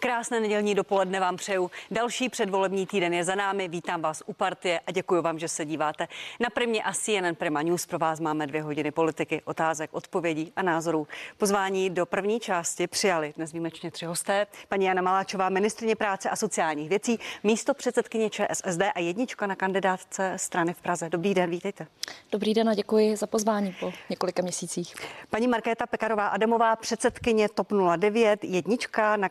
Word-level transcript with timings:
Krásné 0.00 0.40
nedělní 0.40 0.74
dopoledne 0.74 1.20
vám 1.20 1.36
přeju. 1.36 1.70
Další 1.90 2.28
předvolební 2.28 2.86
týden 2.86 3.14
je 3.14 3.24
za 3.24 3.34
námi. 3.34 3.68
Vítám 3.68 4.02
vás 4.02 4.22
u 4.26 4.32
partie 4.32 4.80
a 4.86 4.90
děkuji 4.92 5.22
vám, 5.22 5.38
že 5.38 5.48
se 5.48 5.64
díváte. 5.64 6.08
Na 6.40 6.50
Primě 6.50 6.82
a 6.82 6.92
CNN 6.92 7.34
Prima 7.34 7.62
News 7.62 7.86
pro 7.86 7.98
vás 7.98 8.20
máme 8.20 8.46
dvě 8.46 8.62
hodiny 8.62 8.90
politiky, 8.90 9.42
otázek, 9.44 9.90
odpovědí 9.92 10.52
a 10.56 10.62
názorů. 10.62 11.06
Pozvání 11.36 11.90
do 11.90 12.06
první 12.06 12.40
části 12.40 12.86
přijali 12.86 13.32
dnes 13.36 13.52
výjimečně 13.52 13.90
tři 13.90 14.06
hosté. 14.06 14.46
Paní 14.68 14.86
Jana 14.86 15.02
Maláčová, 15.02 15.48
ministrině 15.48 15.96
práce 15.96 16.30
a 16.30 16.36
sociálních 16.36 16.88
věcí, 16.88 17.18
místo 17.42 17.74
předsedkyně 17.74 18.30
ČSSD 18.30 18.80
a 18.94 19.00
jednička 19.00 19.46
na 19.46 19.56
kandidátce 19.56 20.32
strany 20.36 20.74
v 20.74 20.80
Praze. 20.80 21.08
Dobrý 21.08 21.34
den, 21.34 21.50
vítejte. 21.50 21.86
Dobrý 22.32 22.54
den 22.54 22.68
a 22.68 22.74
děkuji 22.74 23.16
za 23.16 23.26
pozvání 23.26 23.76
po 23.80 23.92
několika 24.10 24.42
měsících. 24.42 24.94
Paní 25.30 25.48
Markéta 25.48 25.86
Pekarová 25.86 26.28
Adamová, 26.28 26.76
předsedkyně 26.76 27.48
TOP 27.48 27.72
09, 27.96 28.44
jednička 28.44 29.16
na 29.16 29.28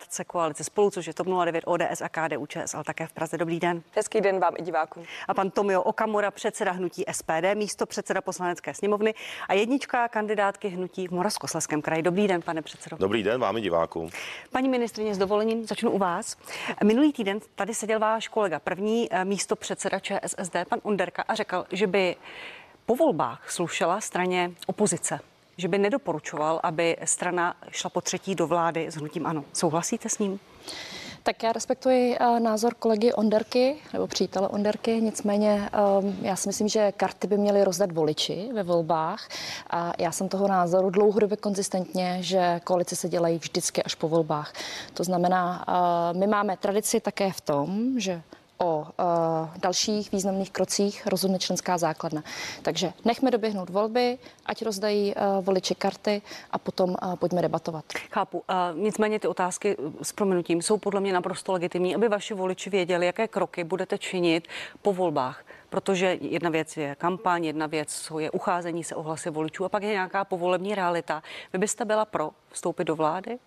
kandidátce 0.00 0.24
koalice 0.24 0.64
spolu, 0.64 0.90
což 0.90 1.06
je 1.06 1.14
TOP 1.14 1.26
09, 1.44 1.64
ODS 1.66 2.02
a 2.02 2.08
KDU 2.08 2.46
ČSL 2.46 2.84
také 2.84 3.06
v 3.06 3.12
Praze. 3.12 3.38
Dobrý 3.38 3.60
den. 3.60 3.82
Hezký 3.92 4.20
den 4.20 4.40
vám 4.40 4.54
i 4.56 4.62
divákům. 4.62 5.04
A 5.28 5.34
pan 5.34 5.50
Tomio 5.50 5.82
Okamura, 5.82 6.30
předseda 6.30 6.72
hnutí 6.72 7.04
SPD, 7.12 7.54
místo 7.54 7.86
předseda 7.86 8.20
poslanecké 8.20 8.74
sněmovny 8.74 9.14
a 9.48 9.54
jednička 9.54 10.08
kandidátky 10.08 10.68
hnutí 10.68 11.08
v 11.08 11.10
Moravskoslezském 11.10 11.82
kraji. 11.82 12.02
Dobrý 12.02 12.28
den, 12.28 12.42
pane 12.42 12.62
předsedo. 12.62 12.96
Dobrý 12.96 13.22
den 13.22 13.40
vám 13.40 13.56
i 13.56 13.60
divákům. 13.60 14.10
Paní 14.52 14.68
ministrině, 14.68 15.14
s 15.14 15.18
dovolením 15.18 15.66
začnu 15.66 15.90
u 15.90 15.98
vás. 15.98 16.36
Minulý 16.84 17.12
týden 17.12 17.40
tady 17.54 17.74
seděl 17.74 17.98
váš 17.98 18.28
kolega, 18.28 18.58
první 18.58 19.08
eh, 19.10 19.24
místo 19.24 19.56
předseda 19.56 19.98
ČSSD, 19.98 20.56
pan 20.68 20.80
Underka, 20.82 21.22
a 21.28 21.34
řekl, 21.34 21.64
že 21.72 21.86
by 21.86 22.16
po 22.86 22.96
volbách 22.96 23.50
slušela 23.50 24.00
straně 24.00 24.50
opozice 24.66 25.20
že 25.60 25.68
by 25.68 25.78
nedoporučoval, 25.78 26.60
aby 26.62 26.96
strana 27.04 27.54
šla 27.70 27.90
po 27.90 28.00
třetí 28.00 28.34
do 28.34 28.46
vlády 28.46 28.86
s 28.90 28.94
hnutím 28.94 29.26
ano. 29.26 29.44
Souhlasíte 29.52 30.08
s 30.08 30.18
ním? 30.18 30.40
Tak 31.22 31.42
já 31.42 31.52
respektuji 31.52 32.18
uh, 32.18 32.40
názor 32.40 32.74
kolegy 32.74 33.12
Onderky, 33.12 33.76
nebo 33.92 34.06
přítele 34.06 34.48
Onderky, 34.48 35.00
nicméně 35.00 35.70
um, 36.00 36.16
já 36.22 36.36
si 36.36 36.48
myslím, 36.48 36.68
že 36.68 36.92
karty 36.92 37.26
by 37.26 37.38
měly 37.38 37.64
rozdat 37.64 37.92
voliči 37.92 38.48
ve 38.54 38.62
volbách 38.62 39.28
a 39.70 39.92
já 39.98 40.12
jsem 40.12 40.28
toho 40.28 40.48
názoru 40.48 40.90
dlouhodobě 40.90 41.36
konzistentně, 41.36 42.18
že 42.20 42.60
koalice 42.64 42.96
se 42.96 43.08
dělají 43.08 43.38
vždycky 43.38 43.82
až 43.82 43.94
po 43.94 44.08
volbách. 44.08 44.52
To 44.94 45.04
znamená, 45.04 45.64
uh, 45.68 46.18
my 46.18 46.26
máme 46.26 46.56
tradici 46.56 47.00
také 47.00 47.32
v 47.32 47.40
tom, 47.40 48.00
že 48.00 48.22
o 48.60 48.80
uh, 48.80 48.86
dalších 49.56 50.12
významných 50.12 50.50
krocích 50.50 51.06
rozhodne 51.06 51.38
členská 51.38 51.78
základna. 51.78 52.22
Takže 52.62 52.92
nechme 53.04 53.30
doběhnout 53.30 53.70
volby, 53.70 54.18
ať 54.46 54.62
rozdají 54.62 55.14
uh, 55.14 55.44
voliči 55.44 55.74
karty 55.74 56.22
a 56.50 56.58
potom 56.58 56.90
uh, 56.90 57.16
pojďme 57.16 57.42
debatovat. 57.42 57.84
Chápu. 58.10 58.42
Nicméně 58.74 59.18
ty 59.18 59.28
otázky 59.28 59.76
s 60.02 60.12
proměnutím 60.12 60.62
jsou 60.62 60.78
podle 60.78 61.00
mě 61.00 61.12
naprosto 61.12 61.52
legitimní, 61.52 61.94
aby 61.94 62.08
vaši 62.08 62.34
voliči 62.34 62.70
věděli, 62.70 63.06
jaké 63.06 63.28
kroky 63.28 63.64
budete 63.64 63.98
činit 63.98 64.48
po 64.82 64.92
volbách. 64.92 65.44
Protože 65.68 66.18
jedna 66.20 66.50
věc 66.50 66.76
je 66.76 66.94
kampaň, 66.94 67.44
jedna 67.44 67.66
věc 67.66 68.12
je 68.18 68.30
ucházení 68.30 68.84
se 68.84 68.94
o 68.94 69.02
hlasy 69.02 69.30
voličů 69.30 69.64
a 69.64 69.68
pak 69.68 69.82
je 69.82 69.92
nějaká 69.92 70.24
povolební 70.24 70.74
realita. 70.74 71.22
Vy 71.52 71.58
byste 71.58 71.84
byla 71.84 72.04
pro 72.04 72.30
vstoupit 72.52 72.84
do 72.84 72.96
vlády? 72.96 73.38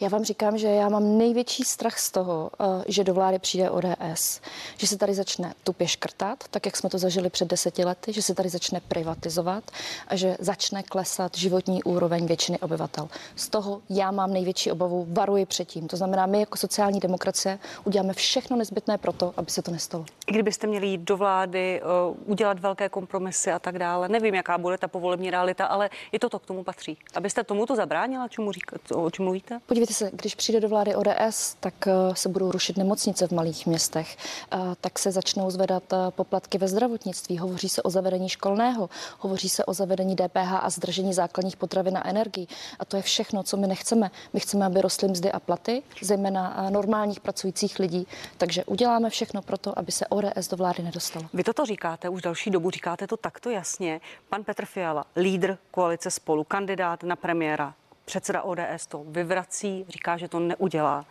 Já 0.00 0.08
vám 0.08 0.24
říkám, 0.24 0.58
že 0.58 0.68
já 0.68 0.88
mám 0.88 1.18
největší 1.18 1.64
strach 1.64 1.98
z 1.98 2.10
toho, 2.10 2.50
eh, 2.60 2.84
že 2.88 3.04
do 3.04 3.14
vlády 3.14 3.38
přijde 3.38 3.70
ODS, 3.70 4.40
že 4.76 4.86
se 4.86 4.98
tady 4.98 5.14
začne 5.14 5.54
tupě 5.64 5.88
škrtat, 5.88 6.44
tak 6.50 6.66
jak 6.66 6.76
jsme 6.76 6.90
to 6.90 6.98
zažili 6.98 7.30
před 7.30 7.48
deseti 7.48 7.84
lety, 7.84 8.12
že 8.12 8.22
se 8.22 8.34
tady 8.34 8.48
začne 8.48 8.80
privatizovat 8.80 9.64
a 10.08 10.16
že 10.16 10.36
začne 10.40 10.82
klesat 10.82 11.36
životní 11.36 11.82
úroveň 11.82 12.26
většiny 12.26 12.58
obyvatel. 12.58 13.08
Z 13.36 13.48
toho 13.48 13.80
já 13.90 14.10
mám 14.10 14.32
největší 14.32 14.72
obavu, 14.72 15.06
varuji 15.10 15.46
předtím. 15.46 15.88
To 15.88 15.96
znamená, 15.96 16.26
my 16.26 16.40
jako 16.40 16.56
sociální 16.56 17.00
demokracie 17.00 17.58
uděláme 17.84 18.12
všechno 18.12 18.56
nezbytné 18.56 18.98
pro 18.98 19.12
to, 19.12 19.34
aby 19.36 19.50
se 19.50 19.62
to 19.62 19.70
nestalo. 19.70 20.04
I 20.26 20.32
kdybyste 20.32 20.66
měli 20.66 20.86
jít 20.86 21.00
do 21.00 21.16
vlády, 21.16 21.82
uh, 22.10 22.16
udělat 22.30 22.58
velké 22.58 22.88
kompromisy 22.88 23.52
a 23.52 23.58
tak 23.58 23.78
dále, 23.78 24.08
nevím, 24.08 24.34
jaká 24.34 24.58
bude 24.58 24.78
ta 24.78 24.88
povolební 24.88 25.30
realita, 25.30 25.66
ale 25.66 25.90
i 26.12 26.18
toto 26.18 26.38
k 26.38 26.46
tomu 26.46 26.64
patří. 26.64 26.98
Abyste 27.14 27.44
tomuto 27.44 27.76
zabránila, 27.76 28.28
čemu 28.28 28.52
říká, 28.52 28.76
o 28.94 29.10
čem 29.10 29.24
mluvíte? 29.24 29.60
Podívejte 29.66 29.87
Se, 29.90 30.10
když 30.12 30.34
přijde 30.34 30.60
do 30.60 30.68
vlády 30.68 30.94
ODS, 30.94 31.56
tak 31.60 31.86
eh, 31.86 31.92
se 32.12 32.28
budou 32.28 32.52
rušit 32.52 32.76
nemocnice 32.76 33.26
v 33.26 33.30
malých 33.30 33.66
městech, 33.66 34.16
eh, 34.52 34.58
tak 34.80 34.98
se 34.98 35.10
začnou 35.10 35.50
zvedat 35.50 35.92
eh, 35.92 35.96
poplatky 36.10 36.58
ve 36.58 36.68
zdravotnictví, 36.68 37.38
hovoří 37.38 37.68
se 37.68 37.82
o 37.82 37.90
zavedení 37.90 38.28
školného, 38.28 38.90
hovoří 39.18 39.48
se 39.48 39.64
o 39.64 39.74
zavedení 39.74 40.16
DPH 40.16 40.52
a 40.52 40.70
zdržení 40.70 41.12
základních 41.12 41.56
potravin 41.56 41.98
a 41.98 42.08
energií. 42.08 42.48
A 42.78 42.84
to 42.84 42.96
je 42.96 43.02
všechno, 43.02 43.42
co 43.42 43.56
my 43.56 43.66
nechceme. 43.66 44.10
My 44.32 44.40
chceme, 44.40 44.66
aby 44.66 44.80
rostly 44.80 45.08
mzdy 45.08 45.32
a 45.32 45.40
platy, 45.40 45.82
zejména 46.02 46.66
normálních 46.70 47.20
pracujících 47.20 47.78
lidí. 47.78 48.06
Takže 48.36 48.64
uděláme 48.64 49.10
všechno 49.10 49.42
pro 49.42 49.58
to, 49.58 49.78
aby 49.78 49.92
se 49.92 50.06
ODS 50.06 50.48
do 50.50 50.56
vlády 50.56 50.82
nedostalo. 50.82 51.26
Vy 51.32 51.44
toto 51.44 51.64
říkáte 51.64 52.08
už 52.08 52.22
další 52.22 52.50
dobu, 52.50 52.70
říkáte 52.70 53.06
to 53.06 53.16
takto 53.16 53.50
jasně. 53.50 54.00
Pan 54.28 54.44
Petr 54.44 54.64
Fiala, 54.64 55.04
lídr 55.16 55.58
koalice 55.70 56.10
spolu, 56.10 56.44
kandidát 56.44 57.02
na 57.02 57.16
premiéra, 57.16 57.74
Předseda 58.08 58.42
ODS 58.42 58.86
to 58.88 59.04
vyvrací, 59.08 59.84
říká, 59.88 60.16
že 60.16 60.28
to 60.28 60.40
neudělá. 60.40 61.04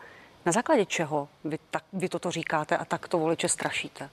Na 0.48 0.52
základě 0.52 0.86
čeho 0.86 1.28
vy, 1.44 1.60
tak, 1.72 1.84
vy 1.94 2.10
toto 2.10 2.32
říkáte 2.32 2.78
a 2.78 2.86
tak 2.86 3.08
to 3.08 3.20
voliče 3.20 3.50
strašíte? 3.50 4.10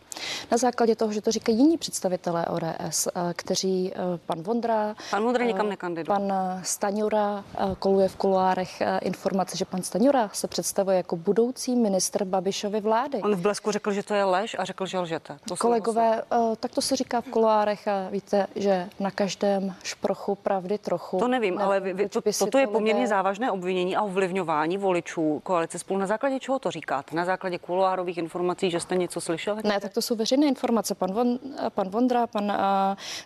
Na 0.51 0.57
základě 0.57 0.97
toho, 0.97 1.13
že 1.13 1.21
to 1.21 1.31
říkají 1.31 1.59
jiní 1.59 1.79
představitelé 1.79 2.47
ODS, 2.47 3.07
eh, 3.07 3.35
kteří 3.37 3.93
eh, 3.95 3.99
pan 4.27 4.43
Vondra. 4.43 4.95
Pan 5.11 5.23
Vondra 5.23 5.45
nikam 5.45 5.67
eh, 5.67 5.69
nekandiduje. 5.69 6.19
Pan 6.19 6.33
Staňura 6.63 7.45
koluje 7.79 8.09
v 8.09 8.17
kuloárech 8.17 8.83
informace, 9.01 9.57
že 9.57 9.65
pan 9.65 9.83
Staňura 9.83 10.31
se 10.33 10.49
představuje 10.49 10.97
jako 10.97 11.17
budoucí 11.17 11.77
ministr 11.77 12.25
Babišovy 12.25 12.81
vlády. 12.81 13.23
On 13.23 13.35
v 13.35 13.41
blesku 13.41 13.71
řekl, 13.71 13.93
že 13.93 14.03
to 14.03 14.15
je 14.15 14.25
lež 14.25 14.57
a 14.59 14.65
řekl, 14.65 14.87
že 14.87 14.99
lžete. 14.99 15.39
To 15.49 15.57
Kolegové, 15.57 16.23
tak 16.61 16.75
to 16.75 16.81
se 16.81 16.97
říká 16.97 17.21
v 17.21 17.29
kuloárech 17.29 17.89
a 17.89 18.09
víte, 18.11 18.47
že 18.57 18.89
na 19.01 19.11
každém 19.11 19.75
šprochu 19.83 20.35
pravdy 20.35 20.79
trochu. 20.79 21.19
To 21.19 21.29
nevím, 21.29 21.55
ne, 21.55 21.65
ale 21.65 21.81
vy, 21.81 21.93
vy, 21.93 22.09
to, 22.09 22.23
toto 22.39 22.59
je 22.59 22.67
poměrně 22.67 23.01
lidé... 23.01 23.09
závažné 23.09 23.51
obvinění 23.51 23.97
a 23.97 24.03
ovlivňování 24.03 24.79
voličů 24.79 25.41
koalice 25.45 25.79
spolu 25.79 26.01
na 26.01 26.07
základě 26.07 26.24
čeho 26.41 26.59
to 26.59 26.71
říkáte? 26.71 27.17
Na 27.17 27.25
základě 27.25 27.59
kuloárových 27.59 28.19
informací, 28.19 28.71
že 28.71 28.81
jste 28.81 28.97
něco 28.97 29.21
slyšeli? 29.21 29.63
Ne, 29.65 29.81
tak 29.81 29.93
to 29.93 30.03
jsou 30.03 30.17
veřejné 30.17 30.47
informace. 30.47 30.95
Pan, 30.95 31.13
Von, 31.13 31.39
pan 31.69 31.89
Vondra, 31.89 32.27
pan 32.27 32.45
uh, 32.45 32.57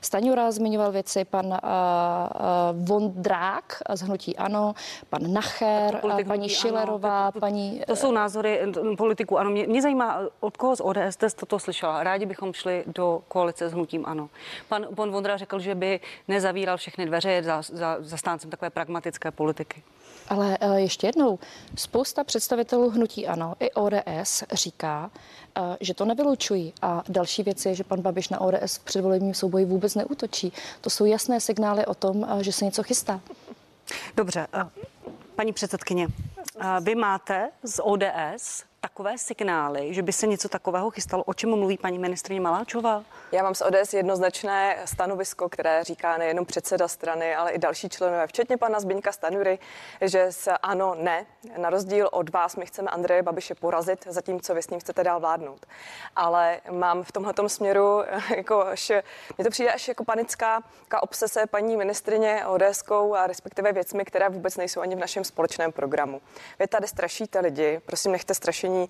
Staňura 0.00 0.50
zmiňoval 0.50 0.92
věci, 0.92 1.24
pan 1.24 1.46
uh, 1.46 1.52
uh, 1.52 2.86
Vondrák 2.86 3.82
z 3.94 4.00
Hnutí 4.00 4.36
Ano, 4.36 4.74
pan 5.10 5.32
Nacher, 5.32 6.00
paní 6.26 6.48
Šilerová, 6.48 7.22
ano, 7.22 7.32
to, 7.32 7.36
to, 7.36 7.40
paní... 7.40 7.82
To 7.86 7.96
jsou 7.96 8.12
názory 8.12 8.60
politiků. 8.98 9.38
Ano, 9.38 9.50
mě, 9.50 9.66
mě 9.66 9.82
zajímá, 9.82 10.20
od 10.40 10.56
koho 10.56 10.76
z 10.76 10.80
ODS 10.80 10.98
jste 11.08 11.30
toto 11.30 11.58
slyšela. 11.58 12.02
Rádi 12.02 12.26
bychom 12.26 12.52
šli 12.52 12.84
do 12.86 13.22
koalice 13.28 13.68
s 13.68 13.72
Hnutím 13.72 14.06
Ano. 14.06 14.28
Pan, 14.68 14.86
pan 14.94 15.10
Vondra 15.10 15.36
řekl, 15.36 15.58
že 15.58 15.74
by 15.74 16.00
nezavíral 16.28 16.76
všechny 16.76 17.06
dveře, 17.06 17.30
je 17.30 17.42
za, 17.42 17.62
za, 17.62 17.96
zastáncem 18.00 18.50
takové 18.50 18.70
pragmatické 18.70 19.30
politiky. 19.30 19.82
Ale 20.28 20.58
uh, 20.58 20.74
ještě 20.74 21.06
jednou, 21.06 21.38
spousta 21.76 22.24
představitelů 22.24 22.90
hnutí 22.90 23.26
ANO 23.26 23.54
i 23.60 23.70
ODS 23.70 24.44
říká, 24.52 25.10
uh, 25.58 25.76
že 25.80 25.94
to 25.94 26.04
nevylučují. 26.04 26.72
A 26.82 27.02
další 27.08 27.42
věc 27.42 27.66
je, 27.66 27.74
že 27.74 27.84
pan 27.84 28.00
Babiš 28.00 28.28
na 28.28 28.40
ODS 28.40 28.76
v 28.76 28.84
předvolebním 28.84 29.34
souboji 29.34 29.64
vůbec 29.64 29.94
neútočí. 29.94 30.52
To 30.80 30.90
jsou 30.90 31.04
jasné 31.04 31.40
signály 31.40 31.86
o 31.86 31.94
tom, 31.94 32.16
uh, 32.16 32.38
že 32.38 32.52
se 32.52 32.64
něco 32.64 32.82
chystá. 32.82 33.20
Dobře, 34.16 34.46
paní 35.34 35.52
předsedkyně, 35.52 36.08
vy 36.80 36.94
máte 36.94 37.50
z 37.62 37.82
ODS 37.82 38.64
takové 38.80 39.18
signály, 39.18 39.94
že 39.94 40.02
by 40.02 40.12
se 40.12 40.26
něco 40.26 40.48
takového 40.48 40.90
chystalo? 40.90 41.24
O 41.24 41.34
čem 41.34 41.50
mluví 41.50 41.78
paní 41.78 41.98
ministrině 41.98 42.40
Maláčová? 42.40 43.04
Já 43.32 43.42
mám 43.42 43.54
z 43.54 43.62
ODS 43.62 43.94
jednoznačné 43.94 44.78
stanovisko, 44.84 45.48
které 45.48 45.84
říká 45.84 46.18
nejenom 46.18 46.46
předseda 46.46 46.88
strany, 46.88 47.34
ale 47.34 47.50
i 47.50 47.58
další 47.58 47.88
členové, 47.88 48.26
včetně 48.26 48.56
pana 48.56 48.80
Zbyňka 48.80 49.12
Stanury, 49.12 49.58
že 50.00 50.32
se 50.32 50.58
ano, 50.58 50.94
ne. 50.94 51.26
Na 51.56 51.70
rozdíl 51.70 52.08
od 52.12 52.30
vás, 52.30 52.56
my 52.56 52.66
chceme 52.66 52.90
Andreje 52.90 53.22
Babiše 53.22 53.54
porazit, 53.54 54.06
zatímco 54.10 54.54
vy 54.54 54.62
s 54.62 54.70
ním 54.70 54.80
chcete 54.80 55.04
dál 55.04 55.20
vládnout. 55.20 55.66
Ale 56.16 56.60
mám 56.70 57.02
v 57.02 57.12
tomhle 57.12 57.34
směru, 57.46 58.02
jako 58.36 58.66
až, 58.66 58.92
mně 59.38 59.44
to 59.44 59.50
přijde 59.50 59.72
až 59.72 59.88
jako 59.88 60.04
panická 60.04 60.62
obsese 61.00 61.46
paní 61.46 61.76
ministrině 61.76 62.46
ODSkou 62.46 63.14
a 63.14 63.26
respektive 63.26 63.72
věcmi, 63.72 64.04
které 64.04 64.28
vůbec 64.28 64.56
nejsou 64.56 64.80
ani 64.80 64.96
v 64.96 64.98
našem 64.98 65.24
společném 65.24 65.72
programu. 65.72 66.20
Vy 66.58 66.66
tady 66.66 66.88
strašíte 66.88 67.40
lidi, 67.40 67.80
prosím, 67.86 68.12
nechte 68.12 68.34
strašení 68.68 68.88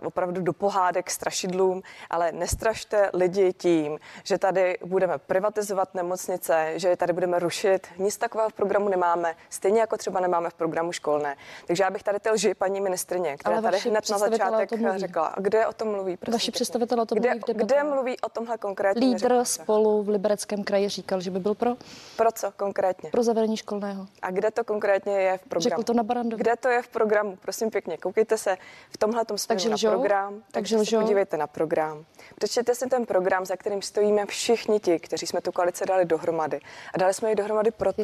uh, 0.00 0.06
opravdu 0.06 0.40
do 0.40 0.52
pohádek, 0.52 1.10
strašidlům, 1.10 1.82
ale 2.10 2.32
nestrašte 2.32 3.10
lidi 3.12 3.52
tím, 3.52 3.98
že 4.24 4.38
tady 4.38 4.78
budeme 4.84 5.18
privatizovat 5.18 5.94
nemocnice, 5.94 6.72
že 6.76 6.96
tady 6.96 7.12
budeme 7.12 7.38
rušit. 7.38 7.86
Nic 7.98 8.16
takového 8.16 8.50
v 8.50 8.52
programu 8.52 8.88
nemáme, 8.88 9.34
stejně 9.50 9.80
jako 9.80 9.96
třeba 9.96 10.20
nemáme 10.20 10.50
v 10.50 10.54
programu 10.54 10.92
školné. 10.92 11.36
Takže 11.66 11.82
já 11.82 11.90
bych 11.90 12.02
tady 12.02 12.20
ty 12.20 12.30
lži 12.30 12.54
paní 12.54 12.80
ministrině, 12.80 13.36
která 13.36 13.60
tady 13.62 13.78
hned 13.78 14.10
na 14.10 14.18
začátek 14.18 14.70
řekla. 14.96 15.26
A 15.26 15.40
kde 15.40 15.66
o 15.66 15.72
tom 15.72 15.88
mluví? 15.88 16.18
Vaši 16.32 16.50
představitel 16.50 17.00
o 17.00 17.06
tom 17.06 17.18
kde, 17.18 17.28
mluví 17.30 17.42
v 17.46 17.56
Kde 17.56 17.82
mluví 17.84 18.20
o 18.20 18.28
tomhle 18.28 18.58
konkrétně? 18.58 19.06
Lídr 19.06 19.44
spolu 19.44 20.02
v 20.02 20.08
Libereckém 20.08 20.64
kraji 20.64 20.88
říkal, 20.88 21.20
že 21.20 21.30
by 21.30 21.40
byl 21.40 21.54
pro. 21.54 21.70
Pro 22.16 22.32
co 22.32 22.52
konkrétně? 22.56 23.10
Pro 23.10 23.22
zavedení 23.22 23.56
školného. 23.56 24.06
A 24.22 24.30
kde 24.30 24.50
to 24.50 24.64
konkrétně 24.64 25.12
je 25.12 25.38
v 25.38 25.40
programu? 25.40 25.62
Řekl 25.62 25.82
to 25.82 25.92
na 25.92 26.02
Barandově. 26.02 26.42
Kde 26.42 26.56
to 26.56 26.68
je 26.68 26.82
v 26.82 26.88
programu? 26.88 27.36
Prosím 27.36 27.70
pěkně, 27.70 27.96
koukejte 27.96 28.38
se 28.38 28.56
v 28.90 28.98
tomhle 29.06 29.24
směru 29.36 29.70
na 29.70 29.90
program. 29.90 30.42
Takže 30.50 30.78
se 30.78 30.96
podívejte 30.98 31.36
na 31.36 31.46
program. 31.46 32.04
Přečtěte 32.38 32.74
si 32.74 32.86
ten 32.86 33.06
program, 33.06 33.46
za 33.46 33.56
kterým 33.56 33.82
stojíme 33.82 34.26
všichni 34.26 34.80
ti, 34.80 34.98
kteří 34.98 35.26
jsme 35.26 35.40
tu 35.40 35.52
koalici 35.52 35.86
dali 35.86 36.04
dohromady. 36.04 36.60
A 36.94 36.98
dali 36.98 37.14
jsme 37.14 37.30
ji 37.30 37.34
dohromady 37.34 37.70
proto, 37.70 38.02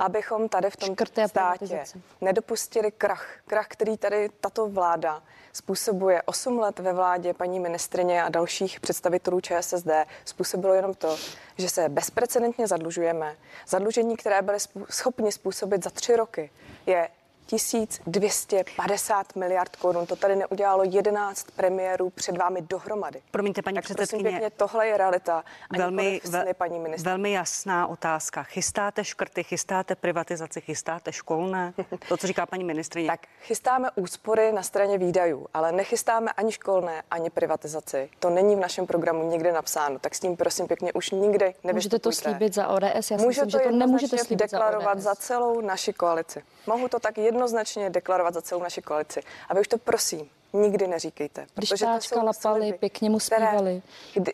abychom 0.00 0.48
tady 0.48 0.70
v 0.70 0.76
tom 0.76 0.96
státě 1.26 1.84
nedopustili 2.20 2.92
krach. 2.92 3.26
Krach, 3.46 3.66
který 3.68 3.96
tady 3.96 4.28
tato 4.40 4.68
vláda 4.68 5.22
způsobuje 5.52 6.22
8 6.22 6.58
let 6.58 6.78
ve 6.78 6.92
vládě 6.92 7.34
paní 7.34 7.60
ministrině 7.60 8.22
a 8.22 8.28
dalších 8.28 8.80
představitelů 8.80 9.40
ČSSD, 9.40 9.88
způsobilo 10.24 10.74
jenom 10.74 10.94
to, 10.94 11.16
že 11.58 11.68
se 11.68 11.88
bezprecedentně 11.88 12.66
zadlužujeme. 12.66 13.36
Zadlužení, 13.68 14.16
které 14.16 14.42
byly 14.42 14.58
schopni 14.90 15.32
způsobit 15.32 15.84
za 15.84 15.90
tři 15.90 16.16
roky, 16.16 16.50
je 16.86 17.08
1250 17.50 19.36
miliard 19.36 19.76
korun. 19.76 20.06
To 20.06 20.16
tady 20.16 20.36
neudělalo 20.36 20.84
11 20.84 21.46
premiérů 21.56 22.10
před 22.10 22.36
vámi 22.36 22.62
dohromady. 22.62 23.22
Promiňte, 23.30 23.62
paní 23.62 23.74
tak 23.74 23.84
předsedkyně. 23.84 24.30
Pěkně, 24.30 24.50
tohle 24.50 24.86
je 24.86 24.96
realita. 24.96 25.44
Velmi, 25.76 26.20
ve, 26.24 26.54
paní 26.54 26.78
ministr. 26.78 27.08
velmi 27.08 27.32
jasná 27.32 27.86
otázka. 27.86 28.42
Chystáte 28.42 29.04
škrty, 29.04 29.44
chystáte 29.44 29.94
privatizaci, 29.94 30.60
chystáte 30.60 31.12
školné? 31.12 31.72
To, 32.08 32.16
co 32.16 32.26
říká 32.26 32.46
paní 32.46 32.64
ministrině. 32.64 33.06
tak 33.08 33.20
chystáme 33.42 33.88
úspory 33.94 34.52
na 34.52 34.62
straně 34.62 34.98
výdajů, 34.98 35.46
ale 35.54 35.72
nechystáme 35.72 36.32
ani 36.32 36.52
školné, 36.52 37.02
ani 37.10 37.30
privatizaci. 37.30 38.10
To 38.18 38.30
není 38.30 38.56
v 38.56 38.58
našem 38.58 38.86
programu 38.86 39.30
nikde 39.30 39.52
napsáno. 39.52 39.98
Tak 39.98 40.14
s 40.14 40.20
tím 40.20 40.36
prosím 40.36 40.66
pěkně 40.66 40.92
už 40.92 41.10
nikdy 41.10 41.54
nevystupujte. 41.64 41.72
Můžete 41.72 41.98
to 41.98 42.12
slíbit 42.12 42.54
za 42.54 42.68
ODS? 42.68 43.10
Já 43.10 43.18
si 43.18 43.26
myslím, 43.26 43.50
že 43.50 43.58
to 43.58 43.70
nemůžete 43.70 44.18
slíbit 44.18 44.50
deklarovat 44.50 44.98
za, 44.98 45.10
za 45.10 45.14
celou 45.14 45.60
naši 45.60 45.92
koalici. 45.92 46.42
Mohu 46.66 46.88
to 46.88 47.00
tak 47.00 47.18
jedno 47.18 47.39
jednoznačně 47.40 47.90
deklarovat 47.90 48.34
za 48.34 48.42
celou 48.42 48.62
naši 48.62 48.82
koalici. 48.82 49.20
A 49.48 49.54
vy 49.54 49.60
už 49.60 49.68
to 49.68 49.78
prosím 49.78 50.30
nikdy 50.52 50.86
neříkejte. 50.86 51.46
Když 51.54 51.70
jsou 52.00 52.24
lapali, 52.24 52.72
pěkně 52.72 53.10
mu 53.10 53.20
zpívali. 53.20 53.82
Kdy, 54.14 54.32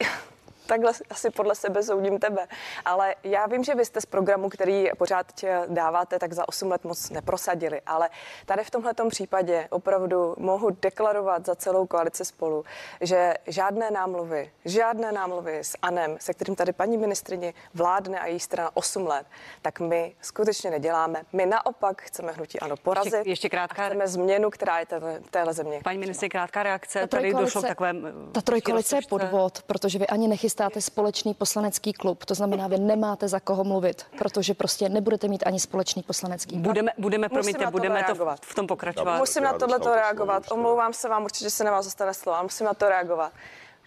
takhle 0.67 0.93
asi 1.11 1.31
podle 1.31 1.55
sebe 1.55 1.83
soudím 1.83 2.19
tebe. 2.19 2.47
Ale 2.85 3.15
já 3.25 3.47
vím, 3.47 3.65
že 3.65 3.75
vy 3.75 3.85
jste 3.85 4.01
z 4.01 4.07
programu, 4.07 4.49
který 4.49 4.89
pořád 4.99 5.27
dáváte, 5.69 6.19
tak 6.19 6.33
za 6.33 6.49
8 6.49 6.71
let 6.71 6.85
moc 6.85 7.11
neprosadili. 7.11 7.81
Ale 7.87 8.11
tady 8.47 8.65
v 8.65 8.71
tomhle 8.71 8.93
případě 9.09 9.69
opravdu 9.71 10.35
mohu 10.39 10.71
deklarovat 10.83 11.47
za 11.47 11.55
celou 11.55 11.87
koalici 11.87 12.25
spolu, 12.25 12.65
že 13.01 13.35
žádné 13.47 13.91
námluvy, 13.91 14.51
žádné 14.65 15.13
námluvy 15.13 15.59
s 15.59 15.77
ANEM, 15.83 16.17
se 16.21 16.35
kterým 16.35 16.55
tady 16.55 16.73
paní 16.73 16.97
ministrině 16.97 17.55
vládne 17.75 18.21
a 18.21 18.27
její 18.27 18.41
strana 18.41 18.71
8 18.75 19.07
let, 19.07 19.27
tak 19.63 19.81
my 19.81 20.15
skutečně 20.21 20.71
neděláme. 20.71 21.23
My 21.33 21.47
naopak 21.47 22.03
chceme 22.03 22.33
hnutí 22.33 22.61
ano 22.61 22.77
porazit. 22.77 23.15
Ještě, 23.15 23.31
ještě 23.31 23.49
krátká. 23.49 23.87
chceme 23.87 24.09
změnu, 24.09 24.51
která 24.51 24.79
je 24.79 24.87
v 25.21 25.31
téhle 25.31 25.53
země. 25.55 25.81
Paní 25.85 25.99
ministrině, 25.99 26.31
krátká 26.31 26.63
reakce. 26.63 27.07
Tady 27.07 27.35
došlo 27.35 27.63
k 27.63 27.67
takovém. 27.67 28.13
Ta 28.33 28.41
trojkoalice 28.41 28.97
je 28.97 29.01
podvod, 29.09 29.63
protože 29.63 29.99
vy 29.99 30.07
ani 30.07 30.29
nechystáte 30.29 30.56
chystáte 30.57 30.81
společný 30.81 31.35
poslanecký 31.35 31.93
klub. 31.93 32.25
To 32.25 32.35
znamená, 32.35 32.69
vy 32.69 32.79
nemáte 32.79 33.29
za 33.29 33.41
koho 33.41 33.65
mluvit, 33.65 34.07
protože 34.19 34.55
prostě 34.55 34.89
nebudete 34.89 35.29
mít 35.29 35.43
ani 35.47 35.61
společný 35.61 36.03
poslanecký 36.03 36.51
klub. 36.51 36.63
Budeme, 36.65 36.93
budeme 36.99 37.29
promiňte, 37.29 37.67
budeme 37.67 38.05
to 38.05 38.15
v, 38.15 38.37
v 38.43 38.55
tom 38.55 38.67
pokračovat. 38.67 39.19
Musím 39.19 39.43
na 39.43 39.53
tohle 39.53 39.79
to 39.79 39.95
reagovat. 39.95 40.43
Omlouvám 40.51 40.93
se 40.93 41.09
vám, 41.09 41.25
určitě 41.25 41.51
se 41.51 41.65
na 41.65 41.71
vás 41.71 41.85
zastane 41.85 42.15
slova, 42.15 42.43
musím 42.43 42.67
na 42.67 42.75
to 42.75 42.89
reagovat. 42.89 43.33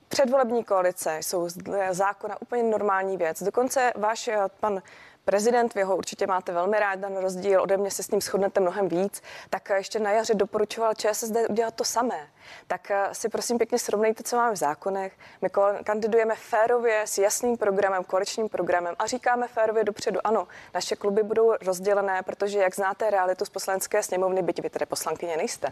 Předvolební 0.09 0.63
koalice 0.63 1.17
jsou 1.21 1.49
z 1.49 1.57
zákona 1.91 2.41
úplně 2.41 2.63
normální 2.63 3.17
věc. 3.17 3.43
Dokonce 3.43 3.91
váš 3.95 4.27
eh, 4.27 4.37
pan 4.59 4.81
prezident, 5.25 5.73
vy 5.75 5.83
ho 5.83 5.97
určitě 5.97 6.27
máte 6.27 6.51
velmi 6.51 6.79
rád, 6.79 6.99
na 6.99 7.09
rozdíl 7.09 7.61
ode 7.61 7.77
mě 7.77 7.91
se 7.91 8.03
s 8.03 8.11
ním 8.11 8.21
shodnete 8.21 8.59
mnohem 8.59 8.89
víc, 8.89 9.21
tak 9.49 9.69
ještě 9.69 9.99
na 9.99 10.11
jaře 10.11 10.33
doporučoval 10.33 10.93
ČSSD 10.93 11.35
udělat 11.49 11.73
to 11.73 11.83
samé 11.83 12.27
tak 12.67 12.91
eh, 12.91 13.07
si 13.11 13.29
prosím 13.29 13.57
pěkně 13.57 13.79
srovnejte, 13.79 14.23
co 14.23 14.35
máme 14.35 14.53
v 14.53 14.57
zákonech. 14.57 15.13
My 15.41 15.49
kandidujeme 15.83 16.35
férově 16.35 17.01
s 17.05 17.17
jasným 17.17 17.57
programem, 17.57 18.03
koaličním 18.03 18.49
programem 18.49 18.95
a 18.99 19.07
říkáme 19.07 19.47
férově 19.47 19.83
dopředu, 19.83 20.19
ano, 20.23 20.47
naše 20.73 20.95
kluby 20.95 21.23
budou 21.23 21.53
rozdělené, 21.61 22.21
protože 22.23 22.59
jak 22.59 22.75
znáte 22.75 23.09
realitu 23.09 23.45
z 23.45 23.49
poslanecké 23.49 24.03
sněmovny, 24.03 24.41
byť 24.41 24.61
vy 24.61 24.69
tedy 24.69 24.85
poslankyně 24.85 25.37
nejste, 25.37 25.67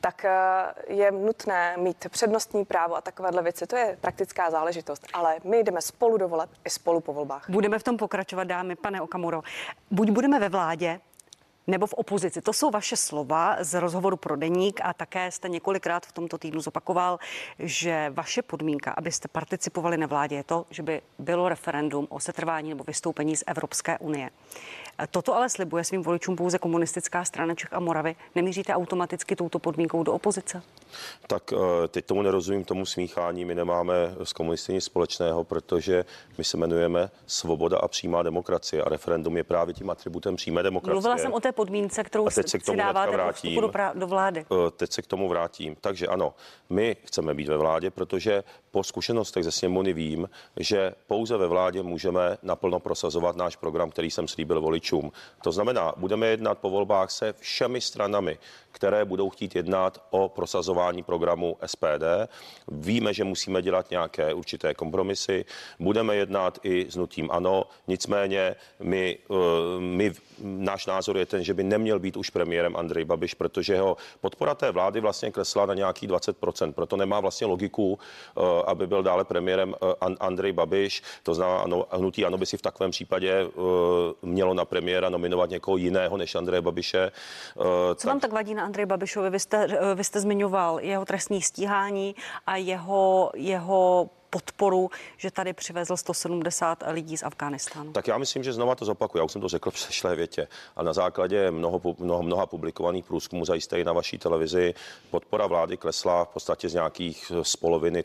tak 0.00 0.24
eh, 0.24 0.32
je 0.86 1.10
nutné 1.12 1.76
mít 1.76 2.06
přednostní 2.10 2.64
právo 2.64 2.96
a 2.96 3.00
takovéhle 3.00 3.42
věci. 3.42 3.66
To 3.66 3.76
je 3.76 3.98
praktická 4.00 4.50
záležitost, 4.50 5.06
ale 5.12 5.36
my 5.44 5.60
jdeme 5.60 5.82
spolu 5.82 6.16
do 6.16 6.28
voleb 6.28 6.50
i 6.64 6.70
spolu 6.70 7.00
po 7.00 7.12
volbách. 7.12 7.50
Budeme 7.50 7.78
v 7.78 7.82
tom 7.82 7.96
pokračovat, 7.96 8.44
dámy, 8.44 8.76
pane 8.76 9.00
Okamuro. 9.00 9.42
Buď 9.90 10.10
budeme 10.10 10.40
ve 10.40 10.48
vládě, 10.48 11.00
nebo 11.66 11.86
v 11.86 11.92
opozici. 11.92 12.42
To 12.42 12.52
jsou 12.52 12.70
vaše 12.70 12.96
slova 12.96 13.56
z 13.60 13.80
rozhovoru 13.80 14.16
pro 14.16 14.36
deník 14.36 14.80
a 14.82 14.92
také 14.94 15.30
jste 15.30 15.48
několikrát 15.48 16.06
v 16.06 16.12
tomto 16.12 16.38
týdnu 16.38 16.60
zopakoval, 16.60 17.18
že 17.58 18.10
vaše 18.14 18.42
podmínka, 18.42 18.90
abyste 18.90 19.28
participovali 19.28 19.96
na 19.96 20.06
vládě, 20.06 20.36
je 20.36 20.44
to, 20.44 20.66
že 20.70 20.82
by 20.82 21.02
bylo 21.18 21.48
referendum 21.48 22.06
o 22.10 22.20
setrvání 22.20 22.68
nebo 22.68 22.84
vystoupení 22.84 23.36
z 23.36 23.44
Evropské 23.46 23.98
unie. 23.98 24.30
Toto 25.10 25.34
ale 25.34 25.48
slibuje 25.48 25.84
svým 25.84 26.02
voličům 26.02 26.36
pouze 26.36 26.58
komunistická 26.58 27.24
strana 27.24 27.54
Čech 27.54 27.72
a 27.72 27.80
Moravy. 27.80 28.16
Nemíříte 28.34 28.74
automaticky 28.74 29.36
touto 29.36 29.58
podmínkou 29.58 30.02
do 30.02 30.12
opozice? 30.12 30.62
Tak 31.26 31.52
eh, 31.52 31.88
teď 31.88 32.04
tomu 32.04 32.22
nerozumím, 32.22 32.64
tomu 32.64 32.86
smíchání. 32.86 33.44
My 33.44 33.54
nemáme 33.54 33.94
s 34.22 34.32
komunisty 34.32 34.72
nic 34.72 34.84
společného, 34.84 35.44
protože 35.44 36.04
my 36.38 36.44
se 36.44 36.56
jmenujeme 36.56 37.10
Svoboda 37.26 37.78
a 37.78 37.88
přímá 37.88 38.22
demokracie 38.22 38.82
a 38.82 38.88
referendum 38.88 39.36
je 39.36 39.44
právě 39.44 39.74
tím 39.74 39.90
atributem 39.90 40.36
přímé 40.36 40.62
demokracie. 40.62 40.94
Mluvila 40.94 41.18
jsem 41.18 41.32
o 41.32 41.40
té 41.40 41.52
podmínce, 41.52 42.04
kterou 42.04 42.28
teď 42.28 42.48
se 42.48 42.58
k 42.58 42.64
tomu 42.64 42.76
si 42.76 42.78
dáváte 42.78 43.12
vrátím. 43.12 43.60
Do, 43.60 43.72
do 43.94 44.06
vlády. 44.06 44.40
Eh, 44.40 44.70
teď 44.70 44.92
se 44.92 45.02
k 45.02 45.06
tomu 45.06 45.28
vrátím. 45.28 45.76
Takže 45.80 46.06
ano, 46.06 46.34
my 46.70 46.96
chceme 47.04 47.34
být 47.34 47.48
ve 47.48 47.56
vládě, 47.56 47.90
protože 47.90 48.44
po 48.76 48.84
zkušenostech 48.84 49.44
ze 49.44 49.52
sněmovny 49.52 49.92
vím, 49.92 50.28
že 50.56 50.92
pouze 51.06 51.36
ve 51.36 51.46
vládě 51.48 51.82
můžeme 51.82 52.38
naplno 52.42 52.80
prosazovat 52.80 53.36
náš 53.36 53.56
program, 53.56 53.90
který 53.90 54.10
jsem 54.10 54.28
slíbil 54.28 54.60
voličům. 54.60 55.12
To 55.42 55.52
znamená, 55.52 55.92
budeme 55.96 56.26
jednat 56.26 56.58
po 56.58 56.70
volbách 56.70 57.10
se 57.10 57.32
všemi 57.32 57.80
stranami, 57.80 58.38
které 58.76 59.04
budou 59.04 59.30
chtít 59.30 59.56
jednat 59.56 60.02
o 60.10 60.28
prosazování 60.28 61.02
programu 61.02 61.56
SPD. 61.66 62.28
Víme, 62.68 63.14
že 63.14 63.24
musíme 63.24 63.62
dělat 63.62 63.90
nějaké 63.90 64.34
určité 64.34 64.74
kompromisy. 64.74 65.44
Budeme 65.80 66.16
jednat 66.16 66.58
i 66.62 66.86
s 66.90 66.96
nutím 66.96 67.30
ano. 67.30 67.64
Nicméně 67.88 68.56
my, 68.80 69.18
eh, 69.30 69.34
my, 69.80 70.12
náš 70.40 70.86
názor 70.86 71.16
je 71.16 71.26
ten, 71.26 71.44
že 71.44 71.54
by 71.54 71.64
neměl 71.64 71.98
být 71.98 72.16
už 72.16 72.30
premiérem 72.30 72.76
Andrej 72.76 73.04
Babiš, 73.04 73.34
protože 73.34 73.72
jeho 73.72 73.96
podpora 74.20 74.54
té 74.54 74.70
vlády 74.72 75.00
vlastně 75.00 75.32
klesla 75.32 75.66
na 75.66 75.74
nějaký 75.74 76.08
20%. 76.08 76.72
Proto 76.72 76.96
nemá 76.96 77.20
vlastně 77.20 77.46
logiku, 77.46 77.98
eh, 77.98 78.40
aby 78.66 78.86
byl 78.86 79.02
dále 79.02 79.24
premiérem 79.24 79.74
eh, 79.74 80.14
Andrej 80.20 80.52
Babiš. 80.52 81.02
To 81.22 81.34
znamená, 81.34 81.58
ano, 81.60 81.86
hnutí 81.90 82.24
ano 82.24 82.38
by 82.38 82.46
si 82.46 82.56
v 82.56 82.62
takovém 82.62 82.90
případě 82.90 83.46
mělo 84.22 84.54
na 84.54 84.64
premiéra 84.64 85.08
nominovat 85.08 85.50
někoho 85.50 85.76
jiného 85.76 86.16
než 86.16 86.34
Andreje 86.34 86.62
Babiše. 86.62 87.12
Co 87.56 87.94
tak... 87.94 88.04
vám 88.04 88.20
tak 88.20 88.32
vadí 88.32 88.54
na 88.54 88.64
Andrej 88.64 88.86
Babišovi. 88.86 89.30
Vy 89.30 89.40
jste, 89.40 89.66
eh, 89.70 89.94
vy 89.94 90.04
jste 90.04 90.20
zmiňoval 90.20 90.80
jeho 90.80 91.04
trestní 91.04 91.42
stíhání 91.42 92.14
a 92.46 92.56
jeho, 92.56 93.30
jeho 93.34 94.10
podporu, 94.30 94.90
že 95.16 95.30
tady 95.30 95.52
přivezl 95.52 95.96
170 95.96 96.82
lidí 96.86 97.16
z 97.16 97.22
Afghánistánu. 97.22 97.92
Tak 97.92 98.08
já 98.08 98.18
myslím, 98.18 98.42
že 98.42 98.52
znova 98.52 98.74
to 98.74 98.84
zopakuju. 98.84 99.20
Já 99.20 99.24
už 99.24 99.32
jsem 99.32 99.40
to 99.40 99.48
řekl 99.48 99.70
v 99.70 99.74
přešlé 99.74 100.16
větě. 100.16 100.48
A 100.76 100.82
na 100.82 100.92
základě 100.92 101.50
mnoho, 101.50 101.80
mnoho, 101.98 102.22
mnoha 102.22 102.46
publikovaných 102.46 103.04
průzkumů 103.04 103.44
zajisté 103.44 103.80
i 103.80 103.84
na 103.84 103.92
vaší 103.92 104.18
televizi 104.18 104.74
podpora 105.10 105.46
vlády 105.46 105.76
klesla 105.76 106.24
v 106.24 106.28
podstatě 106.28 106.68
z 106.68 106.74
nějakých 106.74 107.32
z 107.42 107.56
poloviny 107.56 108.04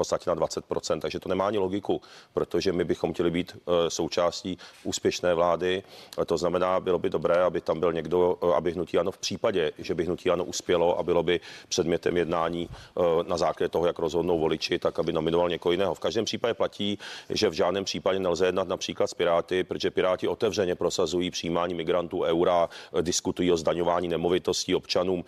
podstatě 0.00 0.30
na 0.30 0.36
20%, 0.36 1.00
takže 1.00 1.20
to 1.20 1.28
nemá 1.28 1.46
ani 1.46 1.58
logiku, 1.58 2.00
protože 2.32 2.72
my 2.72 2.84
bychom 2.84 3.12
chtěli 3.12 3.30
být 3.30 3.52
eh, 3.52 3.90
součástí 3.90 4.58
úspěšné 4.84 5.34
vlády. 5.34 5.82
To 6.26 6.36
znamená, 6.38 6.80
bylo 6.80 6.98
by 6.98 7.10
dobré, 7.10 7.36
aby 7.44 7.60
tam 7.60 7.80
byl 7.80 7.92
někdo, 7.92 8.38
eh, 8.40 8.54
aby 8.56 8.72
hnutí 8.72 8.98
ano 8.98 9.12
v 9.12 9.18
případě, 9.18 9.72
že 9.78 9.94
by 9.94 10.04
hnutí 10.04 10.30
ano 10.30 10.44
uspělo 10.44 10.98
a 10.98 11.02
bylo 11.02 11.22
by 11.22 11.40
předmětem 11.68 12.16
jednání 12.16 12.68
eh, 12.68 13.02
na 13.28 13.36
základě 13.36 13.68
toho, 13.68 13.86
jak 13.86 13.98
rozhodnou 13.98 14.40
voliči, 14.40 14.78
tak 14.78 14.98
aby 14.98 15.12
nominoval 15.12 15.48
někoho 15.48 15.72
jiného. 15.72 15.94
V 15.94 16.00
každém 16.00 16.24
případě 16.24 16.54
platí, 16.54 16.98
že 17.28 17.48
v 17.48 17.52
žádném 17.52 17.84
případě 17.84 18.18
nelze 18.18 18.46
jednat 18.46 18.68
například 18.68 19.06
s 19.06 19.14
Piráty, 19.14 19.64
protože 19.64 19.90
Piráti 19.90 20.28
otevřeně 20.28 20.74
prosazují 20.74 21.30
přijímání 21.30 21.74
migrantů 21.74 22.22
eura, 22.22 22.68
diskutují 23.00 23.52
o 23.52 23.56
zdaňování 23.56 24.08
nemovitostí 24.08 24.74
občanům. 24.74 25.24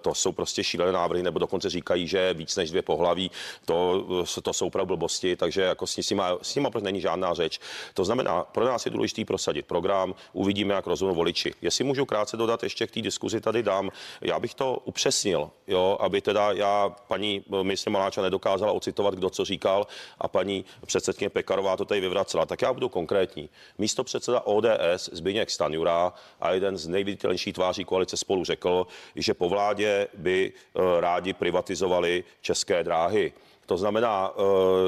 To 0.00 0.14
jsou 0.14 0.32
prostě 0.32 0.64
šílené 0.64 0.92
návrhy, 0.92 1.22
nebo 1.22 1.38
dokonce 1.38 1.70
říkají, 1.70 2.06
že 2.08 2.34
víc 2.34 2.56
než 2.56 2.70
dvě 2.70 2.82
pohlaví, 2.82 3.30
to, 3.64 4.05
to 4.42 4.52
jsou 4.52 4.66
opravdu 4.66 4.86
blbosti, 4.86 5.36
takže 5.36 5.62
jako 5.62 5.86
s 5.86 5.96
nimi, 6.10 6.22
s 6.42 6.54
nimi 6.54 6.70
prostě 6.70 6.84
není 6.84 7.00
žádná 7.00 7.34
řeč. 7.34 7.60
To 7.94 8.04
znamená, 8.04 8.42
pro 8.42 8.64
nás 8.64 8.86
je 8.86 8.90
důležité 8.90 9.24
prosadit 9.24 9.66
program, 9.66 10.14
uvidíme, 10.32 10.74
jak 10.74 10.86
rozhodnou 10.86 11.14
voliči. 11.14 11.54
Jestli 11.62 11.84
můžu 11.84 12.04
krátce 12.04 12.36
dodat 12.36 12.62
ještě 12.62 12.86
k 12.86 12.90
té 12.90 13.02
diskuzi 13.02 13.40
tady 13.40 13.62
dám, 13.62 13.90
já 14.20 14.40
bych 14.40 14.54
to 14.54 14.78
upřesnil, 14.84 15.50
jo, 15.66 15.96
aby 16.00 16.20
teda 16.20 16.52
já 16.52 16.88
paní 17.08 17.44
ministr 17.62 17.90
Maláča 17.90 18.22
nedokázala 18.22 18.72
ocitovat, 18.72 19.14
kdo 19.14 19.30
co 19.30 19.44
říkal 19.44 19.86
a 20.18 20.28
paní 20.28 20.64
předsedkyně 20.86 21.28
Pekarová 21.30 21.76
to 21.76 21.84
tady 21.84 22.00
vyvracela. 22.00 22.46
Tak 22.46 22.62
já 22.62 22.72
budu 22.72 22.88
konkrétní. 22.88 23.48
Místo 23.78 24.04
předseda 24.04 24.40
ODS 24.40 25.10
Zbigněk 25.12 25.50
Stanjura 25.50 26.12
a 26.40 26.52
jeden 26.52 26.76
z 26.76 26.88
nejviditelnějších 26.88 27.54
tváří 27.54 27.84
koalice 27.84 28.16
spolu 28.16 28.44
řekl, 28.44 28.86
že 29.16 29.34
po 29.34 29.48
vládě 29.48 30.08
by 30.14 30.52
eh, 30.52 31.00
rádi 31.00 31.32
privatizovali 31.32 32.24
české 32.40 32.84
dráhy. 32.84 33.32
To 33.66 33.76
znamená, 33.76 34.32
eh, 34.36 34.42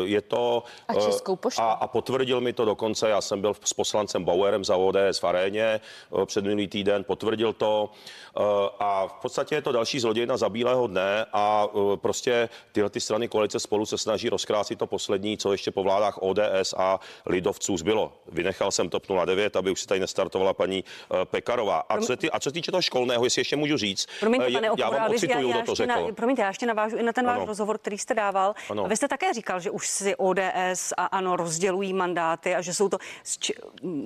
je 0.06 0.20
to... 0.20 0.62
A 0.88 0.92
eh, 0.92 1.00
Českou 1.00 1.36
poštu. 1.36 1.62
A, 1.62 1.72
a 1.72 1.86
potvrdil 1.86 2.40
mi 2.40 2.52
to 2.52 2.64
dokonce, 2.64 3.08
já 3.08 3.20
jsem 3.20 3.40
byl 3.40 3.54
s 3.64 3.72
poslancem 3.72 4.24
Bauerem 4.24 4.64
za 4.64 4.76
ODS 4.76 5.18
v 5.20 5.24
aréně 5.24 5.80
eh, 6.22 6.26
před 6.26 6.44
minulý 6.44 6.68
týden, 6.68 7.04
potvrdil 7.04 7.52
to 7.52 7.90
a 8.78 9.06
v 9.06 9.12
podstatě 9.12 9.54
je 9.54 9.62
to 9.62 9.72
další 9.72 10.00
zlodějna 10.00 10.36
za 10.36 10.48
bílého 10.48 10.86
dne 10.86 11.26
a 11.32 11.68
prostě 11.96 12.48
tyhle 12.72 12.90
ty 12.90 13.00
strany 13.00 13.28
koalice 13.28 13.60
spolu 13.60 13.86
se 13.86 13.98
snaží 13.98 14.28
rozkrásit 14.28 14.78
to 14.78 14.86
poslední, 14.86 15.38
co 15.38 15.52
ještě 15.52 15.70
po 15.70 15.82
vládách 15.82 16.22
ODS 16.22 16.74
a 16.76 17.00
lidovců 17.26 17.76
zbylo. 17.76 18.12
Vynechal 18.32 18.70
jsem 18.70 18.88
TOP 18.88 19.02
09, 19.24 19.56
aby 19.56 19.70
už 19.70 19.80
si 19.80 19.86
tady 19.86 20.00
nestartovala 20.00 20.54
paní 20.54 20.84
Pekarová. 21.24 21.78
A 21.78 22.00
co, 22.00 22.16
ty, 22.16 22.30
a 22.30 22.40
co 22.40 22.52
týče 22.52 22.70
toho 22.70 22.82
školného, 22.82 23.24
jestli 23.24 23.40
ještě 23.40 23.56
můžu 23.56 23.76
říct, 23.76 24.06
Promiňte, 24.20 24.52
pane 24.52 24.68
já 24.78 24.90
vám 24.90 25.10
ocituju, 25.10 25.50
kdo 25.50 25.62
to 25.62 25.74
řekl. 25.74 25.92
Na, 25.92 26.14
promiňte, 26.14 26.42
já 26.42 26.48
ještě 26.48 26.66
navážu 26.66 26.96
i 26.96 27.02
na 27.02 27.12
ten 27.12 27.26
váš 27.26 27.46
rozhovor, 27.46 27.78
který 27.78 27.98
jste 27.98 28.14
dával. 28.14 28.54
Ano. 28.70 28.84
A 28.84 28.88
vy 28.88 28.96
jste 28.96 29.08
také 29.08 29.32
říkal, 29.34 29.60
že 29.60 29.70
už 29.70 29.88
si 29.88 30.16
ODS 30.16 30.92
a 30.96 31.04
ano 31.06 31.36
rozdělují 31.36 31.92
mandáty 31.92 32.54
a 32.54 32.60
že 32.60 32.74
jsou 32.74 32.88
to. 32.88 32.98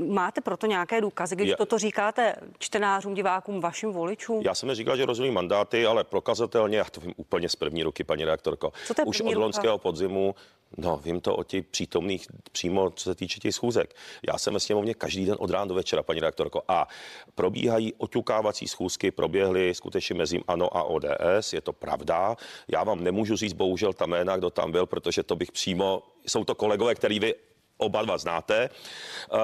Máte 0.09 0.41
proto 0.41 0.67
nějaké 0.67 1.01
důkazy, 1.01 1.37
když 1.37 1.51
Já- 1.51 1.57
toto 1.57 1.79
říkáte 1.79 2.35
čtenářům, 2.59 3.15
divákům, 3.15 3.61
vašim 3.61 3.93
voličům? 3.93 4.43
Já 4.43 4.55
jsem 4.55 4.67
neříkal, 4.69 4.97
že 4.97 5.07
rozdělují 5.07 5.33
mandáty, 5.33 5.87
ale 5.87 6.05
prokazatelně, 6.05 6.79
já 6.79 6.85
to 6.85 7.01
vím 7.01 7.15
úplně 7.17 7.49
z 7.49 7.57
první 7.57 7.83
ruky, 7.83 8.05
paní 8.05 8.25
redaktorko, 8.25 8.73
Co 8.87 8.95
to 8.95 9.01
je 9.01 9.05
už 9.07 9.21
od 9.21 9.27
ruka? 9.27 9.39
loňského 9.39 9.79
podzimu, 9.79 10.35
no 10.77 10.97
vím 11.05 11.21
to 11.21 11.37
o 11.37 11.43
těch 11.43 11.65
přítomných 11.65 12.27
přímo, 12.53 12.91
co 12.91 13.05
se 13.05 13.15
týče 13.15 13.41
těch 13.41 13.55
schůzek. 13.55 13.95
Já 14.29 14.39
jsem 14.39 14.55
ve 14.55 14.61
sněmovně 14.61 14.95
každý 14.95 15.27
den 15.27 15.37
od 15.39 15.51
rána 15.51 15.65
do 15.65 15.75
večera, 15.75 16.03
paní 16.03 16.21
redaktorko, 16.21 16.63
a 16.69 16.89
probíhají 17.35 17.95
oťukávací 17.95 18.69
schůzky, 18.69 19.11
proběhly 19.11 19.75
skutečně 19.75 20.15
mezi 20.15 20.41
ANO 20.49 20.77
a 20.77 20.83
ODS, 20.83 21.53
je 21.53 21.61
to 21.61 21.73
pravda. 21.73 22.37
Já 22.69 22.85
vám 22.85 23.05
nemůžu 23.05 23.37
říct 23.37 23.53
bohužel 23.53 23.93
ta 23.93 24.07
jména, 24.07 24.37
kdo 24.37 24.51
tam 24.51 24.73
byl, 24.73 24.87
protože 24.87 25.23
to 25.23 25.37
bych 25.37 25.53
přímo, 25.53 26.03
jsou 26.27 26.45
to 26.45 26.55
kolegové, 26.55 26.95
který 26.95 27.21
vy 27.21 27.35
oba 27.83 28.03
dva 28.03 28.19
znáte. 28.19 28.71
Uh, 29.33 29.39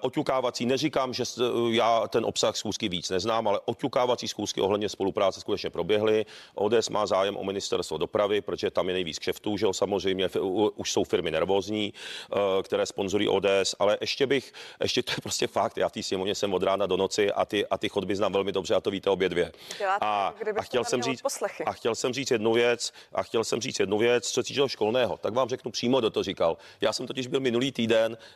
oťukávací, 0.00 0.66
neříkám, 0.66 1.14
že 1.14 1.24
já 1.70 2.08
ten 2.08 2.24
obsah 2.24 2.56
schůzky 2.56 2.88
víc 2.88 3.10
neznám, 3.10 3.48
ale 3.48 3.60
oťukávací 3.64 4.28
schůzky 4.28 4.60
ohledně 4.60 4.88
spolupráce 4.88 5.40
skutečně 5.40 5.70
proběhly. 5.70 6.26
ODS 6.54 6.88
má 6.88 7.06
zájem 7.06 7.36
o 7.36 7.44
ministerstvo 7.44 7.98
dopravy, 7.98 8.40
protože 8.40 8.70
tam 8.70 8.88
je 8.88 8.94
nejvíc 8.94 9.18
kšeftů, 9.18 9.56
že 9.56 9.66
jo, 9.66 9.72
samozřejmě 9.72 10.28
už 10.76 10.92
jsou 10.92 11.04
firmy 11.04 11.30
nervózní, 11.30 11.92
uh, 12.32 12.38
které 12.62 12.86
sponzorují 12.86 13.28
ODS, 13.28 13.74
ale 13.78 13.98
ještě 14.00 14.26
bych, 14.26 14.52
ještě 14.82 15.02
to 15.02 15.12
je 15.12 15.18
prostě 15.22 15.46
fakt, 15.46 15.76
já 15.76 15.88
v 15.88 15.92
té 15.92 16.02
sněmovně 16.02 16.34
jsem 16.34 16.54
od 16.54 16.62
rána 16.62 16.86
do 16.86 16.96
noci 16.96 17.32
a 17.32 17.44
ty, 17.44 17.66
a 17.66 17.78
ty 17.78 17.88
chodby 17.88 18.16
znám 18.16 18.32
velmi 18.32 18.52
dobře 18.52 18.74
a 18.74 18.80
to 18.80 18.90
víte 18.90 19.10
obě 19.10 19.28
dvě. 19.28 19.52
Děláte, 19.78 20.06
A, 20.06 20.34
a 20.56 20.62
chtěl 20.62 20.84
jsem 20.84 21.02
říct, 21.02 21.22
a 21.66 21.72
chtěl 21.72 21.94
jsem 21.94 22.12
říct 22.12 22.30
jednu 22.30 22.52
věc, 22.52 22.92
a 23.12 23.22
chtěl 23.22 23.44
jsem 23.44 23.60
říct 23.60 23.80
jednu 23.80 23.98
věc, 23.98 24.28
co 24.28 24.42
se 24.42 24.42
týče 24.42 24.68
školného, 24.68 25.18
tak 25.18 25.34
vám 25.34 25.48
řeknu 25.48 25.70
přímo, 25.70 26.00
kdo 26.00 26.10
to 26.10 26.22
říkal. 26.22 26.56
Já 26.80 26.92
jsem 26.92 27.06
totiž 27.06 27.26
byl 27.26 27.40
minulý 27.40 27.72
týden 27.72 27.83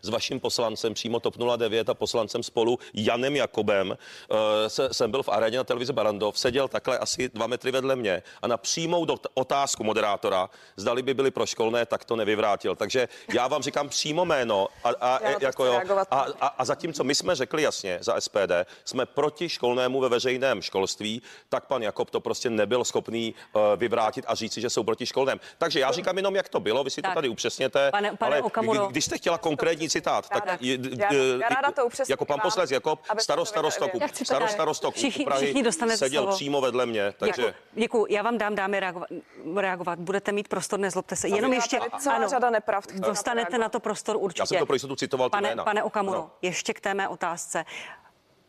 s 0.03 0.09
vaším 0.09 0.41
poslancem 0.41 0.95
přímo 0.95 1.21
TOP 1.21 1.35
09 1.57 1.89
a 1.89 1.95
poslancem 1.95 2.43
spolu 2.43 2.79
Janem 2.95 3.37
Jakobem. 3.37 3.89
Uh, 3.91 4.37
se, 4.69 4.89
jsem 4.95 5.11
byl 5.11 5.23
v 5.23 5.29
aréně 5.29 5.57
na 5.59 5.65
televizi 5.65 5.93
Barandov, 5.93 6.39
seděl 6.39 6.69
takhle 6.69 6.99
asi 6.99 7.29
dva 7.29 7.47
metry 7.47 7.71
vedle 7.71 7.97
mě 7.97 8.23
a 8.43 8.47
na 8.47 8.57
přímou 8.57 9.05
dot- 9.05 9.27
otázku 9.35 9.85
moderátora, 9.85 10.51
zdali 10.77 11.03
by 11.03 11.15
byly 11.15 11.31
pro 11.31 11.47
školné, 11.47 11.87
tak 11.87 12.05
to 12.05 12.17
nevyvrátil. 12.17 12.77
Takže 12.77 13.09
já 13.35 13.49
vám 13.49 13.63
říkám 13.63 13.89
přímo 13.89 14.25
jméno 14.25 14.69
a, 14.85 14.89
a, 15.01 15.19
jako 15.41 15.65
jo, 15.65 15.81
a, 16.11 16.27
a, 16.41 16.47
a 16.47 16.65
zatímco 16.65 17.05
my 17.05 17.15
jsme 17.15 17.35
řekli 17.35 17.63
jasně 17.63 17.99
za 18.01 18.21
SPD, 18.21 18.53
jsme 18.85 19.07
proti 19.07 19.49
školnému 19.49 20.01
ve 20.01 20.09
veřejném 20.09 20.63
školství, 20.63 21.23
tak 21.49 21.67
pan 21.67 21.83
Jakob 21.83 22.11
to 22.11 22.21
prostě 22.21 22.51
nebyl 22.51 22.85
schopný 22.85 23.35
uh, 23.53 23.63
vyvrátit 23.77 24.25
a 24.29 24.35
říci, 24.35 24.61
že 24.61 24.71
jsou 24.71 24.83
proti 24.85 25.07
školném. 25.07 25.41
Takže 25.59 25.81
já 25.81 25.93
říkám 25.93 26.17
jenom, 26.17 26.37
jak 26.37 26.49
to 26.49 26.61
bylo, 26.61 26.85
vy 26.85 26.91
si 26.91 27.03
Tak. 27.03 27.11
to 27.13 27.15
tady 27.15 27.29
upřesněte. 27.29 27.91
Pane- 27.91 28.17
pane 28.17 28.37
ale 28.37 28.43
Okamuro. 28.43 28.85
kdy- 28.87 28.93
když 28.93 29.05
jste 29.05 29.19
chtěla 29.19 29.38
konkrétní 29.39 29.89
citát, 29.91 30.29
tak 30.29 30.47
Ráda. 30.47 30.59
je- 30.61 30.79
Já- 30.99 31.13
já 31.13 31.49
ráda 31.49 31.73
to 31.73 31.87
upřesním 31.87 32.13
jako 32.13 32.25
pan 32.25 32.41
poslanec 32.43 32.71
Jakob, 32.71 33.01
abyste 33.09 33.25
starost 33.25 33.51
to 33.53 33.61
věděli. 33.63 33.73
starostoku, 33.73 33.99
Já 34.01 34.07
chci 34.07 34.19
to 34.19 34.25
starost 34.25 34.49
rád. 34.51 34.55
starostoku 34.55 34.99
Všichni- 34.99 35.25
u 35.25 35.29
Prahy 35.29 35.47
všichni 35.53 35.73
seděl 35.97 36.23
slovo. 36.23 36.37
přímo 36.37 36.61
vedle 36.61 36.87
mě, 36.87 37.13
takže... 37.19 37.43
Děkuji. 37.43 37.55
Děkuji. 37.73 38.07
Já 38.11 38.23
vám 38.23 38.39
dám, 38.39 38.55
dámy, 38.55 38.81
reagovat. 38.81 39.09
reagovat. 39.57 39.99
Budete 39.99 40.33
mít 40.33 40.49
prostor, 40.49 40.81
nezlobte 40.81 41.17
se. 41.17 41.29
Jenom 41.29 41.53
ještě. 41.53 41.81
celá 41.99 42.29
řada 42.29 42.51
nepravd, 42.51 42.93
Dostanete 42.95 43.59
na 43.59 43.69
to 43.69 43.81
prostor 43.81 44.17
určitě. 44.21 44.43
Já 44.43 44.47
jsem 44.47 44.59
to 44.59 44.67
pro 44.67 44.75
jistotu 44.75 44.97
citoval 44.97 45.31
Pane, 45.31 45.57
pane 45.57 45.83
Okamuro, 45.83 46.19
Ano. 46.19 46.31
ještě 46.43 46.75
k 46.75 46.81
té 46.81 46.95
mé 46.95 47.09
otázce. 47.09 47.65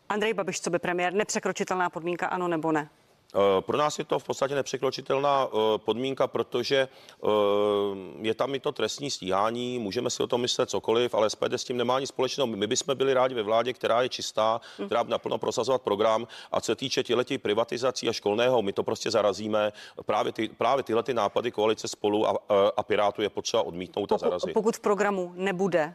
Andrej 0.08 0.34
Babiš, 0.34 0.60
co 0.60 0.70
by 0.70 0.78
premiér, 0.78 1.12
nepřekročitelná 1.12 1.90
podmínka, 1.90 2.26
ano 2.26 2.48
nebo 2.48 2.72
ne? 2.72 2.88
Eh, 3.34 3.60
Pro 3.62 3.76
nás 3.78 3.98
je 3.98 4.04
to 4.04 4.18
v 4.18 4.24
podstatě 4.24 4.54
nepřekročitelná 4.54 5.46
eh, 5.52 5.78
podmínka, 5.78 6.26
protože 6.26 6.76
eh, 7.24 7.26
je 8.20 8.34
tam 8.34 8.54
i 8.54 8.60
to 8.60 8.72
trestní 8.72 9.10
stíhání, 9.10 9.78
můžeme 9.78 10.10
si 10.10 10.22
o 10.22 10.26
tom 10.26 10.40
myslet 10.40 10.70
cokoliv, 10.70 11.14
ale 11.14 11.30
SPD 11.30 11.52
s 11.52 11.64
tím 11.64 11.76
nemá 11.76 12.00
nic 12.00 12.08
společného. 12.08 12.46
My 12.46 12.66
bychom 12.66 12.96
byli 12.96 13.14
rádi 13.14 13.34
ve 13.34 13.42
vládě, 13.42 13.72
která 13.72 14.02
je 14.02 14.08
čistá, 14.08 14.60
která 14.86 15.04
by 15.04 15.10
naplno 15.10 15.38
prosazovat 15.38 15.82
program 15.82 16.26
a 16.52 16.60
co 16.60 16.66
se 16.66 16.76
týče 16.76 17.02
těchto 17.02 17.38
privatizací 17.42 18.08
a 18.08 18.12
školného, 18.12 18.62
my 18.62 18.72
to 18.72 18.82
prostě 18.82 19.10
zarazíme. 19.10 19.72
Právě, 20.06 20.32
ty, 20.32 20.48
právě 20.48 20.82
tyhle 20.84 21.02
ty 21.02 21.14
nápady 21.14 21.50
koalice 21.50 21.88
spolu 21.88 22.26
a, 22.28 22.30
a- 22.76 22.82
Pirátu 22.82 23.22
je 23.22 23.30
potřeba 23.30 23.62
odmítnout 23.62 24.12
a 24.12 24.18
zarazit. 24.18 24.54
pokud 24.54 24.76
v 24.76 24.80
programu 24.80 25.32
nebude 25.34 25.94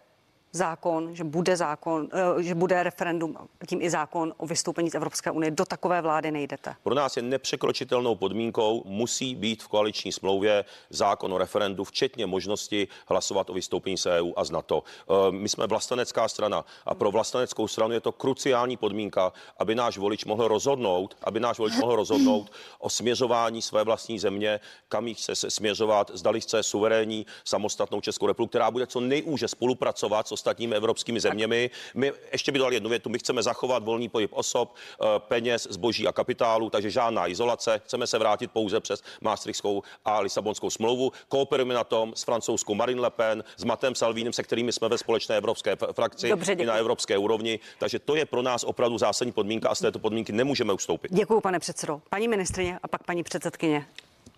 zákon, 0.55 1.15
že 1.15 1.23
bude 1.23 1.57
zákon, 1.57 2.09
eh, 2.39 2.43
že 2.43 2.55
bude 2.55 2.83
referendum, 2.83 3.37
tím 3.67 3.81
i 3.81 3.89
zákon 3.89 4.33
o 4.37 4.45
vystoupení 4.45 4.89
z 4.89 4.95
Evropské 4.95 5.31
unie, 5.31 5.51
do 5.51 5.65
takové 5.65 6.01
vlády 6.01 6.31
nejdete. 6.31 6.75
Pro 6.83 6.95
nás 6.95 7.17
je 7.17 7.23
nepřekročitelnou 7.23 8.15
podmínkou, 8.15 8.83
musí 8.85 9.35
být 9.35 9.63
v 9.63 9.67
koaliční 9.67 10.11
smlouvě 10.11 10.65
zákon 10.89 11.33
o 11.33 11.37
referendu, 11.37 11.83
včetně 11.83 12.25
možnosti 12.25 12.87
hlasovat 13.07 13.49
o 13.49 13.53
vystoupení 13.53 13.97
z 13.97 14.05
EU 14.05 14.33
a 14.35 14.43
z 14.43 14.51
NATO. 14.51 14.83
Eh, 14.83 15.31
My 15.31 15.49
jsme 15.49 15.67
vlastenecká 15.67 16.27
strana 16.27 16.65
a 16.85 16.95
pro 16.95 17.11
vlasteneckou 17.11 17.67
stranu 17.67 17.93
je 17.93 17.99
to 17.99 18.11
kruciální 18.11 18.77
podmínka, 18.77 19.33
aby 19.59 19.75
náš 19.75 19.97
volič 19.97 20.25
mohl 20.25 20.47
rozhodnout, 20.47 21.17
aby 21.23 21.39
náš 21.39 21.59
volič 21.59 21.75
mohl 21.77 21.95
rozhodnout 21.95 22.51
o 22.79 22.89
směřování 22.89 23.61
své 23.61 23.83
vlastní 23.83 24.19
země, 24.19 24.59
kam 24.89 25.07
jí 25.07 25.13
chce 25.13 25.35
se 25.35 25.51
směřovat, 25.51 26.11
zdali 26.13 26.41
chce 26.41 26.63
suverénní 26.63 27.25
samostatnou 27.45 28.01
Českou 28.01 28.27
republiku, 28.27 28.49
která 28.49 28.71
bude 28.71 28.87
co 28.87 28.99
nejúže 28.99 29.47
spolupracovat 29.47 30.27
s 30.27 30.31
ostatními 30.45 30.75
evropskými 30.75 31.19
zeměmi. 31.19 31.69
My 31.93 32.13
ještě 32.31 32.51
by 32.51 32.59
dal 32.59 32.73
jednu 32.73 32.89
větu, 32.89 33.09
my 33.09 33.19
chceme 33.19 33.43
zachovat 33.43 33.83
volný 33.83 34.09
pohyb 34.09 34.31
osob, 34.33 34.75
eh, 34.75 35.05
peněz, 35.17 35.67
zboží 35.69 36.07
a 36.07 36.11
kapitálu, 36.11 36.69
takže 36.69 36.89
žádná 36.89 37.27
izolace. 37.27 37.81
Chceme 37.85 38.07
se 38.07 38.17
vrátit 38.19 38.51
pouze 38.51 38.79
přes 38.79 39.03
Maastrichtskou 39.21 39.83
a 40.05 40.19
Lisabonskou 40.19 40.69
smlouvu. 40.69 41.11
Kooperujeme 41.29 41.73
na 41.73 41.83
tom 41.83 42.13
s 42.15 42.23
francouzskou 42.23 42.75
Marine 42.75 43.01
Le 43.01 43.09
Pen, 43.09 43.43
s 43.57 43.63
Matem 43.63 43.95
Salvínem, 43.95 44.33
se 44.33 44.43
kterými 44.43 44.71
jsme 44.71 44.89
ve 44.89 44.97
společné 44.97 45.37
evropské 45.37 45.75
frakci 45.91 46.29
Dobře, 46.29 46.53
i 46.53 46.65
na 46.65 46.73
evropské 46.73 47.17
úrovni. 47.17 47.59
Takže 47.79 47.99
to 47.99 48.15
je 48.15 48.25
pro 48.25 48.41
nás 48.41 48.63
opravdu 48.63 48.97
zásadní 48.97 49.31
podmínka 49.31 49.69
a 49.69 49.75
z 49.75 49.79
této 49.79 49.99
podmínky 49.99 50.31
nemůžeme 50.31 50.73
ustoupit. 50.73 51.11
Děkuji, 51.13 51.41
pane 51.41 51.59
předsedo. 51.59 52.01
Paní 52.09 52.27
ministrině 52.27 52.79
a 52.83 52.87
pak 52.87 53.03
paní 53.03 53.23
předsedkyně. 53.23 53.85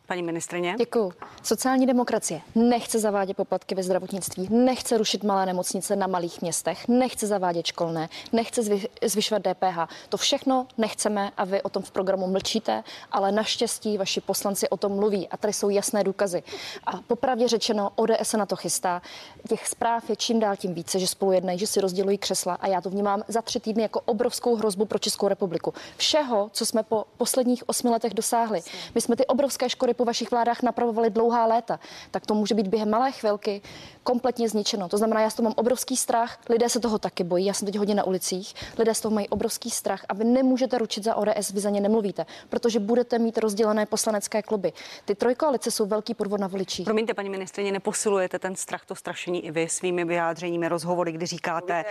Paní 0.08 0.24
ministrině. 0.24 0.76
Děkuji. 0.78 1.12
Sociální 1.44 1.86
demokracie 1.86 2.42
nechce 2.56 3.00
zavádět 3.00 3.38
poplatky 3.38 3.76
ve 3.76 3.84
zdravotnictví, 3.84 4.48
nechce 4.52 4.98
rušit 4.98 5.24
malé 5.24 5.46
nemocnice 5.46 5.96
na 5.96 6.08
malých 6.08 6.42
městech, 6.42 6.88
nechce 6.88 7.28
zavádět 7.28 7.66
školné, 7.66 8.10
nechce 8.32 8.64
zvy, 8.64 8.88
zvyšovat 9.06 9.42
DPH. 9.42 9.94
To 10.10 10.18
všechno 10.18 10.68
nechceme 10.78 11.32
a 11.38 11.46
vy 11.46 11.62
o 11.62 11.70
tom 11.70 11.84
v 11.84 11.92
programu 11.92 12.28
mlčíte, 12.28 12.84
ale 13.12 13.32
naštěstí 13.32 13.98
vaši 13.98 14.22
poslanci 14.22 14.70
o 14.70 14.78
tom 14.78 14.92
mluví 14.92 15.28
a 15.28 15.38
tady 15.38 15.54
jsou 15.54 15.70
jasné 15.70 16.04
důkazy. 16.04 16.44
A 16.86 16.92
popravdě 17.08 17.48
řečeno, 17.48 17.92
ODS 17.96 18.12
se 18.30 18.38
na 18.38 18.46
to 18.46 18.56
chystá. 18.56 19.02
Těch 19.50 19.68
zpráv 19.68 20.10
je 20.10 20.16
čím 20.16 20.40
dál 20.40 20.56
tím 20.56 20.74
více, 20.74 21.00
že 21.00 21.08
spolu 21.08 21.32
jednají, 21.32 21.60
že 21.60 21.68
si 21.68 21.82
rozdělují 21.82 22.18
křesla 22.18 22.54
a 22.54 22.68
já 22.68 22.82
to 22.82 22.90
vnímám 22.90 23.24
za 23.28 23.42
tři 23.42 23.60
týdny 23.60 23.84
jako 23.84 24.02
obrovskou 24.06 24.56
hrozbu 24.56 24.86
pro 24.86 25.00
Českou 25.00 25.28
republiku. 25.28 25.74
Všeho, 25.98 26.50
co 26.54 26.66
jsme 26.66 26.84
po 26.84 27.06
posledních 27.18 27.70
osmi 27.70 27.90
letech 27.90 28.14
dosáhli. 28.14 28.62
My 28.96 29.02
jsme 29.02 29.16
ty 29.16 29.26
obrovské 29.26 29.70
škody 29.70 29.97
po 29.98 30.06
vašich 30.06 30.32
vládách 30.32 30.62
napravovali 30.62 31.10
dlouhá 31.10 31.46
léta, 31.46 31.80
tak 32.12 32.26
to 32.26 32.34
může 32.34 32.56
být 32.56 32.68
během 32.68 32.90
malé 32.90 33.12
chvilky 33.12 33.62
kompletně 34.04 34.50
zničeno. 34.50 34.90
To 34.90 34.98
znamená, 34.98 35.22
já 35.22 35.30
z 35.30 35.36
toho 35.36 35.44
mám 35.44 35.54
obrovský 35.58 35.98
strach, 35.98 36.40
lidé 36.50 36.70
se 36.70 36.80
toho 36.80 37.00
taky 37.00 37.24
bojí, 37.24 37.46
já 37.46 37.54
jsem 37.54 37.66
teď 37.66 37.78
hodně 37.78 37.96
na 37.96 38.04
ulicích, 38.04 38.54
lidé 38.78 38.94
z 38.94 39.02
toho 39.02 39.16
mají 39.16 39.30
obrovský 39.30 39.70
strach 39.70 40.06
a 40.10 40.14
vy 40.14 40.24
nemůžete 40.24 40.78
ručit 40.78 41.04
za 41.04 41.16
ODS, 41.16 41.52
vy 41.52 41.60
za 41.60 41.70
ně 41.70 41.82
nemluvíte, 41.82 42.26
protože 42.50 42.80
budete 42.80 43.20
mít 43.20 43.38
rozdělené 43.38 43.86
poslanecké 43.86 44.42
kluby. 44.42 44.74
Ty 45.06 45.16
trojkoalice 45.16 45.72
jsou 45.72 45.86
velký 45.86 46.14
podvod 46.14 46.40
na 46.40 46.48
voličích. 46.48 46.86
Promiňte, 46.86 47.14
paní 47.14 47.30
ministrině, 47.30 47.72
neposilujete 47.72 48.40
ten 48.40 48.56
strach, 48.56 48.86
to 48.86 48.96
strašení 48.96 49.46
i 49.46 49.52
vy 49.52 49.70
svými 49.70 50.06
vyjádřeními, 50.06 50.68
rozhovory, 50.68 51.12
kdy 51.12 51.26
říkáte, 51.26 51.86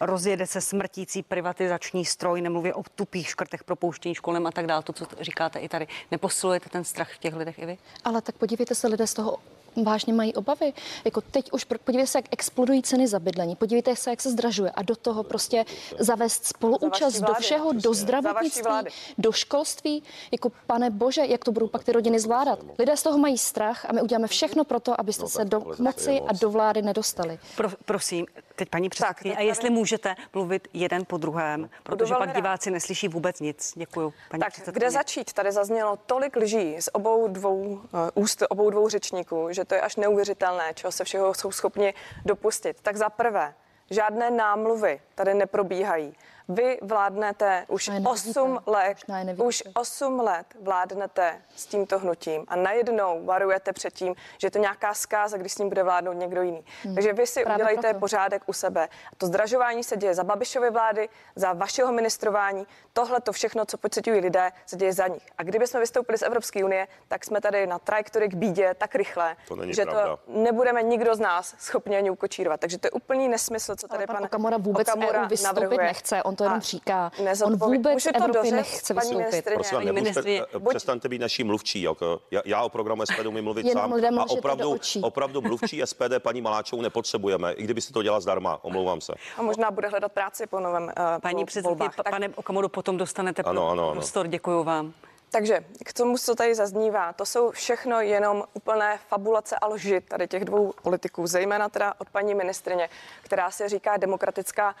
rozjede 0.00 0.46
se 0.46 0.60
smrtící 0.60 1.22
privatizační 1.22 2.04
stroj, 2.04 2.40
nemluvě 2.40 2.74
o 2.74 2.82
tupých 2.94 3.28
škrtech, 3.28 3.64
propouštění 3.64 4.14
školem 4.14 4.46
a 4.46 4.50
tak 4.50 4.66
dále, 4.66 4.82
to, 4.82 4.92
co 4.92 5.06
říkáte 5.20 5.58
i 5.58 5.68
tady. 5.68 5.86
Neposilujete 6.10 6.68
ten 6.68 6.84
strach 6.84 7.12
v 7.14 7.18
těch 7.18 7.34
lidech 7.34 7.49
i 7.58 7.66
vy? 7.66 7.78
Ale 8.04 8.22
tak 8.22 8.34
podívejte 8.34 8.74
se, 8.74 8.88
lidé 8.88 9.06
z 9.06 9.14
toho 9.14 9.38
vážně 9.76 10.12
mají 10.12 10.34
obavy. 10.34 10.72
Jako 11.04 11.20
teď 11.20 11.52
už 11.52 11.64
podívejte 11.64 12.06
se, 12.06 12.18
jak 12.18 12.24
explodují 12.30 12.82
ceny 12.82 13.08
za 13.08 13.18
bydlení, 13.18 13.56
podívejte 13.56 13.96
se, 13.96 14.10
jak 14.10 14.20
se 14.20 14.30
zdražuje 14.30 14.70
a 14.70 14.82
do 14.82 14.96
toho 14.96 15.22
prostě 15.22 15.64
zavést 15.98 16.46
spoluúčast 16.46 17.20
do 17.20 17.34
všeho, 17.34 17.72
do 17.72 17.94
zdravotnictví, 17.94 18.72
do 19.18 19.32
školství. 19.32 20.02
Jako 20.32 20.52
pane 20.66 20.90
bože, 20.90 21.22
jak 21.26 21.44
to 21.44 21.52
budou 21.52 21.68
pak 21.68 21.84
ty 21.84 21.92
rodiny 21.92 22.20
zvládat? 22.20 22.58
Lidé 22.78 22.96
z 22.96 23.02
toho 23.02 23.18
mají 23.18 23.38
strach 23.38 23.84
a 23.84 23.92
my 23.92 24.02
uděláme 24.02 24.26
všechno 24.26 24.64
pro 24.64 24.80
to, 24.80 25.00
abyste 25.00 25.22
no, 25.22 25.28
se 25.28 25.44
do 25.44 25.64
moci 25.78 26.20
a 26.20 26.32
do 26.32 26.50
vlády 26.50 26.82
nedostali. 26.82 27.38
Pro, 27.56 27.68
prosím, 27.84 28.26
teď 28.60 28.68
paní 28.68 28.88
předsedkyně, 28.88 29.36
a 29.36 29.40
jestli 29.40 29.70
můžete 29.70 30.14
mluvit 30.34 30.68
jeden 30.72 31.04
po 31.04 31.16
druhém, 31.16 31.70
protože 31.82 32.14
pak 32.14 32.34
diváci 32.34 32.70
neslyší 32.70 33.08
vůbec 33.08 33.40
nic. 33.40 33.72
Děkuji. 33.76 34.12
Paní 34.30 34.40
tak 34.40 34.52
kde 34.72 34.90
začít? 34.90 35.32
Tady 35.32 35.52
zaznělo 35.52 35.96
tolik 35.96 36.36
lží 36.36 36.76
z 36.80 36.88
obou 36.92 37.28
dvou 37.28 37.56
uh, 37.58 37.80
úst 38.14 38.42
obou 38.48 38.70
dvou 38.70 38.88
řečníků, 38.88 39.48
že 39.50 39.64
to 39.64 39.74
je 39.74 39.80
až 39.80 39.96
neuvěřitelné, 39.96 40.74
čeho 40.74 40.92
se 40.92 41.04
všeho 41.04 41.34
jsou 41.34 41.52
schopni 41.52 41.94
dopustit. 42.24 42.76
Tak 42.82 42.96
za 42.96 43.08
prvé, 43.08 43.54
žádné 43.90 44.30
námluvy 44.30 45.00
tady 45.24 45.34
neprobíhají. 45.34 46.16
Vy 46.48 46.78
vládnete 46.82 47.64
už 47.68 47.90
8 48.10 48.60
let, 48.66 48.96
už 49.44 49.62
8 49.74 50.20
let 50.20 50.46
vládnete 50.60 51.42
s 51.56 51.66
tímto 51.66 51.98
hnutím 51.98 52.44
a 52.48 52.56
najednou 52.56 53.24
varujete 53.24 53.72
před 53.72 53.92
tím, 53.94 54.14
že 54.38 54.46
je 54.46 54.50
to 54.50 54.58
nějaká 54.58 54.94
zkáza, 54.94 55.36
když 55.36 55.52
s 55.52 55.58
ním 55.58 55.68
bude 55.68 55.82
vládnout 55.82 56.12
někdo 56.12 56.42
jiný. 56.42 56.64
Hmm. 56.84 56.94
Takže 56.94 57.12
vy 57.12 57.26
si 57.26 57.42
Právě 57.42 57.56
udělejte 57.56 57.88
proto. 57.88 58.00
pořádek 58.00 58.42
u 58.46 58.52
sebe. 58.52 58.84
A 59.12 59.16
to 59.18 59.26
zdražování 59.26 59.84
se 59.84 59.96
děje 59.96 60.14
za 60.14 60.24
Babišovy 60.24 60.70
vlády, 60.70 61.08
za 61.36 61.52
vašeho 61.52 61.92
ministrování. 61.92 62.66
Tohle 62.92 63.20
to 63.20 63.32
všechno, 63.32 63.64
co 63.64 63.78
pocitují 63.78 64.20
lidé, 64.20 64.50
se 64.66 64.76
děje 64.76 64.92
za 64.92 65.06
nich. 65.06 65.26
A 65.38 65.42
kdyby 65.42 65.66
jsme 65.66 65.80
vystoupili 65.80 66.18
z 66.18 66.22
Evropské 66.22 66.64
unie, 66.64 66.88
tak 67.08 67.24
jsme 67.24 67.40
tady 67.40 67.66
na 67.66 67.78
trajektorii 67.78 68.28
k 68.28 68.34
bídě 68.34 68.74
tak 68.78 68.94
rychle, 68.94 69.36
to 69.48 69.56
že 69.66 69.82
pravda. 69.82 70.16
to 70.16 70.18
nebudeme 70.32 70.82
nikdo 70.82 71.14
z 71.14 71.20
nás 71.20 71.54
schopni 71.58 71.96
ani 71.96 72.10
ukočírovat. 72.10 72.60
Takže 72.60 72.78
to 72.78 72.86
je 72.86 72.90
úplný 72.90 73.28
nesmysl, 73.28 73.76
co 73.76 73.88
tady 73.88 74.06
pan, 74.06 74.16
pan 74.16 74.24
Okamura 74.24 74.56
vůbec 74.56 74.88
Okamura 74.88 75.09
EU 75.14 75.28
vystoupit 75.28 75.54
navrhuje. 75.60 75.86
nechce. 75.86 76.22
On 76.22 76.36
to 76.36 76.44
jenom 76.44 76.60
říká. 76.60 77.12
On 77.44 77.56
vůbec 77.56 78.06
Evropy 78.06 78.32
dořez, 78.32 78.52
nechce 78.52 78.94
vystoupit. 78.94 79.44
Prosím, 79.54 79.78
paní 79.78 79.92
ministrině, 79.92 80.42
buď... 80.58 80.68
přestaňte 80.68 81.08
být 81.08 81.18
naší 81.18 81.44
mluvčí. 81.44 81.82
Jako, 81.82 82.20
já, 82.30 82.42
já 82.44 82.62
o 82.62 82.68
programu 82.68 83.06
SPD 83.06 83.26
umím 83.26 83.44
mluvit 83.44 83.72
sám 83.72 83.94
a 84.18 84.30
opravdu, 84.30 84.76
opravdu 85.02 85.40
mluvčí 85.40 85.82
SPD 85.84 86.18
paní 86.18 86.40
Maláčovou 86.40 86.82
nepotřebujeme, 86.82 87.52
i 87.52 87.62
kdyby 87.62 87.80
si 87.80 87.92
to 87.92 88.02
dělala 88.02 88.20
zdarma. 88.20 88.64
Omlouvám 88.64 89.00
se. 89.00 89.12
A 89.36 89.42
možná 89.42 89.70
bude 89.70 89.88
hledat 89.88 90.12
práci 90.12 90.46
po 90.46 90.60
novém 90.60 90.82
uh, 90.82 91.20
Paní 91.20 91.44
předsedkyně, 91.44 91.88
pane 92.10 92.28
Okamoru, 92.28 92.68
potom 92.68 92.96
dostanete 92.96 93.42
ano, 93.42 93.68
ano, 93.68 93.82
ano. 93.82 93.92
prostor. 93.92 94.26
Děkuji 94.26 94.64
vám. 94.64 94.92
Takže 95.30 95.64
k 95.84 95.92
tomu, 95.92 96.18
co 96.18 96.34
tady 96.34 96.54
zaznívá, 96.54 97.12
to 97.12 97.26
jsou 97.26 97.50
všechno 97.50 98.00
jenom 98.00 98.44
úplné 98.52 98.98
fabulace 99.08 99.56
a 99.56 99.66
lži 99.66 100.00
tady 100.00 100.28
těch 100.28 100.44
dvou 100.44 100.72
politiků, 100.82 101.26
zejména 101.26 101.68
teda 101.68 101.94
od 101.98 102.10
paní 102.10 102.34
ministrině, 102.34 102.88
která 103.22 103.50
se 103.50 103.68
říká 103.68 103.96
demokratická 103.96 104.74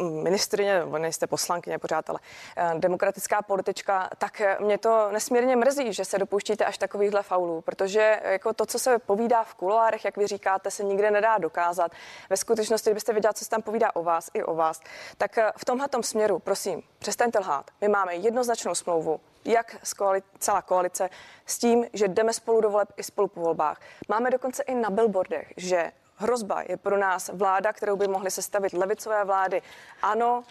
ministrině, 0.00 0.78
nebo 0.78 0.98
nejste 0.98 1.26
poslankyně 1.26 1.78
pořád, 1.78 2.10
ale 2.10 2.18
eh, 2.56 2.72
demokratická 2.78 3.42
politička, 3.42 4.10
tak 4.18 4.42
mě 4.60 4.78
to 4.78 5.08
nesmírně 5.12 5.56
mrzí, 5.56 5.92
že 5.92 6.04
se 6.04 6.18
dopouštíte 6.18 6.64
až 6.64 6.78
takovýchhle 6.78 7.22
faulů, 7.22 7.60
protože 7.60 8.20
jako 8.24 8.52
to, 8.52 8.66
co 8.66 8.78
se 8.78 8.98
povídá 8.98 9.44
v 9.44 9.54
kuloárech, 9.54 10.04
jak 10.04 10.16
vy 10.16 10.26
říkáte, 10.26 10.70
se 10.70 10.84
nikde 10.84 11.10
nedá 11.10 11.38
dokázat. 11.38 11.92
Ve 12.30 12.36
skutečnosti, 12.36 12.90
kdybyste 12.90 13.12
věděla, 13.12 13.32
co 13.32 13.44
se 13.44 13.50
tam 13.50 13.62
povídá 13.62 13.96
o 13.96 14.02
vás 14.02 14.30
i 14.34 14.42
o 14.42 14.54
vás, 14.54 14.80
tak 15.18 15.38
eh, 15.38 15.52
v 15.56 15.64
tomhle 15.64 15.88
směru, 16.00 16.38
prosím, 16.38 16.82
přestaňte 16.98 17.38
lhát. 17.38 17.70
My 17.80 17.88
máme 17.88 18.14
jednoznačnou 18.14 18.74
smlouvu, 18.74 19.20
jak 19.44 19.76
z 19.82 19.94
koali- 19.94 20.22
celá 20.38 20.62
koalice, 20.62 21.10
s 21.46 21.58
tím, 21.58 21.86
že 21.92 22.08
jdeme 22.08 22.32
spolu 22.32 22.60
do 22.60 22.70
voleb 22.70 22.88
i 22.96 23.02
spolu 23.02 23.28
po 23.28 23.40
volbách. 23.40 23.80
Máme 24.08 24.30
dokonce 24.30 24.62
i 24.62 24.74
na 24.74 24.90
billboardech, 24.90 25.52
že 25.56 25.92
hrozba 26.16 26.62
je 26.68 26.76
pro 26.76 26.98
nás 26.98 27.30
vláda, 27.32 27.72
kterou 27.72 27.96
by 27.96 28.08
mohly 28.08 28.30
sestavit 28.30 28.72
levicové 28.72 29.24
vlády. 29.24 29.62
Ano, 30.02 30.44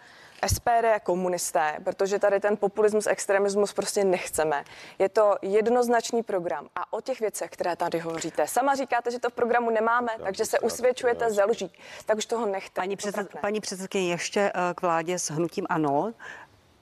SPD 0.47 0.99
komunisté, 1.03 1.77
protože 1.83 2.19
tady 2.19 2.39
ten 2.39 2.57
populismus, 2.57 3.07
extremismus 3.07 3.73
prostě 3.73 4.03
nechceme. 4.03 4.63
Je 4.99 5.09
to 5.09 5.35
jednoznačný 5.41 6.23
program 6.23 6.67
a 6.75 6.93
o 6.93 7.01
těch 7.01 7.19
věcech, 7.19 7.51
které 7.51 7.75
tady 7.75 7.99
hovoříte. 7.99 8.47
Sama 8.47 8.75
říkáte, 8.75 9.11
že 9.11 9.19
to 9.19 9.29
v 9.29 9.33
programu 9.33 9.69
nemáme, 9.69 10.11
Já 10.19 10.25
takže 10.25 10.45
se 10.45 10.59
usvědčujete 10.59 11.31
ze 11.31 11.43
lží. 11.43 11.71
Tak 12.05 12.17
už 12.17 12.25
toho 12.25 12.45
nechte. 12.45 12.81
Paní, 12.81 12.95
předsed, 12.95 13.27
paní 13.41 13.59
předsedkyně, 13.59 14.09
ještě 14.09 14.39
eh, 14.39 14.73
k 14.75 14.81
vládě 14.81 15.19
s 15.19 15.31
hnutím 15.31 15.65
ANO 15.69 16.13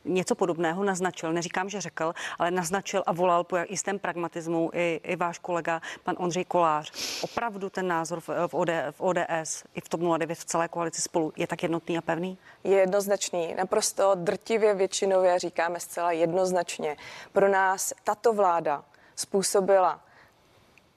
něco 0.06 0.36
podobného 0.36 0.84
naznačil, 0.84 1.34
neříkám, 1.34 1.70
že 1.70 1.82
řekl, 1.82 2.14
ale 2.40 2.52
naznačil 2.52 3.04
a 3.06 3.12
volal 3.14 3.44
po 3.44 3.58
jistém 3.70 4.00
pragmatismu 4.00 4.72
i, 4.74 5.02
i 5.04 5.16
váš 5.16 5.40
kolega, 5.40 5.82
pan 6.04 6.16
Ondřej 6.20 6.46
Kolář. 6.46 6.92
Opravdu 7.24 7.70
ten 7.70 7.88
názor 7.88 8.20
v, 8.20 8.30
v, 8.48 8.54
OD, 8.54 8.70
v 8.92 9.02
ODS 9.02 9.64
i 9.76 9.82
v 9.82 9.90
TOP 9.90 10.02
09 10.18 10.36
v 10.36 10.46
celé 10.46 10.68
koalici 10.68 11.02
spolu 11.02 11.34
je 11.36 11.48
tak 11.48 11.64
jednotný 11.64 11.98
a 11.98 12.02
pevný? 12.02 12.38
Je 12.64 12.78
jednoznačný. 12.78 13.54
Naprosto 13.58 14.16
drtivě 14.16 14.74
většinově 14.74 15.40
říkáme 15.40 15.80
zcela 15.80 16.12
jednoznačně. 16.12 16.98
Pro 17.34 17.50
nás 17.50 17.94
tato 18.04 18.34
vláda 18.34 18.84
způsobila 19.16 20.00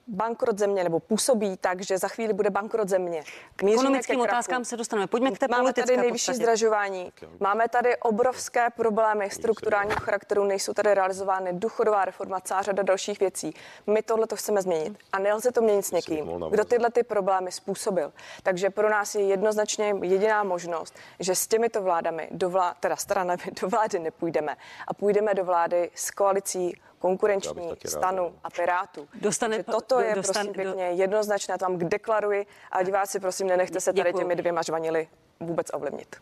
bankrot 0.07 0.59
země 0.59 0.83
nebo 0.83 0.99
působí 0.99 1.57
tak, 1.57 1.81
že 1.81 1.97
za 1.97 2.07
chvíli 2.07 2.33
bude 2.33 2.49
bankrot 2.49 2.89
země. 2.89 3.23
K 3.55 3.63
ekonomickým 3.63 4.19
otázkám 4.21 4.65
se 4.65 4.77
dostaneme. 4.77 5.07
Pojďme 5.07 5.31
k 5.31 5.37
té 5.39 5.47
Máme 5.47 5.73
tady 5.73 5.97
nejvyšší 5.97 6.25
podstatě. 6.25 6.43
zdražování, 6.43 7.13
máme 7.39 7.69
tady 7.69 7.97
obrovské 7.97 8.69
problémy 8.69 9.29
strukturálního 9.29 9.99
charakteru, 9.99 10.43
nejsou 10.43 10.73
tady 10.73 10.93
realizovány 10.93 11.53
důchodová 11.53 12.05
reforma, 12.05 12.39
celá 12.41 12.61
řada 12.61 12.83
dalších 12.83 13.19
věcí. 13.19 13.53
My 13.87 14.01
tohle 14.01 14.27
to 14.27 14.35
chceme 14.35 14.61
změnit 14.61 14.97
a 15.11 15.19
nelze 15.19 15.51
to 15.51 15.61
měnit 15.61 15.85
s 15.85 15.91
někým, 15.91 16.25
kdo 16.49 16.65
tyhle 16.65 16.91
ty 16.91 17.03
problémy 17.03 17.51
způsobil. 17.51 18.13
Takže 18.43 18.69
pro 18.69 18.89
nás 18.89 19.15
je 19.15 19.21
jednoznačně 19.21 19.95
jediná 20.01 20.43
možnost, 20.43 20.95
že 21.19 21.35
s 21.35 21.47
těmito 21.47 21.81
vládami, 21.81 22.27
do 22.31 22.49
vlá, 22.49 22.73
teda 22.79 22.95
stranami 22.95 23.43
do 23.61 23.67
vlády 23.67 23.99
nepůjdeme 23.99 24.55
a 24.87 24.93
půjdeme 24.93 25.33
do 25.33 25.45
vlády 25.45 25.91
s 25.95 26.11
koalicí 26.11 26.77
konkurenční 27.05 27.69
stanu 27.85 28.33
a 28.43 28.49
Pirátů. 28.49 29.07
Dostane, 29.21 29.63
toto 29.63 29.99
je 29.99 30.15
dostane, 30.15 30.49
prosím 30.49 30.63
pěkně 30.63 30.85
jednoznačné, 30.85 31.57
to 31.57 31.65
vám 31.65 31.77
deklaruji 31.77 32.45
a 32.71 32.83
diváci 32.83 33.19
prosím 33.19 33.47
nenechte 33.47 33.79
se 33.79 33.93
tady 33.93 34.13
těmi 34.13 34.35
dvěma 34.35 34.61
žvanily 34.61 35.07
vůbec 35.39 35.67
ovlivnit. 35.73 36.15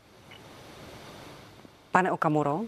Pane 1.91 2.11
Okamuro, 2.11 2.61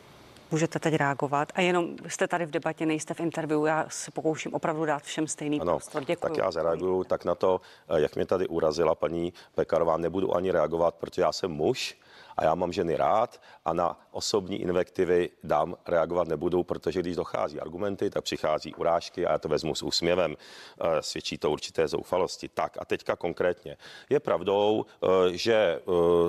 můžete 0.52 0.80
teď 0.80 0.94
reagovat 0.96 1.52
a 1.56 1.62
jenom 1.62 1.96
jste 2.08 2.28
tady 2.28 2.46
v 2.46 2.52
debatě, 2.52 2.86
nejste 2.86 3.14
v 3.14 3.20
interview, 3.20 3.66
já 3.66 3.86
se 3.90 4.12
pokouším 4.12 4.54
opravdu 4.54 4.86
dát 4.86 5.04
všem 5.04 5.28
stejný 5.28 5.62
ano, 5.62 5.72
prostor. 5.72 6.04
Děkuji. 6.06 6.22
Tak 6.22 6.38
já 6.38 6.52
zareaguju 6.52 7.04
tak 7.04 7.26
na 7.26 7.36
to, 7.36 7.62
jak 7.96 8.16
mě 8.16 8.26
tady 8.26 8.48
urazila 8.48 8.96
paní 8.96 9.34
Pekarová, 9.56 9.98
nebudu 9.98 10.36
ani 10.36 10.52
reagovat, 10.52 10.96
protože 10.96 11.22
já 11.22 11.32
jsem 11.32 11.52
muž 11.52 11.98
A 12.38 12.44
já 12.44 12.56
mám 12.56 12.74
ženy 12.74 12.96
rád 12.96 13.42
a 13.66 13.74
na 13.74 14.00
osobní 14.12 14.62
invektivy 14.62 15.30
dám 15.44 15.76
reagovat 15.88 16.28
nebudu, 16.28 16.64
protože 16.64 17.00
když 17.00 17.16
dochází 17.16 17.60
argumenty, 17.60 18.10
tak 18.10 18.24
přichází 18.24 18.76
urážky 18.76 19.26
a 19.26 19.32
já 19.32 19.38
to 19.38 19.50
vezmu 19.50 19.76
s 19.76 19.84
úsměvem. 19.84 20.36
Eh, 20.82 21.02
svědčí 21.02 21.38
to 21.38 21.52
určité 21.52 21.88
zoufalosti. 21.88 22.50
Tak 22.50 22.78
a 22.80 22.86
teďka 22.86 23.16
konkrétně. 23.16 23.78
Je 24.10 24.20
pravdou, 24.20 24.86
eh, 24.86 25.08
že 25.38 25.54
eh, 25.54 25.82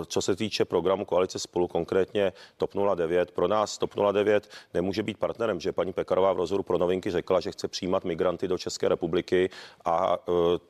co 0.06 0.22
se 0.22 0.36
týče 0.36 0.64
programu 0.64 1.04
Koalice 1.04 1.38
spolu, 1.38 1.68
konkrétně 1.68 2.32
TOP 2.56 2.74
09, 2.74 3.30
pro 3.30 3.48
nás 3.48 3.78
TOP 3.78 3.94
09 3.94 4.48
nemůže 4.74 5.02
být 5.02 5.18
partnerem, 5.18 5.60
že 5.60 5.72
paní 5.72 5.92
Pekarová 5.92 6.32
v 6.32 6.36
rozhovoru 6.36 6.62
pro 6.62 6.78
novinky 6.78 7.10
řekla, 7.10 7.40
že 7.40 7.52
chce 7.52 7.68
přijímat 7.68 8.04
migranty 8.04 8.48
do 8.48 8.58
České 8.58 8.88
republiky 8.88 9.50
a 9.84 10.18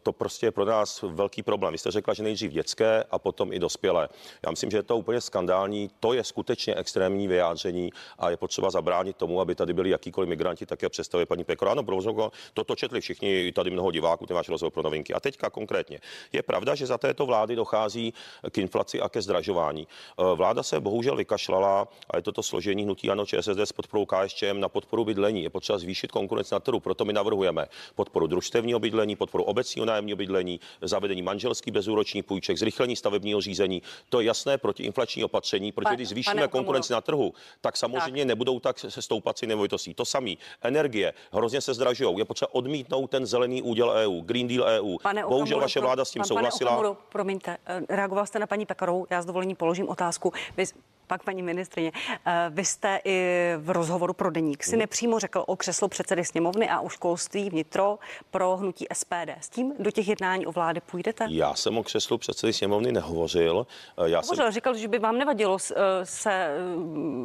to 0.02 0.12
prostě 0.12 0.46
je 0.46 0.50
pro 0.50 0.64
nás 0.64 1.02
velký 1.02 1.42
problém. 1.42 1.72
Vy 1.72 1.78
jste 1.78 1.90
řekla, 1.90 2.14
že 2.14 2.22
nejdřív 2.22 2.52
dětské 2.52 3.04
a 3.10 3.18
potom 3.18 3.52
i 3.52 3.58
dospělé. 3.58 4.08
Já 4.44 4.50
myslím, 4.50 4.70
že 4.70 4.76
je 4.76 4.82
to 4.82 4.96
úplně 4.96 5.20
skandální. 5.26 5.90
To 6.00 6.12
je 6.12 6.24
skutečně 6.24 6.74
extrémní 6.74 7.28
vyjádření 7.28 7.90
a 8.18 8.30
je 8.30 8.36
potřeba 8.36 8.70
zabránit 8.70 9.16
tomu, 9.16 9.40
aby 9.40 9.54
tady 9.54 9.72
byli 9.72 9.90
jakýkoliv 9.90 10.28
migranti, 10.28 10.66
tak 10.66 10.82
jak 10.82 10.92
představuje 10.92 11.26
paní 11.26 11.44
Pekora. 11.44 11.70
Ano, 11.70 11.82
protože 11.82 12.10
toto 12.54 12.76
četli 12.76 13.00
všichni, 13.00 13.52
tady 13.52 13.70
mnoho 13.70 13.90
diváků, 13.90 14.26
ty 14.26 14.34
máš 14.34 14.48
rozhovor 14.48 14.72
pro 14.72 14.82
novinky. 14.82 15.14
A 15.14 15.20
teďka 15.20 15.50
konkrétně. 15.50 16.00
Je 16.32 16.42
pravda, 16.42 16.74
že 16.74 16.86
za 16.86 16.98
této 16.98 17.26
vlády 17.26 17.56
dochází 17.56 18.14
k 18.50 18.58
inflaci 18.58 19.00
a 19.00 19.08
ke 19.08 19.22
zdražování. 19.22 19.82
E, 19.82 20.34
vláda 20.34 20.62
se 20.62 20.80
bohužel 20.80 21.16
vykašlala 21.16 21.88
a 22.10 22.16
je 22.16 22.22
toto 22.22 22.42
složení 22.42 22.82
hnutí 22.82 23.10
ano 23.10 23.26
ČSSD 23.26 23.58
s 23.58 23.72
podporou 23.72 24.06
KSČM 24.06 24.60
na 24.60 24.68
podporu 24.68 25.04
bydlení. 25.04 25.42
Je 25.42 25.50
potřeba 25.50 25.78
zvýšit 25.78 26.12
konkurenci 26.12 26.54
na 26.54 26.60
trhu, 26.60 26.80
proto 26.80 27.04
my 27.04 27.12
navrhujeme 27.12 27.66
podporu 27.94 28.26
družstevního 28.26 28.78
bydlení, 28.78 29.16
podporu 29.16 29.44
obecního 29.44 29.86
nájemního 29.86 30.16
bydlení, 30.16 30.60
zavedení 30.80 31.22
manželských 31.22 31.72
bezúročních 31.72 32.24
půjček, 32.24 32.58
zrychlení 32.58 32.96
stavebního 32.96 33.40
řízení. 33.40 33.82
To 34.08 34.20
je 34.20 34.26
jasné 34.26 34.58
protiinflační 34.58 35.15
opatření, 35.24 35.72
protože 35.72 35.94
když 35.94 36.08
zvýšíme 36.08 36.48
konkurenci 36.48 36.92
na 36.92 37.00
trhu, 37.00 37.34
tak 37.60 37.76
samozřejmě 37.76 38.22
tak. 38.22 38.28
nebudou 38.28 38.60
tak 38.60 38.78
se 38.78 39.02
stoupat 39.02 39.38
si 39.38 39.46
nemovitostí. 39.46 39.94
To 39.94 40.04
samý. 40.04 40.38
Energie 40.62 41.14
hrozně 41.32 41.60
se 41.60 41.74
zdražují. 41.74 42.18
Je 42.18 42.24
potřeba 42.24 42.54
odmítnout 42.54 43.06
ten 43.06 43.26
zelený 43.26 43.62
úděl 43.62 43.90
EU, 43.90 44.20
Green 44.20 44.48
Deal 44.48 44.64
EU. 44.64 44.98
Pane 45.02 45.22
Bohužel 45.22 45.56
Okamuru, 45.56 45.60
vaše 45.60 45.80
vláda 45.80 46.04
s 46.04 46.10
tím 46.10 46.20
pan, 46.20 46.26
souhlasila. 46.26 46.70
Pane 46.70 46.80
Okamuru, 46.80 46.98
promiňte, 47.08 47.56
eh, 47.66 47.80
reagoval 47.88 48.26
jste 48.26 48.38
na 48.38 48.46
paní 48.46 48.66
Pekarovou, 48.66 49.06
já 49.10 49.22
s 49.22 49.26
dovolením 49.26 49.56
položím 49.56 49.88
otázku. 49.88 50.32
Vy 50.56 50.64
pak 51.06 51.24
paní 51.24 51.42
ministrině, 51.42 51.92
eh, 52.26 52.46
vy 52.50 52.64
jste 52.64 53.00
i 53.04 53.52
v 53.58 53.70
rozhovoru 53.70 54.12
pro 54.12 54.30
Deník 54.30 54.64
si 54.64 54.70
mhm. 54.70 54.78
nepřímo 54.78 55.18
řekl 55.18 55.44
o 55.46 55.56
křeslo 55.56 55.88
předsedy 55.88 56.24
sněmovny 56.24 56.68
a 56.68 56.80
o 56.80 56.88
školství 56.88 57.50
vnitro 57.50 57.98
pro 58.30 58.56
hnutí 58.56 58.86
SPD. 58.92 59.30
S 59.40 59.48
tím 59.48 59.74
do 59.78 59.90
těch 59.90 60.08
jednání 60.08 60.46
o 60.46 60.52
vlády 60.52 60.80
půjdete? 60.80 61.26
Já 61.30 61.54
jsem 61.54 61.78
o 61.78 61.82
křeslu 61.82 62.18
předsedy 62.18 62.52
sněmovny 62.52 62.92
nehovořil. 62.92 63.66
Eh, 63.98 64.10
já 64.10 64.20
Hovořil, 64.20 64.44
jsem... 64.44 64.52
říkal, 64.52 64.74
že 64.76 64.88
by 64.88 64.98
vám 64.98 65.18
nevadilo 65.18 65.58
eh, 65.70 65.74
se 66.04 66.56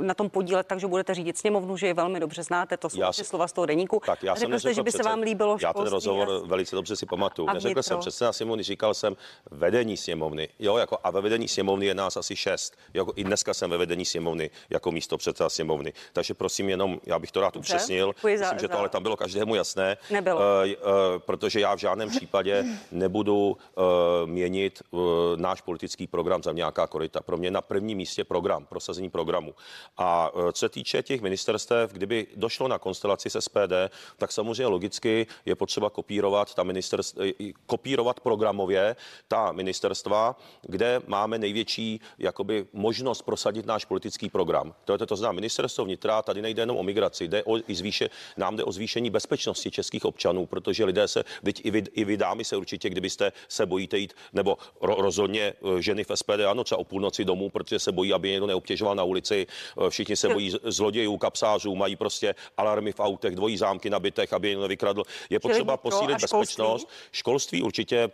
na 0.01 0.13
tom 0.13 0.29
podílet, 0.29 0.67
takže 0.67 0.87
budete 0.87 1.13
řídit 1.13 1.37
sněmovnu, 1.37 1.77
že 1.77 1.87
je 1.87 1.93
velmi 1.93 2.19
dobře 2.19 2.43
znáte, 2.43 2.77
to 2.77 2.89
jsou 2.89 2.99
já 2.99 3.13
si... 3.13 3.23
slova 3.23 3.47
z 3.47 3.53
toho 3.53 3.65
deníku. 3.65 4.01
Tak 4.05 4.23
já 4.23 4.35
jsem 4.35 4.59
jste, 4.59 4.73
že 4.73 4.83
by 4.83 4.91
se 4.91 5.03
vám 5.03 5.21
líbilo 5.21 5.57
Já 5.61 5.73
ten 5.73 5.87
rozhovor 5.87 6.29
a... 6.29 6.47
velice 6.47 6.75
dobře 6.75 6.95
si 6.95 7.05
pamatuju. 7.05 7.47
Neřekl 7.53 7.83
jsem 7.83 7.99
předseda 7.99 8.33
sněmovny, 8.33 8.63
říkal 8.63 8.93
jsem 8.93 9.15
vedení 9.51 9.97
sněmovny. 9.97 10.49
Jo, 10.59 10.77
jako 10.77 10.97
a 11.03 11.11
ve 11.11 11.21
vedení 11.21 11.47
sněmovny 11.47 11.85
je 11.85 11.95
nás 11.95 12.17
asi 12.17 12.35
šest. 12.35 12.77
Jako 12.93 13.13
I 13.15 13.23
dneska 13.23 13.53
jsem 13.53 13.70
ve 13.71 13.77
vedení 13.77 14.05
sněmovny 14.05 14.49
jako 14.69 14.91
místo 14.91 15.17
předseda 15.17 15.49
sněmovny. 15.49 15.93
Takže 16.13 16.33
prosím 16.33 16.69
jenom, 16.69 16.99
já 17.05 17.19
bych 17.19 17.31
to 17.31 17.41
rád 17.41 17.55
upřesnil. 17.55 18.07
Myslím, 18.07 18.37
za, 18.37 18.57
že 18.57 18.67
to 18.67 18.79
ale 18.79 18.89
tam 18.89 19.03
bylo 19.03 19.17
každému 19.17 19.55
jasné. 19.55 19.97
Nebylo. 20.09 20.39
Uh, 20.39 20.43
uh, 20.43 21.19
protože 21.19 21.59
já 21.59 21.75
v 21.75 21.77
žádném 21.77 22.09
případě 22.09 22.65
nebudu 22.91 23.57
uh, 23.75 23.83
měnit 24.25 24.81
uh, 24.91 25.01
náš 25.35 25.61
politický 25.61 26.07
program 26.07 26.43
za 26.43 26.51
nějaká 26.51 26.87
korita. 26.87 27.21
Pro 27.21 27.37
mě 27.37 27.51
na 27.51 27.61
prvním 27.61 27.97
místě 27.97 28.23
program, 28.23 28.65
prosazení 28.65 29.09
programu. 29.09 29.55
A 29.97 30.29
uh, 30.29 30.51
co 30.51 30.59
se 30.59 30.69
týče 30.69 31.03
těch 31.03 31.21
ministerstev, 31.21 31.93
kdyby 31.93 32.27
došlo 32.35 32.67
na 32.67 32.79
konstelaci 32.79 33.29
s 33.29 33.41
SPD, 33.41 33.73
tak 34.17 34.31
samozřejmě 34.31 34.67
logicky 34.67 35.27
je 35.45 35.55
potřeba 35.55 35.89
kopírovat 35.89 36.55
ta 36.55 36.63
ministerstva, 36.63 37.25
kopírovat 37.65 38.19
programově 38.19 38.95
ta 39.27 39.51
ministerstva, 39.51 40.35
kde 40.61 41.01
máme 41.07 41.37
největší 41.37 42.01
jakoby 42.17 42.65
možnost 42.73 43.21
prosadit 43.21 43.60
náš 43.65 43.85
politický 43.85 44.29
program. 44.29 44.73
To, 44.85 44.97
to, 44.97 45.05
to 45.05 45.15
znamená 45.15 45.35
ministerstvo 45.35 45.85
vnitra, 45.85 46.21
tady 46.21 46.41
nejde 46.41 46.61
jenom 46.61 46.77
o 46.77 46.83
migraci, 46.83 47.27
jde 47.27 47.43
o, 47.43 47.57
i 47.57 47.75
zvýše, 47.75 48.09
nám 48.37 48.55
jde 48.55 48.63
o 48.63 48.71
zvýšení 48.71 49.09
bezpečnosti 49.09 49.71
českých 49.71 50.05
občanů, 50.05 50.45
protože 50.45 50.85
lidé 50.85 51.07
se, 51.07 51.23
teď 51.43 51.61
i 51.63 51.71
vy, 51.71 51.83
i 51.93 52.03
vy 52.05 52.17
dámy 52.17 52.43
se 52.43 52.57
určitě, 52.57 52.89
kdybyste 52.89 53.31
se 53.47 53.65
bojíte 53.65 53.97
jít, 53.97 54.13
nebo 54.33 54.57
ro, 54.81 54.95
rozhodně 54.95 55.41
eh, 55.41 55.81
ženy 55.81 56.03
v 56.03 56.11
SPD, 56.15 56.41
ano, 56.49 56.63
třeba 56.63 56.79
o 56.79 56.83
půlnoci 56.83 57.25
domů, 57.25 57.49
protože 57.49 57.79
se 57.79 57.91
bojí, 57.91 58.13
aby 58.13 58.29
někdo 58.29 58.47
neobtěžoval 58.47 58.95
na 58.95 59.03
ulici, 59.03 59.47
eh, 59.47 59.89
všichni 59.89 60.15
se 60.15 60.29
bojí 60.29 60.53
zlodějů, 60.63 61.17
kapsářů, 61.17 61.75
mají 61.75 61.95
prostě 61.95 62.35
alarmy 62.57 62.91
v 62.91 62.99
autech, 62.99 63.35
dvojí 63.35 63.57
zámky 63.57 63.89
na 63.89 63.99
bytech, 63.99 64.33
aby 64.33 64.47
je 64.47 64.51
někdo 64.51 64.61
nevykradl. 64.61 65.03
Je 65.29 65.39
potřeba 65.39 65.77
posílit 65.77 66.21
bezpečnost. 66.21 66.89
Školství 67.11 67.61
určitě, 67.63 68.09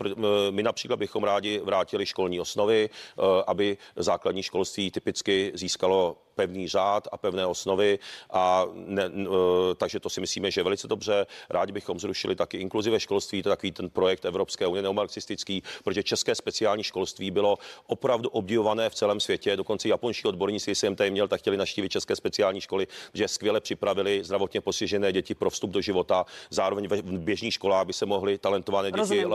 my 0.51 0.63
například 0.63 0.97
bychom 0.97 1.23
rádi 1.23 1.60
vrátili 1.63 2.05
školní 2.05 2.39
osnovy, 2.39 2.89
eh, 2.89 3.21
aby 3.47 3.77
základní 3.95 4.43
školství 4.43 4.91
typicky 4.91 5.37
získalo 5.56 6.26
pevný 6.38 6.67
řád 6.67 7.08
a 7.12 7.17
pevné 7.17 7.45
osnovy 7.45 8.00
a 8.30 8.65
ne, 8.73 9.06
e, 9.06 9.76
takže 9.76 10.00
to 10.00 10.10
si 10.10 10.21
myslíme, 10.21 10.52
že 10.52 10.62
je 10.62 10.63
velice 10.63 10.88
dobře. 10.88 11.26
Rádi 11.50 11.71
bychom 11.71 12.00
zrušili 12.00 12.36
taky 12.36 12.58
inkluzive 12.58 13.00
školství, 13.00 13.43
to 13.43 13.50
je 13.50 13.56
takový 13.56 13.71
ten 13.71 13.89
projekt 13.89 14.26
Evropské 14.26 14.67
unie 14.67 14.82
neomarxistický, 14.82 15.63
protože 15.84 16.04
české 16.04 16.36
speciální 16.36 16.84
školství 16.84 17.32
bylo 17.32 17.58
opravdu 17.88 18.30
obdivované 18.30 18.89
v 18.89 18.95
celém 18.95 19.19
světě. 19.19 19.58
Dokonce 19.58 19.89
japonští 19.89 20.28
odborníci, 20.28 20.76
jsem 20.76 20.95
tady 20.95 21.12
měl, 21.12 21.28
tak 21.28 21.41
chtěli 21.41 21.58
naštívit 21.58 21.89
české 21.89 22.15
speciální 22.15 22.62
školy, 22.62 22.88
že 23.13 23.28
skvěle 23.28 23.60
připravili 23.60 24.23
zdravotně 24.23 24.62
postižené 24.62 25.12
děti 25.12 25.36
pro 25.36 25.50
vstup 25.50 25.71
do 25.71 25.82
života. 25.82 26.26
Zároveň 26.50 26.88
v 26.88 27.19
běžných 27.19 27.54
školách 27.54 27.88
by 27.88 27.93
se 27.93 28.06
mohly 28.06 28.38
talentované 28.38 28.91
děti 28.91 29.26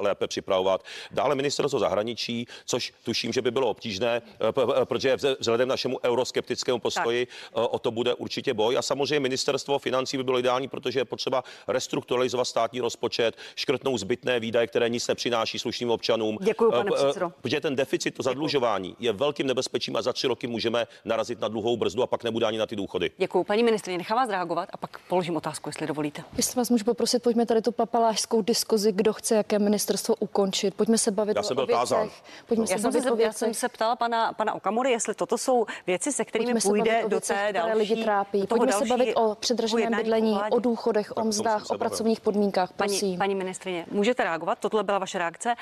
lépe 0.00 0.26
připravovat. 0.26 0.84
Dále 1.10 1.34
ministerstvo 1.34 1.78
zahraničí, 1.78 2.46
což 2.66 2.92
tuším, 3.02 3.32
že 3.32 3.42
by 3.42 3.50
bylo 3.50 3.68
obtížné, 3.68 4.22
e, 4.22 4.84
protože 4.84 5.16
vzhledem 5.40 5.68
našemu 5.68 5.98
euroskeptickému 6.04 6.51
skeptickému 6.56 6.78
postoji, 6.78 7.26
tak. 7.26 7.64
o 7.70 7.78
to 7.78 7.90
bude 7.90 8.14
určitě 8.14 8.54
boj. 8.54 8.78
A 8.78 8.82
samozřejmě 8.82 9.20
ministerstvo 9.20 9.78
financí 9.78 10.16
by 10.16 10.24
bylo 10.24 10.38
ideální, 10.38 10.68
protože 10.68 11.00
je 11.00 11.04
potřeba 11.04 11.44
restrukturalizovat 11.68 12.46
státní 12.46 12.80
rozpočet, 12.80 13.36
škrtnout 13.56 14.00
zbytné 14.00 14.40
výdaje, 14.40 14.66
které 14.66 14.88
nic 14.88 15.08
nepřináší 15.08 15.58
slušným 15.58 15.90
občanům. 15.90 16.38
Děkuji, 16.42 16.70
pane 16.70 16.90
předsedo. 16.90 17.32
Protože 17.40 17.60
ten 17.60 17.76
deficit, 17.76 18.10
to 18.14 18.22
zadlužování 18.22 18.96
je 19.00 19.12
velkým 19.12 19.46
nebezpečím 19.46 19.96
a 19.96 20.02
za 20.02 20.12
tři 20.12 20.26
roky 20.26 20.46
můžeme 20.46 20.86
narazit 21.04 21.40
na 21.40 21.48
dlouhou 21.48 21.76
brzdu 21.76 22.02
a 22.02 22.06
pak 22.06 22.24
nebude 22.24 22.46
ani 22.46 22.58
na 22.58 22.66
ty 22.66 22.76
důchody. 22.76 23.10
Děkuji, 23.18 23.44
paní 23.44 23.62
ministrině, 23.62 23.98
nechám 23.98 24.16
vás 24.16 24.28
reagovat 24.28 24.68
a 24.72 24.76
pak 24.76 24.98
položím 25.08 25.36
otázku, 25.36 25.68
jestli 25.68 25.86
dovolíte. 25.86 26.24
Jestli 26.36 26.56
vás 26.56 26.70
můžu 26.70 26.84
poprosit, 26.84 27.22
pojďme 27.22 27.46
tady 27.46 27.62
tu 27.62 27.72
papalášskou 27.72 28.42
diskuzi, 28.42 28.92
kdo 28.92 29.12
chce 29.12 29.34
jaké 29.34 29.58
ministerstvo 29.58 30.14
ukončit. 30.14 30.74
Pojďme 30.74 30.98
se 30.98 31.10
bavit 31.10 31.36
Já 31.36 31.42
jsem 31.42 31.54
byl 31.54 31.64
o 31.64 31.66
věcech. 31.66 32.22
Pojďme 32.46 32.64
já, 32.70 32.76
se 32.76 32.82
jsem 32.82 33.02
se, 33.02 33.22
já 33.22 33.32
jsem 33.32 33.54
se 33.54 33.68
ptala 33.68 33.96
pana, 33.96 34.32
pana 34.32 34.54
Okamury, 34.54 34.90
jestli 34.90 35.14
toto 35.14 35.38
jsou 35.38 35.66
věci, 35.86 36.12
se 36.12 36.24
kterými 36.24 36.41
Pojďme 36.44 36.60
půjde 36.60 37.04
do 37.08 37.20
té 37.20 37.52
další, 37.52 37.78
lidi 37.78 38.04
trápí. 38.04 38.46
Pojďme 38.46 38.72
se 38.72 38.84
bavit 38.84 39.14
o 39.14 39.34
předraženém 39.34 39.96
bydlení, 39.96 40.40
o 40.50 40.58
důchodech, 40.58 41.12
o 41.16 41.24
mzdách, 41.24 41.64
o 41.70 41.78
pracovních 41.78 42.20
podmínkách. 42.20 42.72
Prosím. 42.72 43.08
Paní, 43.08 43.18
paní 43.18 43.34
ministrině, 43.34 43.86
můžete 43.90 44.24
reagovat? 44.24 44.58
Tohle 44.58 44.82
byla 44.82 44.98
vaše 44.98 45.18
reakce. 45.18 45.54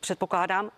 Předpokládám, 0.00 0.70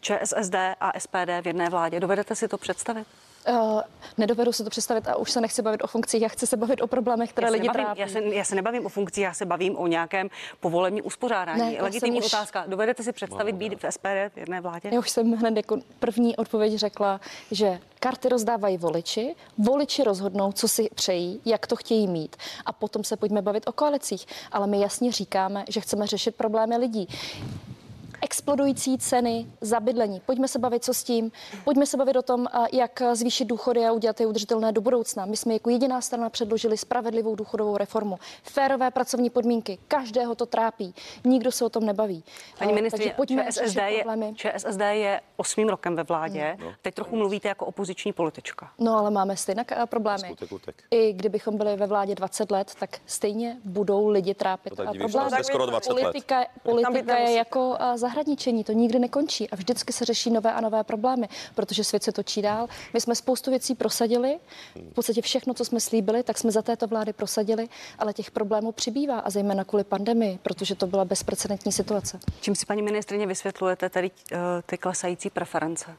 ČSSD 0.00 0.54
a 0.80 1.00
SPD 1.00 1.40
v 1.42 1.46
jedné 1.46 1.70
vládě. 1.70 2.00
Dovedete 2.00 2.34
si 2.34 2.48
to 2.48 2.58
představit? 2.58 3.06
Uh, 3.48 3.80
nedovedu 4.18 4.52
si 4.52 4.64
to 4.64 4.70
představit 4.70 5.08
a 5.08 5.16
už 5.16 5.30
se 5.30 5.40
nechci 5.40 5.62
bavit 5.62 5.82
o 5.82 5.86
funkcích, 5.86 6.22
já 6.22 6.28
chci 6.28 6.46
se 6.46 6.56
bavit 6.56 6.80
o 6.80 6.86
problémech, 6.86 7.30
které 7.30 7.50
lidi 7.50 7.68
nebavím, 7.68 7.84
trápí. 7.84 8.00
Já 8.00 8.08
se, 8.08 8.24
já 8.24 8.44
se 8.44 8.54
nebavím 8.54 8.86
o 8.86 8.88
funkcích, 8.88 9.24
já 9.24 9.34
se 9.34 9.44
bavím 9.46 9.76
o 9.76 9.86
nějakém 9.86 10.30
povolení 10.60 11.02
uspořádání. 11.02 11.60
Ne, 11.60 11.82
Legitimní 11.82 12.18
už... 12.18 12.26
otázka. 12.26 12.64
Dovedete 12.66 13.02
si 13.02 13.12
představit 13.12 13.52
no, 13.52 13.58
být 13.58 13.82
v 13.82 13.92
SPD 13.92 14.34
v 14.34 14.36
jedné 14.36 14.60
vládě? 14.60 14.90
Já 14.92 14.98
už 14.98 15.10
jsem 15.10 15.32
hned 15.32 15.56
jako 15.56 15.78
první 15.98 16.36
odpověď 16.36 16.74
řekla, 16.74 17.20
že 17.50 17.80
karty 18.00 18.28
rozdávají 18.28 18.78
voliči, 18.78 19.34
voliči 19.58 20.04
rozhodnou, 20.04 20.52
co 20.52 20.68
si 20.68 20.88
přejí, 20.94 21.40
jak 21.44 21.66
to 21.66 21.76
chtějí 21.76 22.06
mít 22.06 22.36
a 22.66 22.72
potom 22.72 23.04
se 23.04 23.16
pojďme 23.16 23.42
bavit 23.42 23.68
o 23.68 23.72
koalicích. 23.72 24.26
Ale 24.52 24.66
my 24.66 24.80
jasně 24.80 25.12
říkáme, 25.12 25.64
že 25.68 25.80
chceme 25.80 26.06
řešit 26.06 26.34
problémy 26.34 26.76
lidí 26.76 27.08
explodující 28.24 28.98
ceny 28.98 29.46
za 29.60 29.80
bydlení. 29.80 30.20
Pojďme 30.26 30.48
se 30.48 30.58
bavit, 30.58 30.84
co 30.84 30.94
s 30.94 31.04
tím. 31.04 31.32
Pojďme 31.64 31.86
se 31.86 31.96
bavit 31.96 32.16
o 32.16 32.22
tom, 32.22 32.46
jak 32.72 33.02
zvýšit 33.12 33.44
důchody 33.44 33.86
a 33.86 33.92
udělat 33.92 34.20
je 34.20 34.26
udržitelné 34.26 34.72
do 34.72 34.80
budoucna. 34.80 35.26
My 35.26 35.36
jsme 35.36 35.52
jako 35.52 35.70
jediná 35.70 36.00
strana 36.00 36.30
předložili 36.30 36.78
spravedlivou 36.78 37.34
důchodovou 37.34 37.76
reformu. 37.76 38.18
Férové 38.42 38.90
pracovní 38.90 39.30
podmínky. 39.30 39.78
Každého 39.88 40.34
to 40.34 40.46
trápí. 40.46 40.94
Nikdo 41.24 41.52
se 41.52 41.64
o 41.64 41.68
tom 41.68 41.86
nebaví. 41.86 42.24
Pani 42.58 42.72
ministrině, 42.72 43.14
ČSSD 43.26 43.76
je, 43.76 44.04
ČSSD 44.34 44.80
je 44.80 45.20
osmým 45.36 45.68
rokem 45.68 45.96
ve 45.96 46.02
vládě. 46.02 46.56
No. 46.60 46.72
Teď 46.82 46.94
trochu 46.94 47.16
mluvíte 47.16 47.48
jako 47.48 47.66
opoziční 47.66 48.12
politička. 48.12 48.70
No, 48.78 48.98
ale 48.98 49.10
máme 49.10 49.36
stejné 49.36 49.64
problémy. 49.86 50.18
Skutek, 50.26 50.52
utek. 50.52 50.82
I 50.90 51.12
kdybychom 51.12 51.58
byli 51.58 51.76
ve 51.76 51.86
vládě 51.86 52.14
20 52.14 52.50
let, 52.50 52.72
tak 52.80 52.90
stejně 53.06 53.56
budou 53.64 54.08
lidi 54.08 54.34
trápit. 54.34 54.70
No, 54.70 54.76
tak 54.76 54.96
problémy. 54.98 55.44
skoro 55.44 55.66
20 55.66 55.90
politika, 55.90 56.38
let. 56.38 56.48
politika 56.62 57.18
je 57.18 57.32
jako 57.32 57.76
zahraničí 57.94 58.13
zdravotničení, 58.14 58.64
to 58.64 58.72
nikdy 58.72 58.98
nekončí 58.98 59.50
a 59.50 59.56
vždycky 59.56 59.92
se 59.92 60.04
řeší 60.04 60.30
nové 60.30 60.52
a 60.52 60.60
nové 60.60 60.84
problémy, 60.84 61.28
protože 61.54 61.84
svět 61.84 62.02
se 62.02 62.12
točí 62.12 62.42
dál. 62.42 62.68
My 62.92 63.00
jsme 63.00 63.14
spoustu 63.14 63.50
věcí 63.50 63.74
prosadili, 63.74 64.38
v 64.90 64.94
podstatě 64.94 65.22
všechno, 65.22 65.54
co 65.54 65.64
jsme 65.64 65.80
slíbili, 65.80 66.22
tak 66.22 66.38
jsme 66.38 66.50
za 66.50 66.62
této 66.62 66.86
vlády 66.86 67.12
prosadili, 67.12 67.68
ale 67.98 68.12
těch 68.12 68.30
problémů 68.30 68.72
přibývá 68.72 69.18
a 69.18 69.30
zejména 69.30 69.64
kvůli 69.64 69.84
pandemii, 69.84 70.38
protože 70.42 70.74
to 70.74 70.86
byla 70.86 71.04
bezprecedentní 71.04 71.72
situace. 71.72 72.20
Čím 72.40 72.54
si 72.54 72.66
paní 72.66 72.82
ministrině 72.82 73.26
vysvětlujete 73.26 73.88
tady 73.88 74.10
uh, 74.10 74.38
ty 74.66 74.78
klesající 74.78 75.30
preference? 75.30 75.96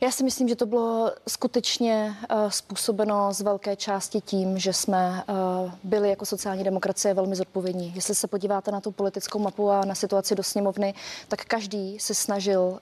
Já 0.00 0.10
si 0.10 0.24
myslím, 0.24 0.48
že 0.48 0.56
to 0.56 0.66
bylo 0.66 1.12
skutečně 1.28 2.16
uh, 2.30 2.48
způsobeno 2.48 3.32
z 3.32 3.40
velké 3.40 3.76
části 3.76 4.20
tím, 4.20 4.58
že 4.58 4.72
jsme 4.72 5.24
uh, 5.28 5.70
byli 5.84 6.10
jako 6.10 6.26
sociální 6.26 6.64
demokracie 6.64 7.14
velmi 7.14 7.36
zodpovědní. 7.36 7.92
Jestli 7.94 8.14
se 8.14 8.26
podíváte 8.26 8.70
na 8.70 8.80
tu 8.80 8.90
politickou 8.90 9.38
mapu 9.38 9.70
a 9.70 9.84
na 9.84 9.94
situaci 9.94 10.34
do 10.34 10.42
sněmovny, 10.42 10.94
tak 11.28 11.44
každý 11.44 11.98
se 11.98 12.14
snažil 12.14 12.60
uh, 12.60 12.78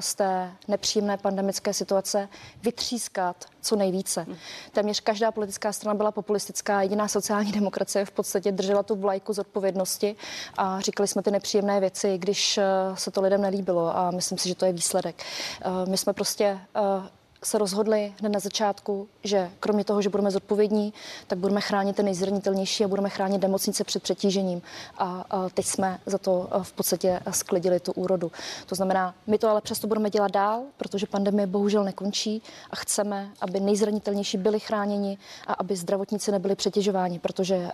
z 0.00 0.14
té 0.14 0.52
nepříjemné 0.68 1.16
pandemické 1.16 1.74
situace 1.74 2.28
vytřískat 2.62 3.44
co 3.62 3.76
nejvíce. 3.76 4.22
Hmm. 4.22 4.36
Téměř 4.72 5.00
každá 5.00 5.32
politická 5.32 5.72
strana 5.72 5.94
byla 5.94 6.12
populistická, 6.12 6.82
jediná 6.82 7.08
sociální 7.08 7.52
demokracie 7.52 8.04
v 8.04 8.10
podstatě 8.10 8.52
držela 8.52 8.82
tu 8.82 8.94
vlajku 8.94 9.32
z 9.32 9.38
odpovědnosti 9.38 10.16
a 10.58 10.80
říkali 10.80 11.08
jsme 11.08 11.22
ty 11.22 11.30
nepříjemné 11.30 11.80
věci, 11.80 12.18
když 12.18 12.60
se 12.94 13.10
to 13.10 13.20
lidem 13.20 13.42
nelíbilo 13.42 13.96
a 13.96 14.10
myslím 14.10 14.38
si, 14.38 14.48
že 14.48 14.54
to 14.54 14.64
je 14.64 14.72
výsledek. 14.72 15.22
My 15.88 15.98
jsme 15.98 16.12
prostě 16.12 16.59
uh, 16.76 17.06
se 17.44 17.58
rozhodli 17.58 18.14
hned 18.20 18.28
na 18.28 18.40
začátku, 18.40 19.08
že 19.24 19.50
kromě 19.60 19.84
toho, 19.84 20.02
že 20.02 20.08
budeme 20.08 20.30
zodpovědní, 20.30 20.92
tak 21.26 21.38
budeme 21.38 21.60
chránit 21.60 21.96
ty 21.96 22.02
nejzranitelnější 22.02 22.84
a 22.84 22.88
budeme 22.88 23.10
chránit 23.10 23.42
nemocnice 23.42 23.84
před 23.84 24.02
přetížením. 24.02 24.62
A, 24.98 25.24
a 25.30 25.48
teď 25.48 25.66
jsme 25.66 25.98
za 26.06 26.18
to 26.18 26.48
v 26.62 26.72
podstatě 26.72 27.20
sklidili 27.30 27.80
tu 27.80 27.92
úrodu. 27.92 28.32
To 28.66 28.74
znamená, 28.74 29.14
my 29.26 29.38
to 29.38 29.48
ale 29.48 29.60
přesto 29.60 29.86
budeme 29.86 30.10
dělat 30.10 30.30
dál, 30.30 30.62
protože 30.76 31.06
pandemie 31.06 31.46
bohužel 31.46 31.84
nekončí 31.84 32.42
a 32.70 32.76
chceme, 32.76 33.30
aby 33.40 33.60
nejzranitelnější 33.60 34.38
byli 34.38 34.60
chráněni 34.60 35.18
a 35.46 35.52
aby 35.52 35.76
zdravotníci 35.76 36.32
nebyli 36.32 36.54
přetěžováni, 36.54 37.18
protože 37.18 37.70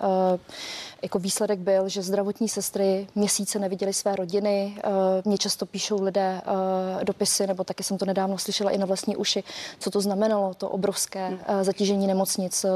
jako 1.02 1.18
výsledek 1.18 1.58
byl, 1.58 1.88
že 1.88 2.02
zdravotní 2.02 2.48
sestry 2.48 3.06
měsíce 3.14 3.58
neviděli 3.58 3.92
své 3.92 4.16
rodiny. 4.16 4.76
Uh, 4.76 4.92
mě 5.24 5.38
často 5.38 5.66
píšou 5.66 6.02
lidé 6.02 6.42
uh, 6.46 7.04
dopisy, 7.04 7.46
nebo 7.46 7.64
taky 7.64 7.82
jsem 7.82 7.98
to 7.98 8.04
nedávno 8.04 8.38
slyšela 8.38 8.70
i 8.70 8.78
na 8.78 8.86
vlastní 8.86 9.16
uši, 9.16 9.44
co 9.78 9.90
to 9.90 10.00
znamenalo, 10.00 10.54
to 10.54 10.68
obrovské 10.68 11.28
hmm. 11.28 11.38
Eh, 11.46 11.64
zatížení 11.64 12.06
nemocnic. 12.06 12.66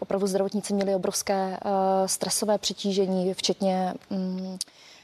Opravdu 0.00 0.26
zdravotníci 0.26 0.74
měli 0.74 0.94
obrovské 0.94 1.58
eh, 1.64 2.08
stresové 2.08 2.58
přetížení, 2.58 3.34
včetně 3.34 3.94
mm, 4.10 4.58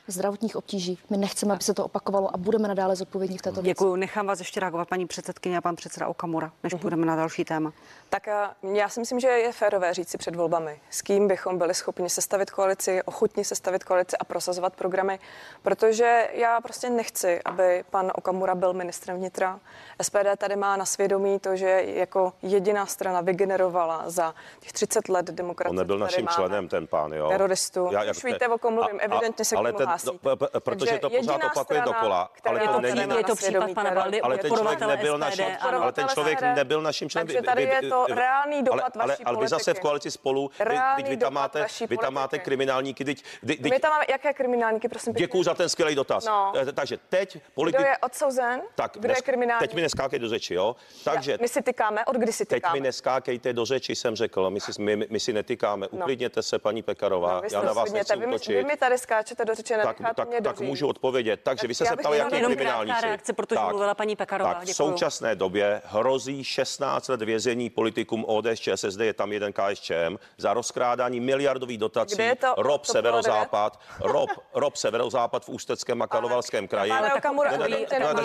zdravotních 0.06 0.56
obtíží. 0.56 0.98
My 1.10 1.16
nechceme, 1.16 1.54
aby 1.54 1.62
se 1.62 1.74
to 1.74 1.84
opakovalo 1.84 2.34
a 2.34 2.38
budeme 2.38 2.68
nadále 2.68 2.96
zodpovědní 2.96 3.38
v 3.38 3.42
této 3.42 3.62
věci. 3.62 3.68
Děkuji. 3.68 3.96
Nechám 3.96 4.26
vás 4.26 4.38
ještě 4.38 4.60
reagovat 4.60 4.88
paní 4.88 5.06
předsedkyně 5.06 5.58
a 5.58 5.60
pan 5.60 5.76
předseda 5.76 6.08
Okamura, 6.08 6.52
než 6.62 6.74
uh-huh. 6.74 6.78
půjdeme 6.78 7.06
na 7.06 7.16
další 7.16 7.44
téma. 7.44 7.72
Tak 8.10 8.26
já 8.72 8.88
si 8.88 9.00
myslím, 9.00 9.20
že 9.20 9.28
je 9.28 9.52
férové 9.52 9.94
říct 9.94 10.08
si 10.08 10.18
před 10.18 10.36
volbami, 10.36 10.80
s 10.90 11.02
kým 11.02 11.28
bychom 11.28 11.58
byli 11.58 11.74
schopni 11.74 12.10
sestavit 12.10 12.50
koalici, 12.50 13.02
ochotni 13.02 13.44
sestavit 13.44 13.84
koalici 13.84 14.16
a 14.16 14.24
prosazovat 14.24 14.76
programy, 14.76 15.18
protože 15.62 16.28
já 16.32 16.60
prostě 16.60 16.90
nechci, 16.90 17.40
aby 17.44 17.84
pan 17.90 18.12
Okamura 18.14 18.54
byl 18.54 18.72
ministrem 18.72 19.16
vnitra. 19.16 19.60
SPD 20.02 20.36
tady 20.38 20.56
má 20.56 20.76
na 20.76 20.84
svědomí 20.84 21.38
to, 21.38 21.56
že 21.56 21.82
jako 21.86 22.32
jediná 22.42 22.86
strana 22.86 23.20
vygenerovala 23.20 24.02
za 24.06 24.34
těch 24.60 24.72
30 24.72 25.08
let 25.08 25.26
demokracie. 25.26 25.70
On 25.70 25.76
nebyl 25.76 25.98
naším 25.98 26.28
členem, 26.28 26.68
ten 26.68 26.86
pán, 26.86 27.12
jo? 27.12 27.28
Teroristu. 27.28 27.88
Já, 27.92 28.02
jak 28.02 28.16
Už 28.16 28.24
víte, 28.24 28.48
o 28.48 28.58
kom 28.58 28.74
mluvím, 28.74 28.98
evidentně 29.00 29.44
se 29.44 29.56
ale 29.56 29.72
k 29.72 29.91
ten, 29.98 30.18
no, 30.22 30.36
protože 30.60 30.98
to 30.98 31.10
pořád 31.10 31.44
opakuje 31.44 31.80
dokola, 31.80 32.30
ale 32.44 32.68
to 32.68 32.80
není... 32.80 33.00
Je 33.16 33.24
to 33.24 33.36
případ 33.36 33.70
pana 33.74 33.90
Valdy, 33.90 34.20
ale 34.20 34.38
ten 34.38 34.50
člověk 34.54 34.80
nebyl 34.80 35.18
naším, 35.18 35.44
ale 35.60 35.92
ten 35.92 36.08
člověk 36.08 36.40
nebyl 36.40 36.82
naším 36.82 37.10
členem. 37.10 37.26
Takže 37.26 37.42
tady 37.42 37.62
je 37.62 37.82
to 37.88 38.06
reálný 38.06 38.62
dopad 38.62 38.96
ale, 38.96 39.06
vaší 39.08 39.24
ale, 39.24 39.36
ale 39.36 39.44
vy 39.44 39.48
zase 39.48 39.74
v 39.74 39.80
koalici 39.80 40.10
spolu, 40.10 40.50
vy, 40.96 41.02
vy 41.02 41.16
tam 41.16 41.32
máte, 41.32 41.66
vy 41.88 41.96
tam 41.96 42.14
máte 42.14 42.38
kriminálníky. 42.38 43.04
Teď, 43.04 43.24
vy 43.42 43.80
tam 43.80 43.90
máme 43.90 44.04
jaké 44.08 44.32
kriminálníky, 44.32 44.88
prosím? 44.88 45.12
Děkuji 45.12 45.42
za 45.42 45.54
ten 45.54 45.68
skvělý 45.68 45.94
dotaz. 45.94 46.26
No. 46.26 46.52
Eh, 46.56 46.72
takže 46.72 46.98
teď 47.08 47.38
politik... 47.54 47.80
Kdo 47.80 47.88
je 47.88 47.98
odsouzen? 47.98 48.62
Tak, 48.74 48.92
Kdo 48.98 49.14
je 49.16 49.22
kriminální? 49.22 49.60
Teď 49.60 49.74
mi 49.74 49.82
neskákej 49.82 50.18
do 50.18 50.28
řeči, 50.28 50.54
jo? 50.54 50.76
Takže... 51.04 51.38
My 51.40 51.48
si 51.48 51.62
tykáme, 51.62 52.04
od 52.04 52.16
kdy 52.16 52.32
si 52.32 52.46
tykáme? 52.46 52.72
Teď 52.72 52.80
mi 52.80 52.86
neskákejte 52.86 53.52
do 53.52 53.64
řeči, 53.64 53.96
jsem 53.96 54.16
řekl, 54.16 54.50
my 54.50 54.60
si, 54.60 54.82
my, 54.82 55.06
my 55.10 55.20
si 55.20 55.32
netykáme. 55.32 55.88
No. 55.92 55.98
Uklidněte 55.98 56.42
se, 56.42 56.58
paní 56.58 56.82
Pekarová, 56.82 57.40
no, 57.40 57.48
já 57.52 57.62
na 57.62 57.72
vás 57.72 57.92
nechci 57.92 58.16
vy, 58.16 58.26
útočit. 58.26 58.56
Vy 58.56 58.64
mi 58.64 58.76
tady 58.76 58.98
skáčete 58.98 59.44
do 59.44 59.54
řeči, 59.54 59.74
tak, 59.82 59.96
tak, 60.16 60.28
tak 60.42 60.60
můžu 60.60 60.88
odpovědět. 60.88 61.40
Takže 61.42 61.66
vy 61.66 61.74
jste 61.74 61.86
se 61.86 61.96
ptali, 61.96 62.18
jaký 62.18 62.40
kriminální 62.40 62.92
reakce, 63.02 63.32
protože 63.32 63.54
tak, 63.54 63.68
mluvila 63.68 63.94
paní 63.94 64.16
Pekarová. 64.16 64.54
Tak 64.54 64.64
v 64.64 64.74
současné 64.74 65.34
době 65.34 65.82
hrozí 65.84 66.44
16 66.44 67.08
let 67.08 67.22
vězení 67.22 67.70
politikům 67.70 68.24
ODS, 68.28 68.60
ČSSD, 68.60 69.00
je 69.00 69.14
tam 69.14 69.32
jeden 69.32 69.52
KSČM, 69.52 70.16
za 70.38 70.54
rozkrádání 70.54 71.20
miliardových 71.20 71.78
dotací. 71.78 72.14
Kde 72.14 72.24
je 72.24 72.36
to, 72.36 72.54
rob 72.56 72.86
to 72.86 72.92
severozápad, 72.92 73.80
rob, 74.00 74.30
rob 74.54 74.76
severozápad 74.76 75.44
v 75.44 75.48
Ústeckém 75.48 76.02
a 76.02 76.06
Karlovarském 76.06 76.68
kraji. 76.68 76.90
Ale 76.92 77.10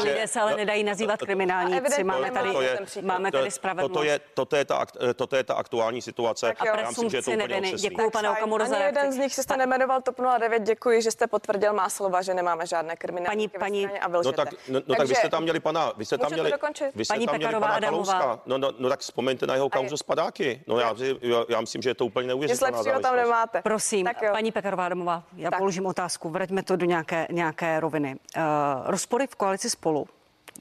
lidé 0.04 0.28
se 0.28 0.40
ale 0.40 0.56
nedají 0.56 0.84
nazývat 0.84 1.20
kriminálníci. 1.20 2.04
Máme 2.04 2.32
tady, 2.32 2.54
máme 3.02 3.32
tady 3.32 3.52
spravedlnost. 3.52 3.94
Toto 3.94 4.04
je, 4.04 4.20
toto, 4.34 4.56
je 4.56 4.66
ta, 4.66 4.86
toto 5.16 5.36
je 5.36 5.44
ta 5.44 5.54
aktuální 5.54 6.02
situace. 6.02 6.54
A 6.54 6.66
presumpci 6.66 7.38
neviny. 7.38 7.72
Děkuji, 7.72 8.10
pane 8.10 8.30
Okamuro, 8.30 8.66
za 8.66 8.78
jeden 8.78 9.12
z 9.12 9.18
nich 9.18 9.36
se 9.36 9.44
jste 9.44 9.58
nemenoval 9.58 10.02
TOP 10.02 10.16
09. 10.40 10.64
Děkuji, 10.64 11.02
že 11.02 11.12
jste 11.12 11.28
potvrdil 11.28 11.47
má 11.74 11.90
slova, 11.90 12.22
že 12.22 12.34
nemáme 12.34 12.68
žádné 12.68 12.96
kriminální 12.96 13.48
paní, 13.48 13.88
paní, 13.88 14.00
a 14.00 14.08
no 14.08 14.32
tak, 14.32 14.50
no, 14.68 14.82
no 14.88 14.96
tak 14.96 15.08
vy 15.08 15.16
jste 15.16 15.30
tam 15.30 15.44
měli 15.44 15.60
pana, 15.60 15.94
vy 15.98 16.06
jste 16.06 16.18
tam 16.18 16.32
měli, 16.32 16.52
vy 16.96 17.06
jste 17.06 17.14
paní 17.14 17.26
tam 17.26 17.38
měli 17.38 17.54
pana 17.54 17.80
Kalouska. 17.80 18.40
No, 18.46 18.58
no, 18.58 18.72
no, 18.80 18.90
tak 18.90 19.00
vzpomeňte 19.00 19.48
na 19.48 19.54
jeho 19.54 19.70
kauzu 19.70 19.98
spadáky. 19.98 20.62
No 20.68 20.80
já, 20.80 20.96
já, 21.22 21.46
já 21.50 21.62
myslím, 21.62 21.82
že 21.82 21.90
je 21.90 21.94
to 21.94 22.06
úplně 22.06 22.28
neuvěřitelná 22.28 22.78
Nic 22.78 23.02
tam 23.02 23.16
nemáte. 23.16 23.62
Prosím, 23.62 24.06
tak 24.06 24.32
paní 24.32 24.52
Pekarová 24.52 24.86
Adamová, 24.86 25.24
já 25.36 25.50
tak. 25.50 25.60
položím 25.60 25.86
otázku, 25.86 26.30
vraťme 26.30 26.64
to 26.64 26.76
do 26.76 26.86
nějaké, 26.86 27.28
nějaké 27.32 27.80
roviny. 27.80 28.16
Uh, 28.38 28.44
rozpory 28.86 29.28
v 29.28 29.36
koalici 29.36 29.70
spolu 29.70 30.08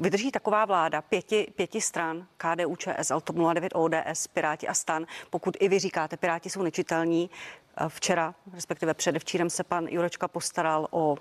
Vydrží 0.01 0.31
taková 0.31 0.65
vláda 0.65 1.03
pěti, 1.03 1.53
pěti 1.57 1.81
stran, 1.81 2.27
KDU, 2.37 2.77
ČSL, 2.77 3.21
TOP 3.21 3.37
09, 3.55 3.73
ODS, 3.75 4.27
Piráti 4.27 4.69
a 4.69 4.75
STAN, 4.75 5.07
pokud 5.31 5.57
i 5.61 5.69
vy 5.69 5.79
říkáte, 5.79 6.17
Piráti 6.17 6.51
jsou 6.51 6.63
nečitelní. 6.63 7.31
Včera, 7.89 8.35
respektive 8.53 8.95
předevčírem 8.95 9.51
se 9.51 9.65
pan 9.65 9.87
Jurečka 9.87 10.29
postaral 10.29 10.89
o 10.91 11.17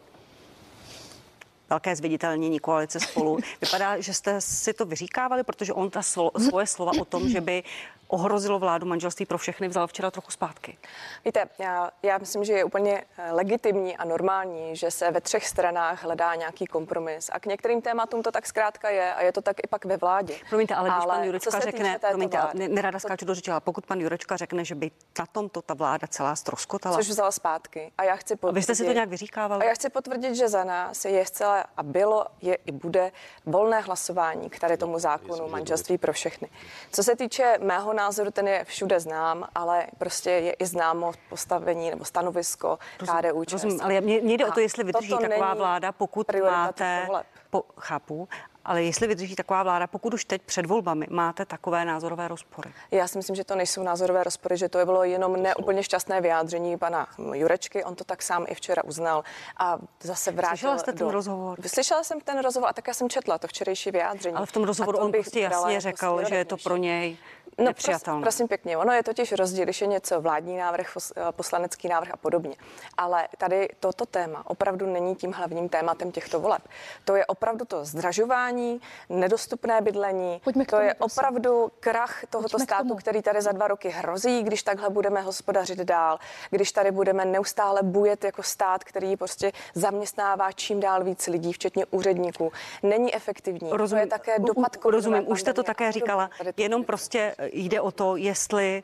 velké 1.70 1.96
zviditelnění 1.96 2.60
koalice 2.60 3.00
spolu. 3.00 3.38
Vypadá, 3.62 4.00
že 4.00 4.14
jste 4.14 4.42
si 4.42 4.74
to 4.74 4.86
vyříkávali, 4.86 5.44
protože 5.44 5.74
on 5.74 5.90
ta 5.90 6.02
svoje 6.02 6.68
slova 6.68 6.92
o 7.02 7.06
tom, 7.06 7.30
že 7.30 7.42
by 7.42 7.64
ohrozilo 8.08 8.60
vládu 8.60 8.88
manželství 8.88 9.26
pro 9.26 9.38
všechny, 9.38 9.68
vzal 9.68 9.88
včera 9.88 10.12
trochu 10.12 10.32
zpátky. 10.32 10.78
Víte, 11.26 11.46
já, 11.60 11.92
já 12.04 12.18
myslím, 12.18 12.44
že 12.44 12.54
je 12.54 12.64
úplně 12.64 13.04
eh, 13.18 13.32
legitimní 13.32 13.98
a 13.98 14.06
normální, 14.06 14.76
že 14.76 14.92
se 14.92 15.12
ve 15.12 15.22
třech 15.22 15.48
stranách 15.48 16.04
hledá 16.04 16.36
nějaký 16.36 16.66
kompromis. 16.66 17.30
A 17.34 17.40
k 17.40 17.46
některým 17.46 17.82
tématům 17.82 18.24
to 18.24 18.32
tak 18.32 18.46
zkrátka 18.46 18.90
je 18.90 19.14
a 19.14 19.22
je 19.22 19.32
to 19.32 19.42
tak 19.42 19.58
i 19.64 19.68
pak 19.68 19.86
ve 19.86 19.98
vládě. 19.98 20.36
Promiňte, 20.50 20.76
ale, 20.76 20.90
ale 20.90 21.00
když 21.00 21.16
pan 21.16 21.24
Jurečka 21.24 21.60
řekne, 21.60 22.00
promiňte, 22.10 22.38
vlády, 22.38 22.68
nerada 22.68 23.00
skáču 23.00 23.26
do 23.26 23.36
řeči, 23.36 23.52
ale 23.52 23.62
pokud 23.62 23.86
pan 23.86 24.00
Jurečka 24.00 24.38
řekne, 24.38 24.66
že 24.66 24.76
by 24.76 24.92
na 25.20 25.26
tomto 25.26 25.62
ta 25.62 25.74
vláda 25.74 26.08
celá 26.08 26.36
stroskotala. 26.36 26.98
Což 26.98 27.10
vzal 27.10 27.32
zpátky. 27.32 27.92
A 27.98 28.04
já 28.04 28.16
chci 28.16 28.36
potvrdit, 28.36 28.56
a 28.56 28.60
vy 28.60 28.64
jste 28.64 28.76
si 28.76 28.86
to 28.86 28.92
nějak 28.92 29.10
vyříkával? 29.10 29.62
A 29.62 29.64
já 29.64 29.74
chci 29.74 29.90
potvrdit, 29.90 30.36
že 30.36 30.50
za 30.50 30.64
nás 30.64 31.06
je 31.06 31.26
zcela 31.26 31.55
a 31.78 31.84
bylo, 31.84 32.26
je 32.42 32.56
i 32.56 32.72
bude 32.72 33.12
volné 33.46 33.82
hlasování 33.82 34.50
k 34.50 34.60
tady 34.60 34.78
tomu 34.78 35.00
zákonu 35.00 35.48
manželství 35.48 35.98
pro 35.98 36.14
všechny. 36.14 36.50
Co 36.92 37.04
se 37.04 37.16
týče 37.16 37.58
mého 37.62 37.94
názoru, 37.94 38.32
ten 38.32 38.48
je 38.48 38.64
všude 38.64 39.00
znám, 39.00 39.48
ale 39.56 39.88
prostě 39.98 40.30
je 40.30 40.54
i 40.54 40.66
známo 40.66 41.12
postavení 41.30 41.90
nebo 41.90 42.06
stanovisko 42.06 42.80
KDU. 42.98 43.44
Ale 43.82 44.02
mě, 44.02 44.22
mě 44.22 44.34
jde 44.34 44.46
o 44.46 44.52
to, 44.52 44.60
jestli 44.60 44.84
vydrží 44.84 45.18
taková 45.22 45.54
vláda, 45.54 45.92
pokud 45.92 46.28
máte, 46.44 47.08
po, 47.50 47.64
chápu, 47.80 48.28
ale 48.66 48.84
jestli 48.84 49.08
vydrží 49.08 49.36
taková 49.36 49.64
vláda, 49.64 49.88
pokud 49.88 50.14
už 50.14 50.26
teď 50.26 50.42
před 50.42 50.66
volbami 50.66 51.08
máte 51.10 51.46
takové 51.46 51.86
názorové 51.86 52.28
rozpory? 52.28 52.74
Já 52.92 53.08
si 53.08 53.18
myslím, 53.18 53.36
že 53.36 53.44
to 53.44 53.56
nejsou 53.56 53.84
názorové 53.84 54.24
rozpory, 54.24 54.58
že 54.58 54.70
to 54.70 54.86
bylo 54.86 55.04
jenom 55.04 55.44
neúplně 55.44 55.84
šťastné 55.84 56.22
vyjádření 56.22 56.78
pana 56.78 57.08
Jurečky. 57.34 57.84
On 57.84 57.96
to 57.96 58.04
tak 58.04 58.22
sám 58.22 58.46
i 58.48 58.56
včera 58.56 58.84
uznal 58.84 59.24
a 59.58 59.78
zase 60.02 60.32
vrátil. 60.32 60.58
Slyšela 60.58 60.78
jste 60.78 60.94
ten 60.94 61.08
do... 61.08 61.12
rozhovor? 61.12 61.58
Slyšela 61.68 62.04
jsem 62.04 62.22
ten 62.22 62.40
rozhovor 62.40 62.70
a 62.70 62.74
tak 62.74 62.88
já 62.88 62.94
jsem 62.94 63.10
četla 63.10 63.38
to 63.38 63.48
včerejší 63.48 63.92
vyjádření. 63.92 64.36
Ale 64.36 64.46
v 64.46 64.52
tom 64.52 64.64
rozhovoru 64.64 64.98
on 64.98 65.12
prostě 65.12 65.40
jasně 65.40 65.82
řekl, 65.82 66.20
že 66.30 66.36
je 66.36 66.46
to 66.46 66.58
pro 66.58 66.78
něj 66.78 67.18
No, 67.58 67.66
nepřijatelné. 67.66 68.22
Prosím, 68.22 68.22
prosím 68.22 68.48
pěkně, 68.48 68.78
ono 68.78 68.94
je 68.94 69.04
totiž 69.04 69.32
rozdíl, 69.32 69.64
když 69.64 69.82
je 69.82 69.88
něco 69.88 70.22
vládní 70.22 70.58
návrh, 70.58 70.88
poslanecký 71.32 71.88
návrh 71.88 72.10
a 72.12 72.18
podobně. 72.18 72.56
Ale 72.98 73.28
tady 73.38 73.70
toto 73.80 74.06
téma 74.06 74.44
opravdu 74.50 74.86
není 74.94 75.16
tím 75.16 75.32
hlavním 75.34 75.70
tématem 75.70 76.12
těchto 76.12 76.40
voleb. 76.40 76.62
To 77.06 77.16
je 77.16 77.26
opravdu 77.26 77.66
to 77.66 77.86
zdražování, 77.86 78.82
nedostupné 79.10 79.82
bydlení, 79.82 80.42
Pojďme 80.44 80.66
to 80.66 80.70
tomu, 80.72 80.82
je 80.84 80.94
prosím. 80.94 81.20
opravdu 81.20 81.72
krach 81.80 82.22
tohoto 82.30 82.50
Pojďme 82.50 82.66
státu, 82.66 82.96
který 82.96 83.22
tady 83.22 83.42
za 83.42 83.52
dva 83.52 83.68
roky 83.68 83.90
hrozí, 83.90 84.44
když 84.44 84.64
takhle 84.64 84.90
budeme 84.90 85.22
hospodařit 85.22 85.80
dál, 85.80 86.20
když 86.50 86.72
tady 86.72 86.92
budeme 86.92 87.26
neustále 87.26 87.84
bujet 87.84 88.24
jako 88.24 88.44
stát, 88.44 88.84
který 88.84 89.18
prostě 89.18 89.52
zaměstnává 89.74 90.52
čím 90.52 90.80
dál 90.80 91.04
víc 91.04 91.28
lidí, 91.28 91.54
včetně 91.54 91.86
úředníků. 91.86 92.52
Není 92.84 93.16
efektivní. 93.16 93.70
to 93.90 93.96
je 93.96 94.08
také 94.08 94.40
dopad 94.40 94.78
u- 94.86 94.90
Rozumím, 94.90 95.24
už 95.28 95.42
jste 95.42 95.54
to 95.54 95.64
také 95.64 95.92
říkala. 95.92 96.30
Jenom 96.58 96.84
prostě 96.84 97.36
jde 97.54 97.82
o 97.82 97.92
to, 97.92 98.16
jestli 98.16 98.84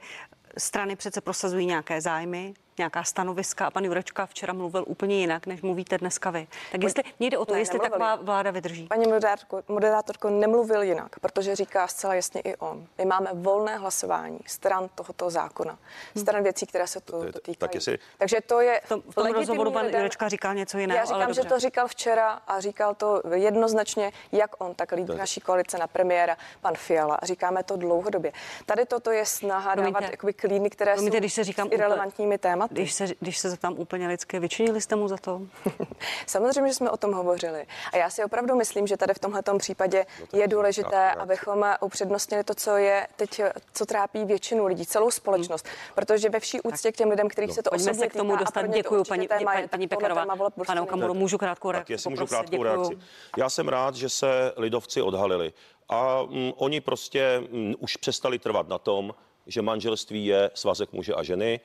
strany 0.58 0.96
přece 0.96 1.22
prosazují 1.22 1.66
nějaké 1.66 2.02
zájmy, 2.02 2.54
nějaká 2.82 3.04
stanoviska 3.04 3.66
a 3.66 3.72
pan 3.72 3.86
Jurečka 3.86 4.26
včera 4.26 4.54
mluvil 4.54 4.84
úplně 4.88 5.16
jinak, 5.20 5.48
než 5.48 5.62
mluvíte 5.62 5.98
dneska 5.98 6.30
vy. 6.30 6.48
Tak 6.72 6.84
jestli 6.84 7.04
mě 7.20 7.30
jde 7.30 7.38
o 7.38 7.46
to, 7.46 7.54
Ne, 7.54 7.60
jestli 7.60 7.74
nemluvil 7.80 7.92
taková 7.92 8.16
vláda 8.16 8.52
vydrží. 8.52 8.88
Paní 8.88 9.08
moderátorko, 9.08 9.64
moderátorko 9.68 10.30
nemluvil 10.30 10.82
jinak, 10.82 11.20
protože 11.20 11.56
říká 11.56 11.88
zcela 11.88 12.14
jasně 12.16 12.42
i 12.42 12.56
on. 12.56 12.88
My 12.98 13.06
máme 13.06 13.30
volné 13.34 13.78
hlasování 13.78 14.40
stran 14.46 14.90
tohoto 14.96 15.30
zákona, 15.30 15.78
stran 16.18 16.44
věcí, 16.44 16.66
které 16.66 16.88
se 16.88 17.00
to 17.02 17.24
je- 17.24 17.32
dotýkají. 17.32 17.56
tak 17.58 17.76
jestli- 17.76 17.98
Takže 18.18 18.38
to 18.46 18.62
je 18.62 18.82
V 18.86 18.90
tom, 18.90 19.02
v 19.10 19.16
tom 19.16 19.34
rozhovoru 19.34 19.72
pan 19.72 19.86
lidem- 19.86 20.00
Jurečka 20.02 20.30
říkal 20.30 20.54
něco 20.56 20.78
jiného. 20.78 20.98
Já 20.98 21.06
říkám, 21.06 21.22
ale 21.22 21.34
že 21.34 21.42
dobře. 21.42 21.50
to 21.56 21.60
říkal 21.60 21.88
včera 21.88 22.30
a 22.48 22.60
říkal 22.60 22.96
to 22.96 23.22
jednoznačně, 23.34 24.12
jak 24.32 24.62
on, 24.64 24.76
tak 24.76 24.92
lídr 24.92 25.16
naší 25.18 25.42
koalice 25.42 25.78
na 25.78 25.88
premiéra, 25.88 26.38
pan 26.62 26.74
Fiala. 26.76 27.16
A 27.16 27.26
říkáme 27.26 27.64
to 27.64 27.78
dlouhodobě. 27.78 28.32
Tady 28.66 28.86
toto 28.86 29.12
je 29.12 29.26
snaha 29.26 29.74
Promiňte. 29.74 30.00
dávat 30.02 30.12
jakoby 30.12 30.34
klíny, 30.34 30.70
které 30.70 30.94
Promiňte, 30.94 31.18
jsou 31.18 31.20
když 31.20 31.34
se 31.34 31.44
říkám 31.44 31.68
s 31.68 31.72
irrelevantními 31.72 32.28
úplně- 32.28 32.38
tématy. 32.38 32.71
Když 32.72 32.94
se, 32.94 33.08
když 33.20 33.38
se 33.38 33.50
zeptám 33.50 33.74
úplně 33.78 34.08
lidsky, 34.08 34.40
vyčinili 34.40 34.82
jste 34.82 34.96
mu 34.96 35.08
za 35.08 35.18
to? 35.18 35.42
Samozřejmě, 36.28 36.68
že 36.68 36.74
jsme 36.74 36.90
o 36.90 36.98
tom 36.98 37.14
hovořili. 37.14 37.66
A 37.94 37.98
já 37.98 38.10
si 38.10 38.24
opravdu 38.24 38.56
myslím, 38.56 38.88
že 38.88 38.98
tady 38.98 39.14
v 39.14 39.20
tomhle 39.20 39.42
případě 39.58 40.06
je 40.34 40.48
důležité, 40.48 41.12
abychom 41.12 41.66
upřednostnili 41.82 42.44
to, 42.44 42.56
co 42.56 42.78
je 42.78 43.08
teď, 43.16 43.42
co 43.74 43.86
trápí 43.86 44.26
většinu 44.26 44.66
lidí, 44.66 44.86
celou 44.86 45.12
společnost. 45.12 45.68
Protože 45.96 46.30
ve 46.30 46.40
vší 46.40 46.62
úctě 46.62 46.92
k 46.92 46.96
těm 46.96 47.10
lidem, 47.10 47.30
kterých 47.30 47.54
se 47.54 47.64
to 47.64 47.70
Pojďme 47.70 47.92
osobně 47.92 48.00
se 48.00 48.08
k 48.08 48.14
tomu 48.14 48.32
týká, 48.32 48.44
dostat. 48.44 48.68
Děkuji, 48.68 49.04
paní, 49.04 49.28
téma 49.28 49.54
paní, 49.54 49.68
paní 49.68 49.88
tak 49.88 50.00
Pekarová. 50.00 50.36
prostě 50.36 50.66
Pane. 50.66 50.82
Okamuro, 50.82 51.14
můžu 51.14 51.38
krátkou 51.38 51.68
Tak 51.68 51.74
reakci 51.76 51.94
jestli 51.94 52.10
můžu 52.10 52.26
krátkou 52.26 52.52
Děkuju. 52.52 52.64
reakci. 52.64 52.98
Já 53.38 53.50
jsem 53.50 53.68
rád, 53.68 53.96
že 53.96 54.10
se 54.10 54.54
lidovci 54.58 55.02
odhalili 55.02 55.54
a 55.90 56.24
mm, 56.24 56.52
oni 56.56 56.82
prostě 56.82 57.44
mm, 57.52 57.74
už 57.80 57.96
přestali 57.96 58.40
trvat 58.40 58.68
na 58.68 58.78
tom, 58.78 59.14
že 59.48 59.62
manželství 59.62 60.26
je 60.26 60.52
svazek 60.54 60.94
muže 60.94 61.14
a 61.14 61.24
ženy. 61.24 61.60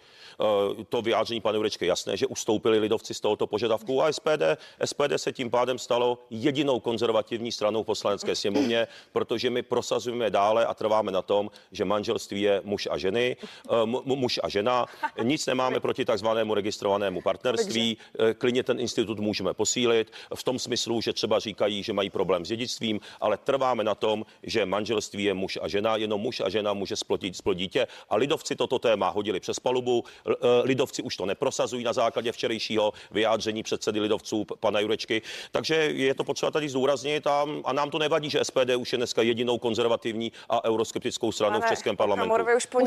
E, 0.80 0.84
To 0.84 1.02
vyjádření 1.02 1.40
pane 1.40 1.56
Jurečky 1.56 1.84
je 1.84 1.88
jasné, 1.88 2.16
že 2.16 2.26
ustoupili 2.26 2.78
lidovci 2.78 3.14
z 3.14 3.20
tohoto 3.20 3.46
požadavku 3.46 4.02
a 4.02 4.12
SPD, 4.12 4.42
SPD 4.84 5.12
se 5.16 5.32
tím 5.32 5.50
pádem 5.50 5.78
stalo 5.78 6.18
jedinou 6.30 6.80
konzervativní 6.80 7.52
stranou 7.52 7.82
v 7.82 7.86
poslanecké 7.86 8.34
sněmovně, 8.34 8.86
protože 9.12 9.50
my 9.50 9.62
prosazujeme 9.62 10.30
dále 10.30 10.66
a 10.66 10.74
trváme 10.74 11.12
na 11.12 11.22
tom, 11.22 11.50
že 11.72 11.84
manželství 11.84 12.42
je 12.42 12.60
muž 12.64 12.88
a 12.90 12.98
ženy, 12.98 13.36
e, 13.70 13.86
mu- 13.86 14.02
muž 14.16 14.40
a 14.42 14.48
žena. 14.48 14.86
Nic 15.22 15.46
nemáme 15.46 15.80
proti 15.80 16.04
takzvanému 16.04 16.54
registrovanému 16.54 17.20
partnerství. 17.22 17.96
E, 18.30 18.34
Klidně 18.34 18.62
ten 18.62 18.80
institut 18.80 19.18
můžeme 19.20 19.54
posílit 19.54 20.12
v 20.34 20.42
tom 20.44 20.58
smyslu, 20.58 21.00
že 21.00 21.12
třeba 21.12 21.38
říkají, 21.38 21.82
že 21.82 21.92
mají 21.92 22.10
problém 22.10 22.44
s 22.44 22.48
dědictvím, 22.48 23.00
ale 23.20 23.36
trváme 23.36 23.84
na 23.84 23.94
tom, 23.94 24.26
že 24.42 24.66
manželství 24.66 25.24
je 25.24 25.34
muž 25.34 25.58
a 25.62 25.68
žena, 25.68 25.96
jenom 25.96 26.20
muž 26.20 26.40
a 26.40 26.48
žena 26.48 26.72
může 26.74 26.96
splodit, 26.96 27.36
splodit 27.36 27.65
dítě. 27.66 27.86
A 28.10 28.16
lidovci 28.16 28.56
toto 28.56 28.78
téma 28.78 29.08
hodili 29.08 29.40
přes 29.40 29.60
palubu. 29.60 30.04
E, 30.26 30.32
Lidovci 30.62 31.02
už 31.02 31.16
to 31.16 31.26
neprosazují 31.26 31.84
na 31.84 31.92
základě 31.92 32.32
včerejšího 32.32 32.92
vyjádření 33.10 33.62
předsedy 33.62 34.00
lidovců 34.00 34.44
pana 34.60 34.80
Jurečky. 34.80 35.22
Takže 35.52 35.74
je 35.74 36.14
to 36.14 36.24
potřeba 36.24 36.50
tady 36.50 36.68
zdůraznit 36.68 37.26
a, 37.26 37.46
a 37.64 37.72
nám 37.72 37.90
to 37.90 37.98
nevadí, 37.98 38.30
že 38.30 38.44
SPD 38.44 38.76
už 38.78 38.92
je 38.92 38.96
dneska 38.98 39.22
jedinou 39.22 39.58
konzervativní 39.58 40.32
a 40.48 40.64
euroskeptickou 40.64 41.32
stranou 41.32 41.58
v 41.58 41.62
Pane 41.62 41.70
Českém 41.70 41.96
parlamentu. 41.96 42.30
Okamuro, 42.34 42.44
vy 42.44 42.56
už 42.56 42.66
po. 42.66 42.78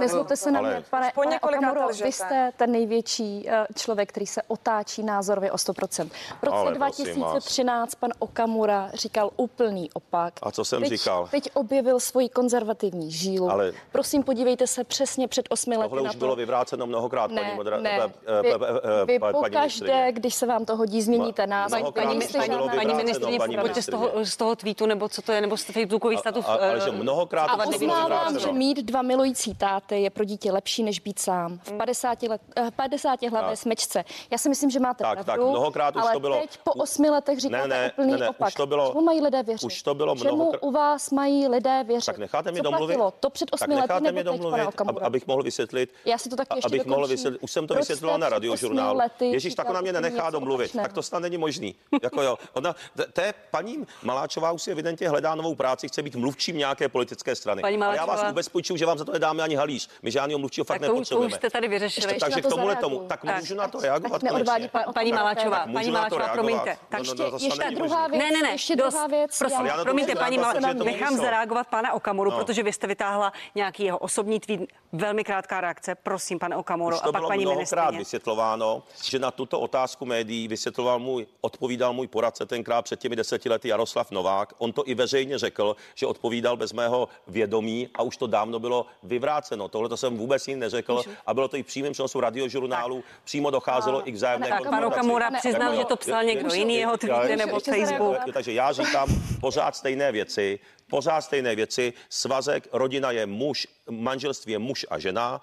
Nezlobte 0.00 0.36
se 0.36 0.50
na 0.50 0.60
mě, 0.60 0.84
pane, 0.90 1.10
po 1.14 1.20
pane 1.20 1.30
několikáté 1.34 1.66
Okamuro, 1.66 1.88
lžete. 1.88 2.04
vy 2.06 2.12
jste 2.12 2.52
ten 2.56 2.72
největší 2.72 3.48
eh, 3.48 3.66
člověk, 3.76 4.08
který 4.08 4.26
se 4.26 4.42
otáčí 4.48 5.02
názorově 5.02 5.52
o 5.52 5.56
100%. 5.56 6.10
V 6.40 6.42
roce 6.42 6.56
Ale 6.56 6.74
prosím 6.74 7.20
vás. 7.22 7.32
2013 7.32 7.94
pan 7.94 8.10
Okamura 8.18 8.90
říkal 8.94 9.30
úplný 9.36 9.90
opak. 9.92 10.34
A 10.42 10.50
co 10.50 10.64
jsem 10.64 10.82
teď, 10.82 10.90
říkal? 10.90 11.28
Teď 11.30 11.50
objevil 11.54 12.00
svoji 12.00 12.28
konzervativní 12.28 13.12
žílu. 13.12 13.50
Ale- 13.50 13.55
Prosím, 13.92 14.22
podívejte 14.22 14.66
se 14.66 14.84
přesně 14.84 15.28
před 15.28 15.46
osmi 15.50 15.76
lety 15.76 15.88
Tohle 15.88 16.02
na 16.04 16.10
už 16.10 16.14
to. 16.14 16.18
bylo 16.18 16.36
vyvráceno 16.36 16.86
mnohokrát, 16.86 17.28
paní 17.28 17.36
Ne, 17.48 17.54
modera- 17.56 17.80
ne. 17.80 17.90
eh, 18.00 18.10
eh, 18.38 18.42
Vy, 18.42 18.48
eh, 18.52 19.04
vy 19.06 19.18
paní 19.18 19.32
pokaždé, 19.32 20.12
když 20.12 20.34
se 20.34 20.46
vám 20.46 20.64
to 20.64 20.76
hodí, 20.76 21.02
změníte 21.02 21.46
názor. 21.46 21.78
Paní, 21.92 22.16
už 22.18 22.32
paní, 22.32 22.68
paní 22.76 22.94
ministrině, 22.94 23.38
paní 23.38 23.56
pojďte 23.58 23.82
z 23.82 23.86
toho, 23.86 24.10
z 24.24 24.36
toho 24.36 24.56
tweetu 24.56 24.86
nebo 24.86 25.08
co 25.08 25.22
to 25.22 25.32
je, 25.32 25.40
nebo 25.40 25.56
z 25.56 25.62
facebookový 25.64 26.16
status. 26.18 26.44
a- 26.48 26.52
ale 26.52 26.80
že 26.80 26.90
mnohokrát 26.90 27.44
A 27.46 27.66
už 27.66 27.74
uznávám, 27.76 28.38
že 28.38 28.52
mít 28.52 28.78
dva 28.82 29.02
milující 29.02 29.54
táty 29.54 30.02
je 30.02 30.10
pro 30.10 30.24
dítě 30.24 30.52
lepší, 30.52 30.82
než 30.82 31.00
být 31.00 31.18
sám. 31.18 31.58
V 31.62 31.72
50, 31.72 32.28
let, 32.28 32.40
eh, 32.56 32.70
50 32.76 33.28
hlavé 33.28 33.48
Tak. 33.48 33.58
smečce. 33.58 34.04
Já 34.30 34.38
si 34.38 34.48
myslím, 34.48 34.70
že 34.70 34.80
máte 34.80 35.04
Tak, 35.04 35.24
pravdu, 35.24 35.42
tak, 35.44 35.50
mnohokrát 35.50 35.96
už 35.96 36.02
ale 36.02 36.12
to 36.12 36.20
bylo- 36.20 36.40
teď 36.40 36.58
po 36.64 36.72
osmi 36.72 37.10
letech 37.10 37.38
říkáte 37.40 37.68
Ne, 37.68 37.74
ne, 37.82 37.90
úplný 37.92 38.12
ne, 38.12 38.18
ne, 38.18 38.28
už 38.30 38.36
opak. 38.36 38.54
to 38.54 38.66
bylo- 38.66 38.88
Čemu 38.88 39.04
mají 39.04 39.20
lidé 39.20 39.42
věřit? 39.42 39.66
už 39.66 39.82
to 39.82 39.94
bylo 39.94 40.16
Čemu 40.16 40.34
mnohokrát- 40.36 40.62
u 40.62 40.70
vás 40.70 41.10
mají 41.10 41.48
lidé 41.48 41.84
věřit? 41.86 42.06
Tak 42.06 42.18
necháte 42.18 42.52
Co 42.52 42.62
domluvit? 42.62 42.98
To 43.20 43.30
před 43.30 43.45
tak 43.50 43.60
osmi 43.62 43.74
lety 43.74 43.82
necháte 43.88 44.04
nebo 44.04 44.12
mě 44.14 44.24
teď, 44.24 44.32
domluvit, 44.32 44.80
ab, 44.88 45.02
abych 45.02 45.26
mohl 45.26 45.42
vysvětlit. 45.42 45.90
Já 46.04 46.18
si 46.18 46.28
to 46.28 46.36
taky 46.36 46.48
a- 46.50 46.54
ještě 46.56 46.66
abych 46.66 46.86
mohl 46.86 47.06
vysvětlit. 47.06 47.38
Už 47.42 47.50
jsem 47.50 47.66
to 47.66 47.74
vysvětloval 47.74 48.18
na 48.18 48.26
před 48.26 48.34
radiožurnálu. 48.34 48.98
lety 48.98 49.26
Ježíš, 49.30 49.54
tak 49.54 49.70
ona 49.70 49.80
mě 49.80 49.92
nenechá 49.92 50.30
domluvit. 50.30 50.72
Tak 50.72 50.92
to 50.92 51.02
snad 51.02 51.18
není 51.18 51.38
možný. 51.38 51.74
Jako 52.02 52.22
jo. 52.22 52.38
Ona, 52.52 52.74
té 53.12 53.34
paní 53.50 53.86
Maláčová 54.02 54.52
už 54.52 54.62
si 54.62 54.70
evidentně 54.70 55.08
hledá 55.08 55.34
novou 55.34 55.54
práci, 55.54 55.88
chce 55.88 56.02
být 56.02 56.16
mluvčím 56.16 56.58
nějaké 56.58 56.88
politické 56.88 57.36
strany. 57.36 57.62
Paní 57.62 57.76
Ale 57.82 57.96
já 57.96 58.06
vás 58.06 58.16
Maláčová- 58.20 58.30
ubezpečuju, 58.30 58.76
že 58.76 58.86
vám 58.86 58.98
za 58.98 59.04
to 59.04 59.12
nedáme 59.12 59.42
ani 59.42 59.54
halíř. 59.54 59.88
My 60.02 60.10
žádného 60.10 60.38
mluvčího 60.38 60.64
fakt 60.64 60.80
Tak 60.80 60.86
to, 60.86 60.94
už- 60.94 60.94
to 60.94 60.98
nepotřebujeme. 60.98 61.26
už 61.26 61.34
jste 61.34 61.50
tady 61.50 61.68
vyřešili. 61.68 62.06
Ještě 62.06 62.20
Takže 62.20 62.40
k 62.40 62.42
to 62.42 62.50
tomuhle 62.50 62.76
tomu, 62.76 62.98
tak 63.08 63.20
Tak, 63.24 63.40
můžu 63.40 63.54
na 63.54 63.68
to 63.68 63.80
reagovat 63.80 64.22
neodvádí 64.22 64.68
Paní 64.94 65.12
Maláčová, 65.12 65.66
paní 65.72 65.90
Maláčová, 65.90 66.28
promiňte. 66.28 66.70
No, 66.70 66.76
Tak 66.88 67.02
no, 67.06 67.14
no, 67.14 67.24
Ještě- 67.24 67.50
snad 67.50 67.64
ještě 67.64 67.74
druhá 67.76 68.06
věc. 68.08 68.22
Ne, 68.22 68.30
ne, 68.30 68.42
ne. 68.42 68.50
ještě 68.50 68.76
druhá 68.76 69.06
věc. 69.06 69.38
Prosím, 69.38 69.58
promiňte, 69.82 70.14
paní 70.14 70.36
reagovat, 70.36 70.60
Mal- 70.60 70.70
protože 70.72 70.78
to 70.78 70.84
nechám 70.84 71.16
zareagovat 71.16 71.66
pana 71.66 71.92
Okamuru, 71.92 72.30
protože 72.30 72.62
vy 72.62 72.72
jste 72.72 72.86
vytáhla 72.86 73.32
nějaký 73.54 73.84
jeho 73.84 73.98
osobní 73.98 74.40
tweet. 74.40 74.60
Velmi 74.92 75.24
krátká 75.24 75.60
reakce. 75.60 75.94
Prosím, 75.94 76.38
pane 76.38 76.56
Okamuru. 76.56 76.96
Už 76.96 77.02
A 77.02 77.04
pak 77.04 77.14
bylo 77.14 77.28
paní 77.28 77.46
ministrině. 77.46 77.98
vysvětlováno, 77.98 78.82
že 79.04 79.18
na 79.18 79.30
tuto 79.30 79.60
otázku 79.60 80.06
médií 80.06 80.48
vysvětloval 80.48 80.98
můj, 80.98 81.26
odpovídal 81.40 81.92
můj 81.92 82.06
poradce 82.06 82.46
tenkrát 82.46 82.82
před 82.82 83.00
těmi 83.00 83.16
deseti 83.16 83.48
lety 83.48 83.68
Jaroslav 83.68 84.10
Novák. 84.10 84.52
On 84.58 84.72
to 84.72 84.88
i 84.88 84.94
veřejně 84.94 85.38
řekl, 85.38 85.76
že 85.94 86.06
odpovídal 86.06 86.56
bez 86.56 86.72
mého 86.72 87.08
vědomí 87.28 87.88
a 87.94 88.02
už 88.02 88.16
to 88.16 88.26
dávno 88.26 88.58
bylo 88.58 88.86
vyvráceno. 89.02 89.68
Tohle 89.68 89.88
to 89.88 89.96
jsem 89.96 90.16
vůbec 90.16 90.48
jim 90.48 90.58
neřekl 90.58 91.02
a 91.26 91.34
bylo 91.34 91.48
to 91.48 91.56
i 91.56 91.62
v 91.62 91.66
přímém 91.66 91.92
přenosu 91.92 92.20
radiožurnálu. 92.20 93.04
Přímo 93.24 93.50
docházelo 93.50 94.08
i 94.08 94.12
k 94.12 94.14
vzájemné 94.14 94.48
Tak 94.48 94.58
pan 94.58 94.66
konfrontaci. 94.68 95.00
Okamura 95.00 95.26
Pane 95.26 95.38
přiznal, 95.38 95.62
Okamuro, 95.62 95.80
že 95.82 95.84
to 95.84 95.96
psal 95.96 96.24
někdo 96.24 96.54
jiný, 96.54 96.74
je- 96.74 96.80
jeho 96.80 96.96
tweety 96.96 97.30
já- 97.30 97.36
nebo 97.36 97.60
Facebook. 97.60 98.16
Takže 98.32 98.52
já 98.52 98.72
říkám 98.72 99.08
pořád 99.40 99.76
stejné 99.76 100.12
věci, 100.12 100.58
pořád 100.90 101.20
stejné 101.20 101.54
věci. 101.56 101.92
Svazek, 102.08 102.68
rodina 102.72 103.10
je 103.10 103.26
muž, 103.26 103.66
manželství 103.90 104.52
je 104.52 104.58
muž 104.58 104.86
a 104.90 104.98
žena. 104.98 105.40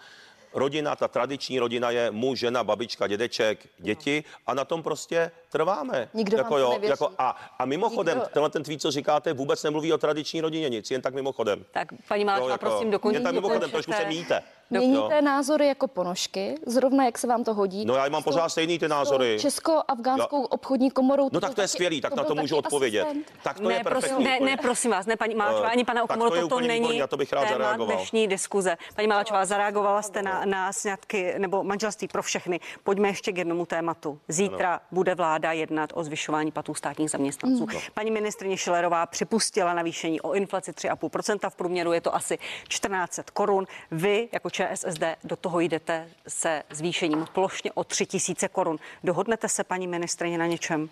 Rodina, 0.55 0.95
ta 0.95 1.07
tradiční 1.07 1.59
rodina 1.59 1.89
je 1.89 2.11
muž, 2.11 2.39
žena, 2.39 2.63
babička, 2.63 3.07
dědeček, 3.07 3.67
děti 3.77 4.23
a 4.47 4.53
na 4.53 4.65
tom 4.65 4.83
prostě 4.83 5.31
trváme. 5.51 6.09
Nikdo 6.13 6.37
jako 6.37 6.57
nevěří. 6.57 6.87
jako 6.89 7.11
a, 7.17 7.29
a 7.59 7.65
mimochodem, 7.65 8.17
Nikdo. 8.17 8.29
tenhle 8.33 8.49
ten 8.49 8.63
tweet, 8.63 8.81
co 8.81 8.91
říkáte, 8.91 9.33
vůbec 9.33 9.63
nemluví 9.63 9.93
o 9.93 9.97
tradiční 9.97 10.41
rodině 10.41 10.69
nic, 10.69 10.91
jen 10.91 11.01
tak 11.01 11.13
mimochodem. 11.13 11.65
Tak 11.71 11.87
paní 12.07 12.23
Jo, 12.23 12.47
jako- 12.47 12.57
prosím, 12.57 12.91
dokončete. 12.91 13.17
Jen 13.17 13.23
tak 13.23 13.33
mimochodem, 13.33 13.71
trošku 13.71 13.93
se 13.93 14.05
míjíte. 14.05 14.43
Měníte 14.79 15.21
názory 15.21 15.67
jako 15.67 15.87
ponožky, 15.87 16.55
zrovna 16.65 17.05
jak 17.05 17.17
se 17.17 17.27
vám 17.27 17.43
to 17.43 17.53
hodí. 17.53 17.85
No 17.85 17.95
já 17.95 18.09
mám 18.09 18.23
pořád 18.23 18.49
stejný 18.49 18.79
ty 18.79 18.87
názory. 18.87 19.37
Česko-afgánskou 19.39 20.43
obchodní 20.43 20.91
komorou. 20.91 21.29
No 21.31 21.39
tak 21.41 21.53
to 21.53 21.61
je 21.61 21.67
skvělý, 21.67 22.01
tak 22.01 22.11
to 22.11 22.17
na 22.17 22.23
to 22.23 22.35
můžu 22.35 22.57
odpovědět. 22.57 23.01
asistent. 23.01 23.31
Tak 23.43 23.59
to 23.59 23.67
ne, 23.69 23.75
je 23.75 23.83
prosím, 23.83 24.15
perfektní. 24.15 24.25
ne, 24.25 24.51
ne, 24.51 24.57
prosím 24.57 24.91
vás, 24.91 25.05
ne, 25.05 25.15
paní 25.17 25.35
Maláčová, 25.35 25.67
Eh, 25.67 25.71
ani 25.71 25.85
pana 25.85 26.03
Okamuru, 26.03 26.29
to 26.29 26.45
úplně 26.45 26.67
není 26.67 26.99
na 26.99 27.07
to 27.07 27.17
bych 27.17 27.33
rád 27.33 27.41
téma 27.47 27.51
zareagoval. 27.63 27.95
dnešní 27.97 28.27
diskuze. 28.27 28.77
Paní 28.95 29.07
Maláčová, 29.07 29.45
zareagovala 29.45 30.01
jste 30.01 30.21
na, 30.21 30.45
na 30.45 30.73
sňatky 30.73 31.33
nebo 31.37 31.63
manželství 31.63 32.07
pro 32.07 32.23
všechny. 32.23 32.59
Pojďme 32.83 33.07
ještě 33.07 33.31
k 33.31 33.37
jednomu 33.37 33.65
tématu. 33.65 34.19
Zítra 34.27 34.79
bude 34.91 35.15
vláda 35.15 35.51
jednat 35.51 35.89
o 35.93 36.03
zvyšování 36.03 36.51
platů 36.51 36.73
státních 36.73 37.09
zaměstnanců. 37.11 37.67
Paní 37.93 38.11
ministrině 38.11 38.57
Šilerová 38.57 39.05
připustila 39.05 39.73
navýšení 39.73 40.21
o 40.21 40.33
inflaci 40.33 40.71
3,5%, 40.71 41.49
v 41.49 41.55
průměru 41.55 41.93
je 41.93 42.01
to 42.01 42.15
asi 42.15 42.37
1400 42.67 43.23
korun. 43.33 43.67
Vy 43.91 44.29
jako 44.31 44.49
ČSSD 44.67 45.03
do 45.23 45.35
toho 45.35 45.59
jdete 45.59 46.09
se 46.27 46.63
zvýšením 46.69 47.25
plošně 47.33 47.71
o 47.71 47.83
3000 47.83 48.47
korun. 48.47 48.77
Dohodnete 49.03 49.49
se, 49.49 49.63
paní 49.63 49.87
ministrině, 49.87 50.37
na 50.37 50.47
něčem? 50.47 50.89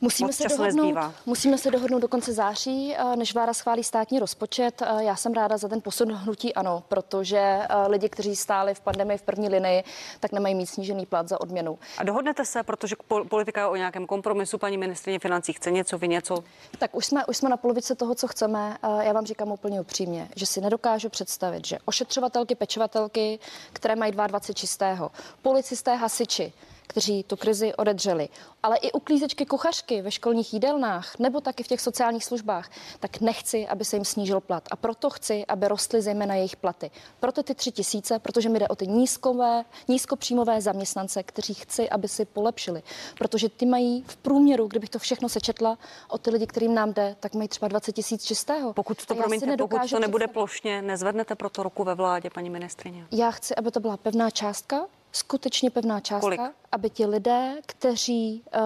Musíme 0.00 0.26
Moc 0.26 0.36
se, 0.36 0.48
dohodnout, 0.48 0.66
nezbývá. 0.84 1.14
musíme 1.26 1.58
se 1.58 1.70
dohodnout 1.70 1.98
do 1.98 2.08
konce 2.08 2.32
září, 2.32 2.94
eh, 2.96 3.16
než 3.16 3.34
vláda 3.34 3.54
schválí 3.54 3.84
státní 3.84 4.18
rozpočet. 4.18 4.82
Eh, 4.82 5.04
Já 5.04 5.16
jsem 5.16 5.32
ráda 5.32 5.56
za 5.56 5.68
ten 5.68 5.80
posun 5.80 6.12
hnutí 6.12 6.54
ano, 6.54 6.82
protože 6.88 7.38
eh, 7.38 7.66
lidi, 7.88 8.08
kteří 8.08 8.36
stáli 8.36 8.74
v 8.74 8.80
pandemii 8.80 9.18
v 9.18 9.22
první 9.22 9.48
linii, 9.48 9.84
tak 10.20 10.32
nemají 10.32 10.54
mít 10.54 10.66
snížený 10.66 11.06
plat 11.06 11.28
za 11.28 11.40
odměnu. 11.40 11.78
A 11.98 12.02
dohodnete 12.04 12.44
se, 12.44 12.62
protože 12.62 12.96
pol- 13.08 13.28
politika 13.28 13.60
je 13.60 13.66
o 13.66 13.76
nějakém 13.76 14.06
kompromisu, 14.06 14.58
paní 14.58 14.78
ministrině 14.78 15.18
financí 15.18 15.52
chce 15.52 15.70
něco, 15.70 15.98
vy 15.98 16.08
něco. 16.08 16.44
Tak 16.78 16.96
už 16.96 17.06
jsme, 17.06 17.26
už 17.26 17.36
jsme 17.36 17.48
na 17.48 17.56
polovice 17.56 17.94
toho, 17.94 18.14
co 18.14 18.28
chceme. 18.28 18.76
Já 19.00 19.12
vám 19.12 19.26
říkám 19.26 19.50
úplně 19.52 19.80
upřímně, 19.80 20.28
že 20.36 20.46
si 20.46 20.60
nedokážu 20.60 21.08
představit, 21.08 21.66
že 21.66 21.78
ošetřovatelky, 21.84 22.54
pečovatelky, 22.54 23.38
které 23.72 23.96
mají 23.96 24.12
22 24.12 24.54
čistého, 24.54 25.10
policisté, 25.42 25.94
hasiči, 25.94 26.52
kteří 26.90 27.22
tu 27.22 27.36
krizi 27.36 27.74
odedřeli, 27.74 28.28
ale 28.62 28.76
i 28.76 28.92
uklízečky, 28.92 29.46
kuchařky 29.46 30.02
ve 30.02 30.10
školních 30.10 30.52
jídelnách 30.54 31.18
nebo 31.18 31.40
taky 31.40 31.62
v 31.62 31.68
těch 31.68 31.80
sociálních 31.80 32.24
službách, 32.24 32.70
tak 33.00 33.20
nechci, 33.20 33.68
aby 33.68 33.84
se 33.84 33.96
jim 33.96 34.04
snížil 34.04 34.40
plat. 34.40 34.68
A 34.70 34.76
proto 34.76 35.10
chci, 35.10 35.46
aby 35.46 35.68
rostly 35.68 36.02
zejména 36.02 36.34
jejich 36.34 36.56
platy. 36.56 36.90
Proto 37.20 37.42
ty 37.42 37.54
tři 37.54 37.70
tisíce, 37.72 38.18
protože 38.18 38.48
mi 38.48 38.58
jde 38.58 38.68
o 38.68 38.76
ty 38.76 38.86
nízkové, 38.86 39.64
nízkopříjmové 39.88 40.60
zaměstnance, 40.60 41.22
kteří 41.22 41.54
chci, 41.54 41.90
aby 41.90 42.08
si 42.08 42.24
polepšili. 42.24 42.82
Protože 43.18 43.48
ty 43.48 43.66
mají 43.66 44.04
v 44.06 44.16
průměru, 44.16 44.66
kdybych 44.66 44.90
to 44.90 44.98
všechno 44.98 45.28
sečetla, 45.28 45.78
o 46.08 46.18
ty 46.18 46.30
lidi, 46.30 46.46
kterým 46.46 46.74
nám 46.74 46.92
jde, 46.92 47.16
tak 47.20 47.34
mají 47.34 47.48
třeba 47.48 47.68
20 47.68 47.92
tisíc 47.92 48.24
čistého. 48.24 48.72
Pokud 48.74 49.06
to, 49.06 49.14
promiňte, 49.14 49.56
pokud 49.56 49.90
to 49.90 49.98
nebude 49.98 50.26
představit- 50.26 50.32
plošně, 50.32 50.82
nezvednete 50.82 51.34
proto 51.34 51.62
ruku 51.62 51.84
ve 51.84 51.94
vládě, 51.94 52.30
paní 52.30 52.50
ministrině. 52.50 53.06
Já 53.12 53.30
chci, 53.30 53.54
aby 53.54 53.70
to 53.70 53.80
byla 53.80 53.96
pevná 53.96 54.30
částka, 54.30 54.86
skutečně 55.12 55.70
pevná 55.70 56.00
částka, 56.00 56.20
Kolik? 56.20 56.40
aby 56.72 56.90
ti 56.90 57.06
lidé, 57.06 57.54
kteří 57.66 58.42
uh, 58.54 58.60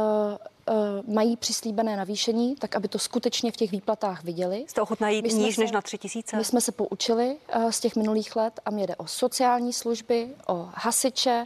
uh, 1.05 1.15
mají 1.15 1.37
přislíbené 1.37 1.97
navýšení, 1.97 2.57
tak 2.57 2.77
aby 2.77 2.89
to 2.89 2.99
skutečně 2.99 3.53
v 3.53 3.57
těch 3.57 3.71
výplatách 3.71 4.25
viděli. 4.25 4.65
Jste 4.69 4.81
ochotná 4.83 5.09
jít 5.09 5.25
níž 5.33 5.55
se- 5.55 5.61
než 5.61 5.71
na 5.71 5.81
tři 5.81 5.99
tisíce? 5.99 6.37
My 6.37 6.45
jsme 6.45 6.61
se 6.61 6.73
poučili 6.73 7.37
uh, 7.57 7.71
z 7.71 7.81
těch 7.81 7.97
minulých 7.97 8.37
let 8.37 8.61
a 8.65 8.71
mě 8.71 8.87
jde 8.87 8.97
o 8.97 9.07
sociální 9.07 9.73
služby, 9.73 10.31
o 10.49 10.69
hasiče, 10.75 11.45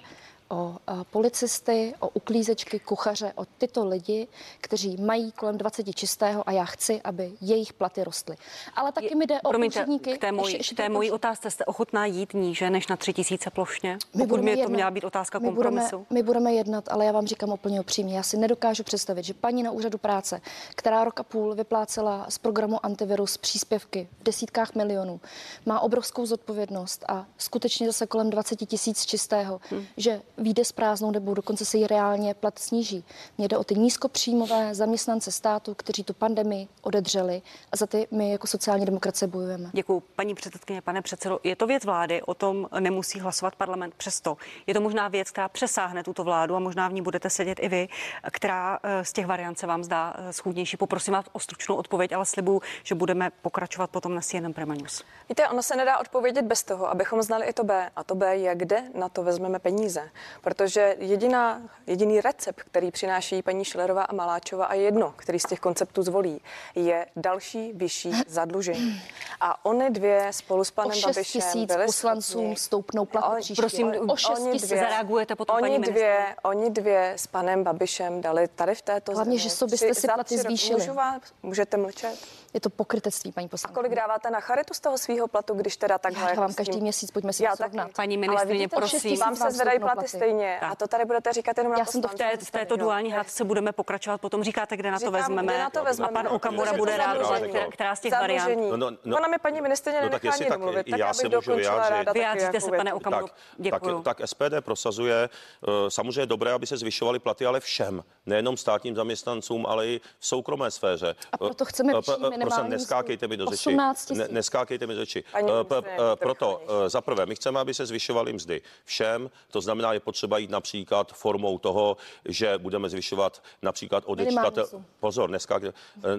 o 0.51 0.77
policisty, 1.11 1.95
o 2.01 2.09
uklízečky, 2.09 2.79
kuchaře, 2.81 3.33
o 3.37 3.45
tyto 3.45 3.87
lidi, 3.87 4.29
kteří 4.61 4.97
mají 4.97 5.33
kolem 5.33 5.59
20 5.59 5.93
čistého 5.95 6.49
a 6.49 6.53
já 6.53 6.65
chci, 6.65 7.01
aby 7.05 7.33
jejich 7.41 7.73
platy 7.73 8.05
rostly. 8.05 8.37
Ale 8.77 8.93
taky 8.93 9.15
mi 9.15 9.27
jde 9.27 9.41
o 9.41 9.49
Promiňte, 9.49 9.79
úředníky. 9.81 10.15
k 10.15 10.21
té 10.21 10.33
mojí, 10.33 10.47
ještě- 10.47 10.57
ještě 10.61 10.75
k 10.75 10.77
té 10.77 10.89
mojí 10.89 11.11
otázce 11.11 11.51
jste 11.51 11.65
ochotná 11.65 12.07
jít 12.07 12.35
níže 12.35 12.71
než 12.71 12.87
na 12.89 12.97
tři 12.97 13.13
tisíce 13.13 13.51
plošně? 13.51 13.93
My 13.93 13.99
Pokud 14.13 14.29
budeme 14.29 14.51
by 14.51 14.57
to 14.57 14.61
jednat. 14.61 14.75
měla 14.75 14.91
být 14.91 15.05
otázka 15.05 15.39
my 15.39 15.47
kompromisu. 15.47 15.89
Budeme, 15.97 16.07
my 16.11 16.23
budeme 16.23 16.53
jednat, 16.53 16.89
ale 16.89 17.05
já 17.05 17.13
vám 17.13 17.27
říkám 17.27 17.51
úplně 17.51 17.81
upřímně, 17.81 18.17
já 18.17 18.23
si 18.23 18.37
nedokážu 18.37 18.83
představit, 18.83 19.25
že 19.25 19.35
paní 19.35 19.63
na 19.63 19.71
úřadu 19.71 19.99
práce, 19.99 20.41
která 20.75 21.05
rok 21.05 21.21
a 21.21 21.23
půl 21.23 21.55
vyplácela 21.55 22.27
z 22.29 22.39
programu 22.39 22.87
antivirus 22.87 23.37
příspěvky 23.37 24.09
v 24.21 24.23
desítkách 24.23 24.75
milionů, 24.75 25.21
má 25.67 25.81
obrovskou 25.81 26.27
zodpovědnost 26.27 27.05
a 27.09 27.27
skutečně 27.39 27.87
zase 27.87 28.07
kolem 28.07 28.31
20 28.31 28.57
tisíc 28.57 29.07
čistého, 29.07 29.61
hmm. 29.71 29.85
že 29.97 30.23
vyjde 30.39 30.65
s 30.65 30.73
prázdnou 30.73 31.11
nebo 31.11 31.35
dokonce 31.35 31.65
se 31.65 31.79
jí 31.79 31.87
reálně 31.87 32.35
plat 32.35 32.59
sníží. 32.59 33.05
Mně 33.39 33.49
jde 33.49 33.57
o 33.57 33.65
ty 33.65 33.75
nízkopříjmové 33.75 34.75
zaměstnance 34.75 35.33
státu, 35.33 35.75
kteří 35.75 36.05
tu 36.05 36.15
pandemii 36.15 36.69
odedřeli 36.83 37.43
a 37.73 37.77
za 37.77 37.87
ty 37.87 38.09
my 38.11 38.33
jako 38.33 38.47
sociální 38.47 38.87
demokracie 38.87 39.29
bojujeme. 39.29 39.71
Děkuji, 39.73 40.03
paní 40.17 40.35
předsedkyně, 40.35 40.83
pane 40.83 41.03
předsedo. 41.03 41.41
Je 41.45 41.57
to 41.57 41.67
věc 41.67 41.85
vlády, 41.85 42.23
o 42.23 42.35
tom 42.35 42.69
nemusí 42.81 43.21
hlasovat 43.21 43.57
parlament. 43.57 43.95
Přesto 43.95 44.37
je 44.67 44.75
to 44.75 44.81
možná 44.81 45.09
věc, 45.09 45.31
která 45.31 45.49
přesáhne 45.49 46.03
tuto 46.03 46.25
vládu 46.25 46.57
a 46.57 46.59
možná 46.59 46.89
v 46.89 46.93
ní 46.93 47.03
budete 47.03 47.31
sedět 47.31 47.59
i 47.61 47.69
vy, 47.69 47.89
která 48.31 48.79
eh, 48.83 49.05
z 49.05 49.13
těch 49.13 49.27
variant 49.27 49.59
se 49.59 49.67
vám 49.67 49.85
zdá 49.85 50.15
eh, 50.19 50.33
schůdnější. 50.33 50.77
Poprosím 50.77 51.15
vás 51.15 51.25
o 51.33 51.41
stručnou 51.41 51.75
odpověď, 51.77 52.13
ale 52.13 52.27
slibuju, 52.27 52.63
že 52.83 52.95
budeme 52.95 53.31
pokračovat 53.43 53.91
potom 53.91 54.15
na 54.15 54.21
CNN 54.21 54.53
Prima 54.53 54.75
News. 54.75 55.05
Víte, 55.29 55.49
ono 55.49 55.63
se 55.63 55.77
nedá 55.77 55.99
odpovědět 55.99 56.43
bez 56.43 56.63
toho, 56.63 56.91
abychom 56.91 57.23
znali 57.23 57.47
i 57.47 57.53
to 57.53 57.65
B. 57.65 57.91
A 57.97 58.05
to 58.05 58.15
B 58.15 58.37
je, 58.37 58.55
kde 58.55 58.83
na 58.95 59.09
to 59.09 59.23
vezmeme 59.23 59.59
peníze. 59.59 60.11
Protože 60.41 60.97
jediná, 60.99 61.63
jediný 61.87 62.21
recept, 62.21 62.63
který 62.63 62.91
přináší 62.91 63.43
paní 63.43 63.65
Šilerová 63.65 64.03
a 64.03 64.15
Maláčová 64.15 64.65
a 64.67 64.75
jedno, 64.75 65.15
který 65.17 65.39
z 65.41 65.43
těch 65.49 65.61
konceptů 65.61 66.03
zvolí, 66.03 66.41
je 66.75 67.07
další 67.17 67.73
vyšší 67.73 68.13
zadlužení. 68.27 69.03
A 69.41 69.65
oni 69.65 69.91
dvě 69.91 70.27
spolu 70.31 70.65
s 70.65 70.71
O 70.71 70.73
panem 70.75 70.93
6 70.93 71.05
Babišem 71.05 71.41
tisíc 71.43 71.67
byli 71.75 71.87
poslancům 71.87 72.45
schopni- 72.45 72.55
stoupnou 72.55 73.05
plat 73.05 73.25
Oni- 73.33 73.41
příště. 73.41 73.63
prosím, 73.63 73.93
o 74.11 74.17
6 74.17 74.39
Oni 74.41 74.53
tisíc. 74.53 74.69
dvě- 74.71 74.81
Zareagujete 74.81 75.35
potom, 75.37 75.57
oni 75.57 75.63
paní 75.71 75.83
dvě, 75.93 76.27
oni 76.43 76.71
dvě 76.71 77.13
s 77.17 77.27
panem 77.27 77.65
Babišem 77.65 78.21
dali 78.21 78.49
tady 78.49 78.75
v 78.75 78.83
této 78.83 79.13
Hlavně, 79.13 79.39
zemi 79.39 79.39
že 79.39 79.67
byste 79.67 79.87
tři- 79.91 80.01
si 80.01 80.07
platy 80.07 80.39
zvýšili. 80.39 80.81
Můžu 80.81 80.95
vás, 80.95 81.23
můžete 81.43 81.77
mlčet? 81.77 82.15
Je 82.55 82.61
to 82.61 82.71
pokrytectví, 82.71 83.33
paní 83.33 83.47
A 83.47 83.49
poslankyně. 83.49 83.75
kolik 83.75 83.95
dáváte 83.95 84.31
na 84.31 84.41
charitu 84.41 84.75
z 84.75 84.81
toho 84.81 84.99
svého 84.99 85.29
platu, 85.29 85.55
když 85.55 85.77
teda 85.77 85.99
takhle... 85.99 86.23
Já 86.23 86.29
jako 86.29 86.37
dávám 86.37 86.49
tím- 86.51 86.57
každý 86.57 86.81
měsíc, 86.81 87.11
pojďme 87.11 87.33
si 87.33 87.43
Já 87.43 87.51
to 87.51 87.57
srovnat. 87.57 87.91
Paní 87.97 88.17
ministrině, 88.17 88.69
prosím. 88.69 89.19
Vám 89.19 89.37
se 89.37 89.51
zvedají 89.51 89.79
platy 89.79 89.95
platy. 89.95 90.09
stejně. 90.09 90.57
Tak. 90.61 90.73
A 90.73 90.75
to 90.75 90.89
tady 90.89 91.05
budete 91.05 91.33
říkat 91.33 91.59
jenom 91.59 91.73
na 91.73 91.79
Já 91.79 91.85
jsem 91.85 92.03
to 92.03 92.09
V 92.09 92.15
té, 92.15 92.37
v 92.37 92.51
této 92.51 92.77
duální 92.77 93.11
hádce 93.13 93.45
budeme 93.45 93.73
pokračovat, 93.73 94.21
potom 94.21 94.45
říkáte, 94.45 94.77
kde 94.77 94.91
na 94.91 94.99
to 95.01 95.11
vezmeme. 95.11 95.59
na 95.59 95.71
to 95.71 95.85
vezmeme. 95.85 96.11
A 96.11 96.13
pan 96.23 96.29
Okamura 96.29 96.73
bude 96.73 96.97
zadlužení. 96.97 97.55
která, 97.71 97.97
z 97.97 98.01
těch 98.01 98.13
variant. 98.13 98.71
No, 98.71 98.77
no, 98.77 98.91
no. 99.05 99.17
Ona 99.17 99.29
mi 99.29 99.39
paní 99.39 99.61
ministrině 99.61 99.99
tak 100.01 100.23
nenechá 100.23 100.37
ani 100.37 100.47
tak 100.49 100.59
domluvit, 100.59 100.87
tak 100.91 100.99
já 101.01 101.15
se 101.15 101.23
můžu 101.27 101.31
dokončila 101.41 101.89
vyjádřit. 101.89 102.13
Vyjádříte 102.13 102.47
jako 102.57 102.61
se, 102.61 102.71
věc. 102.71 102.79
pane 102.81 102.95
Okamuro. 102.95 103.27
Tak, 103.27 103.37
Děkuju. 103.59 104.03
tak, 104.03 104.21
SPD 104.25 104.61
prosazuje 104.61 105.29
eh, 105.29 105.69
samozřejmě 105.91 106.27
dobré, 106.27 106.53
aby 106.53 106.67
se 106.67 106.77
zvyšovaly 106.77 107.19
platy, 107.19 107.47
ale 107.47 107.61
všem, 107.61 108.05
nejenom 108.27 108.57
státním 108.57 108.97
zaměstnancům, 108.97 109.67
ale 109.67 109.87
i 109.87 110.01
v 110.19 110.27
soukromé 110.27 110.71
sféře. 110.71 111.15
A 111.33 111.39
proto 111.39 111.65
chceme 111.65 111.93
Eh, 111.99 112.38
Prosím, 112.41 112.69
neskákejte 112.69 113.29
mi 113.29 113.37
do 113.37 113.47
řeči. 113.47 113.69
18 113.69 114.11
Ne, 114.11 114.17
000. 114.17 114.29
neskákejte 114.33 114.87
mi 114.87 114.95
do 114.95 115.01
řeči. 115.01 115.25
Eh, 115.35 115.43
eh, 115.79 116.17
Proto 116.17 116.63
eh, 116.85 116.89
za 116.89 117.01
prvé, 117.01 117.27
my 117.27 117.35
chceme, 117.35 117.61
aby 117.61 117.75
se 117.75 117.87
zvyšovaly 117.87 118.33
mzdy 118.33 118.61
všem, 118.85 119.31
to 119.51 119.61
znamená, 119.61 119.93
je 119.93 120.01
potřeba 120.01 120.39
jít 120.39 120.51
například 120.51 121.13
formou 121.13 121.59
toho, 121.59 121.97
že 122.25 122.59
budeme 122.59 122.89
zvyšovat 122.89 123.43
například 123.63 124.05
odečitatel... 124.07 124.67
Pozor, 125.01 125.29
dneska 125.29 125.61
eh, 125.69 125.73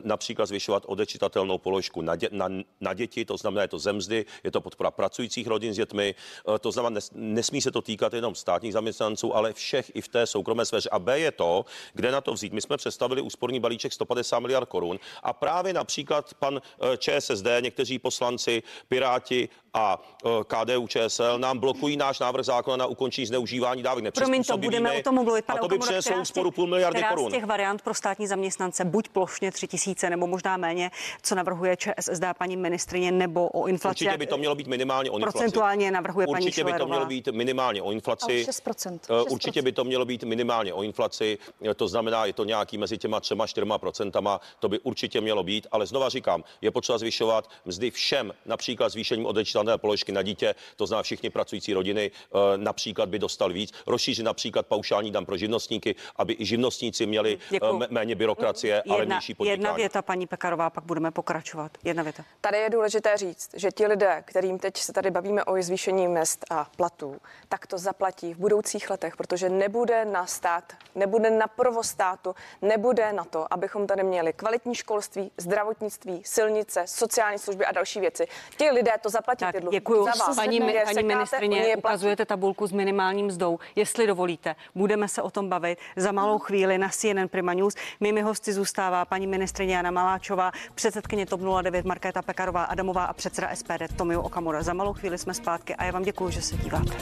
například 0.04 0.46
zvyšovat 0.46 0.84
odečitatelnou 0.86 1.58
položku 1.58 2.02
na, 2.02 2.16
dě, 2.16 2.30
na, 2.32 2.48
na 2.82 2.94
děti, 2.94 3.26
to 3.26 3.38
znamená, 3.38 3.62
je 3.62 3.68
to 3.68 3.80
zemzdy, 3.80 4.26
je 4.44 4.52
to 4.52 4.62
podpora 4.62 4.92
pracujících 4.92 5.48
rodin 5.48 5.74
s 5.74 5.76
dětmi, 5.76 6.16
to 6.60 6.72
znamená, 6.72 6.94
nes, 6.94 7.12
nesmí 7.16 7.62
se 7.62 7.72
to 7.72 7.82
týkat 7.82 8.14
jenom 8.14 8.36
státních 8.36 8.74
zaměstnanců, 8.74 9.36
ale 9.36 9.54
všech 9.54 9.92
i 9.94 10.02
v 10.02 10.08
té 10.08 10.26
soukromé 10.28 10.66
sféře. 10.66 10.90
A 10.90 11.00
B 11.00 11.20
je 11.20 11.32
to, 11.32 11.66
kde 11.94 12.12
na 12.12 12.22
to 12.22 12.34
vzít. 12.34 12.54
My 12.54 12.62
jsme 12.62 12.78
představili 12.78 13.22
úsporný 13.22 13.60
balíček 13.60 13.94
150 13.94 14.40
miliard 14.40 14.70
korun 14.70 15.00
a 15.24 15.34
právě 15.34 15.74
například 15.74 16.09
pan 16.40 16.62
eh, 16.94 16.98
ČSSD, 16.98 17.46
někteří 17.62 18.00
poslanci, 18.00 18.64
Piráti 18.88 19.50
a 19.74 20.02
eh, 20.26 20.30
KDU 20.48 20.88
ČSL 20.88 21.40
nám 21.40 21.60
blokují 21.60 21.98
náš 21.98 22.20
návrh 22.20 22.46
zákona 22.46 22.78
na 22.78 22.86
ukončení 22.86 23.26
zneužívání 23.28 23.84
dávek 23.84 24.14
Promiň 24.14 24.44
to, 24.44 24.58
budeme 24.58 24.92
o 24.94 25.02
tom 25.02 25.16
mluvit. 25.16 25.46
A 25.48 25.54
Pane 25.54 25.60
to 25.60 25.68
by 25.68 25.80
přineslo 25.80 26.22
úsporu 26.22 26.52
půl 26.52 26.68
miliardy 26.68 27.00
která 27.00 27.10
korun. 27.10 27.30
z 27.32 27.34
těch 27.34 27.46
variant 27.46 27.82
pro 27.82 27.94
státní 27.94 28.28
zaměstnance, 28.28 28.86
buď 28.86 29.10
plošně 29.10 29.52
3 29.52 29.68
tisíce, 29.68 30.10
nebo 30.10 30.28
možná 30.28 30.58
méně, 30.58 30.92
co 31.22 31.36
navrhuje 31.36 31.78
ČSSD 31.78 32.24
a 32.24 32.34
paní 32.34 32.58
ministrině, 32.58 33.12
nebo 33.12 33.50
o 33.50 33.68
inflaci. 33.68 33.94
Určitě 34.06 34.18
by 34.18 34.28
to 34.28 34.38
mělo 34.38 34.56
být 34.56 34.68
minimálně 34.68 35.12
o 35.12 35.18
inflaci. 35.18 35.38
Procentuálně 35.38 35.92
navrhuje 35.92 36.28
paní 36.28 36.46
Určitě 36.46 36.64
by 36.64 36.74
to 36.74 36.86
mělo 36.86 37.06
být 37.06 37.28
minimálně 37.28 37.82
o 37.82 37.92
inflaci. 37.92 38.26
Ale 38.32 38.44
6%, 38.44 39.00
Eh, 39.10 39.14
6%. 39.14 39.32
Určitě 39.32 39.62
by 39.62 39.72
to 39.72 39.84
mělo 39.84 40.06
být 40.06 40.24
minimálně 40.24 40.74
o 40.74 40.84
inflaci. 40.84 41.38
Eh, 41.70 41.74
To 41.74 41.88
znamená, 41.88 42.26
je 42.26 42.34
to 42.34 42.44
nějaký 42.44 42.78
mezi 42.78 42.98
těma 42.98 43.20
třema, 43.20 43.48
čtyřma 43.48 43.78
procentama. 43.78 44.40
To 44.60 44.70
by 44.70 44.80
určitě 44.80 45.22
mělo 45.22 45.44
být. 45.44 45.68
Ale 45.72 45.86
znova 45.86 46.10
říkám, 46.10 46.44
je 46.62 46.72
potřeba 46.72 46.98
zvyšovat 46.98 47.50
mzdy 47.66 47.92
všem, 47.92 48.34
například 48.46 48.90
zvýšením 48.90 49.26
odečítané 49.60 49.78
položky 49.78 50.12
na 50.12 50.22
dítě. 50.22 50.56
To 50.76 50.88
znamená, 50.88 51.04
všichni 51.04 51.30
pracující 51.30 51.74
rodiny 51.74 52.12
eh, 52.12 52.58
například 52.58 53.10
by 53.10 53.20
dostal 53.20 53.54
víc. 53.54 53.72
Rozšířit 53.88 54.26
například 54.26 54.68
paušální 54.68 55.12
dam 55.12 55.26
pro 55.26 55.38
živnostníky, 55.38 55.96
aby 56.16 56.36
i 56.40 56.46
živnostníci 56.46 57.06
měli 57.06 57.38
eh, 57.42 57.48
Děkuju. 57.50 57.80
mé- 57.80 57.88
méně 57.90 58.16
byrokracie, 58.16 58.82
ale 58.90 59.00
Jedna, 59.02 59.16
nižší 59.16 59.34
podnikání. 59.34 59.62
jedna 59.62 59.74
věta, 59.74 60.02
paní 60.02 60.28
Pekarová, 60.28 60.70
pak 60.70 60.84
budeme 60.84 61.12
pokračovat. 61.12 61.72
Jedna 61.84 62.04
věta. 62.04 62.24
Tady 62.42 62.58
je 62.58 62.70
důležité 62.70 63.18
říct, 63.18 63.50
že 63.54 63.72
ti 63.72 63.88
lidé, 63.88 64.24
kterým 64.26 64.60
teď 64.60 64.78
se 64.78 64.94
tady 64.94 65.12
bavíme 65.12 65.44
o 65.44 65.62
zvýšení 65.62 66.08
mest 66.08 66.46
a 66.50 66.68
platů, 66.78 67.22
tak 67.50 67.68
to 67.68 67.78
zaplatí 67.78 68.34
v 68.34 68.38
budoucích 68.38 68.90
letech, 68.90 69.18
protože 69.18 69.50
nebude 69.50 70.06
na 70.06 70.26
stát, 70.26 70.74
nebude 70.96 71.30
na 71.30 71.48
provoz 71.48 71.88
státu, 71.88 72.36
nebude 72.62 73.14
na 73.14 73.24
to, 73.24 73.54
abychom 73.54 73.88
tady 73.88 74.04
měli 74.04 74.34
kvalitní 74.34 74.76
školství, 74.76 75.32
zdravotnictví, 75.38 76.22
silnice, 76.26 76.84
sociální 76.86 77.40
služby 77.40 77.66
a 77.66 77.72
další 77.72 78.00
věci. 78.00 78.28
Ti 78.58 78.72
lidé 78.72 78.92
to 79.02 79.10
zaplatí 79.10 79.46
Tak, 79.52 79.64
děkuji. 79.72 80.06
Paní, 80.36 80.60
paní 80.86 81.04
ministrině, 81.04 81.76
ukazujete 81.78 82.26
tabulku 82.26 82.68
s 82.68 82.72
minimálním 82.72 83.26
mzdou. 83.26 83.60
Jestli 83.76 84.08
dovolíte, 84.08 84.56
budeme 84.76 85.08
se 85.08 85.22
o 85.22 85.32
tom 85.32 85.50
bavit 85.50 85.80
za 85.96 86.12
malou 86.12 86.40
chvíli 86.40 86.78
na 86.78 86.90
CNN 86.90 87.28
Prima 87.28 87.54
News. 87.54 87.76
Mými 88.00 88.22
hosty 88.22 88.54
zůstává 88.54 89.06
paní 89.06 89.28
ministrině 89.28 89.76
Jana 89.76 89.92
Maláčová, 89.92 90.52
předsedkyně 90.76 91.26
TOP 91.26 91.42
09 91.62 91.86
Markéta 91.86 92.22
Pekarová 92.22 92.64
Adamová 92.64 93.06
a 93.06 93.14
předseda 93.14 93.50
SPD 93.56 93.98
Tomio 93.98 94.22
Okamura. 94.22 94.64
Za 94.64 94.74
malou 94.74 94.94
chvíli 94.94 95.18
jsme 95.18 95.34
zpátky 95.34 95.76
a 95.76 95.84
já 95.84 95.92
vám 95.92 96.04
děkuji, 96.04 96.30
že 96.30 96.42
se 96.42 96.58
díváte. 96.58 96.94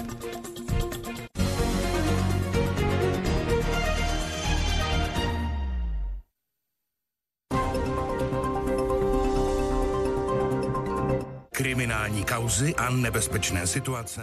kriminální 11.87 12.23
kauzy 12.23 12.75
a 12.75 12.89
nebezpečné 12.89 13.67
situace. 13.67 14.21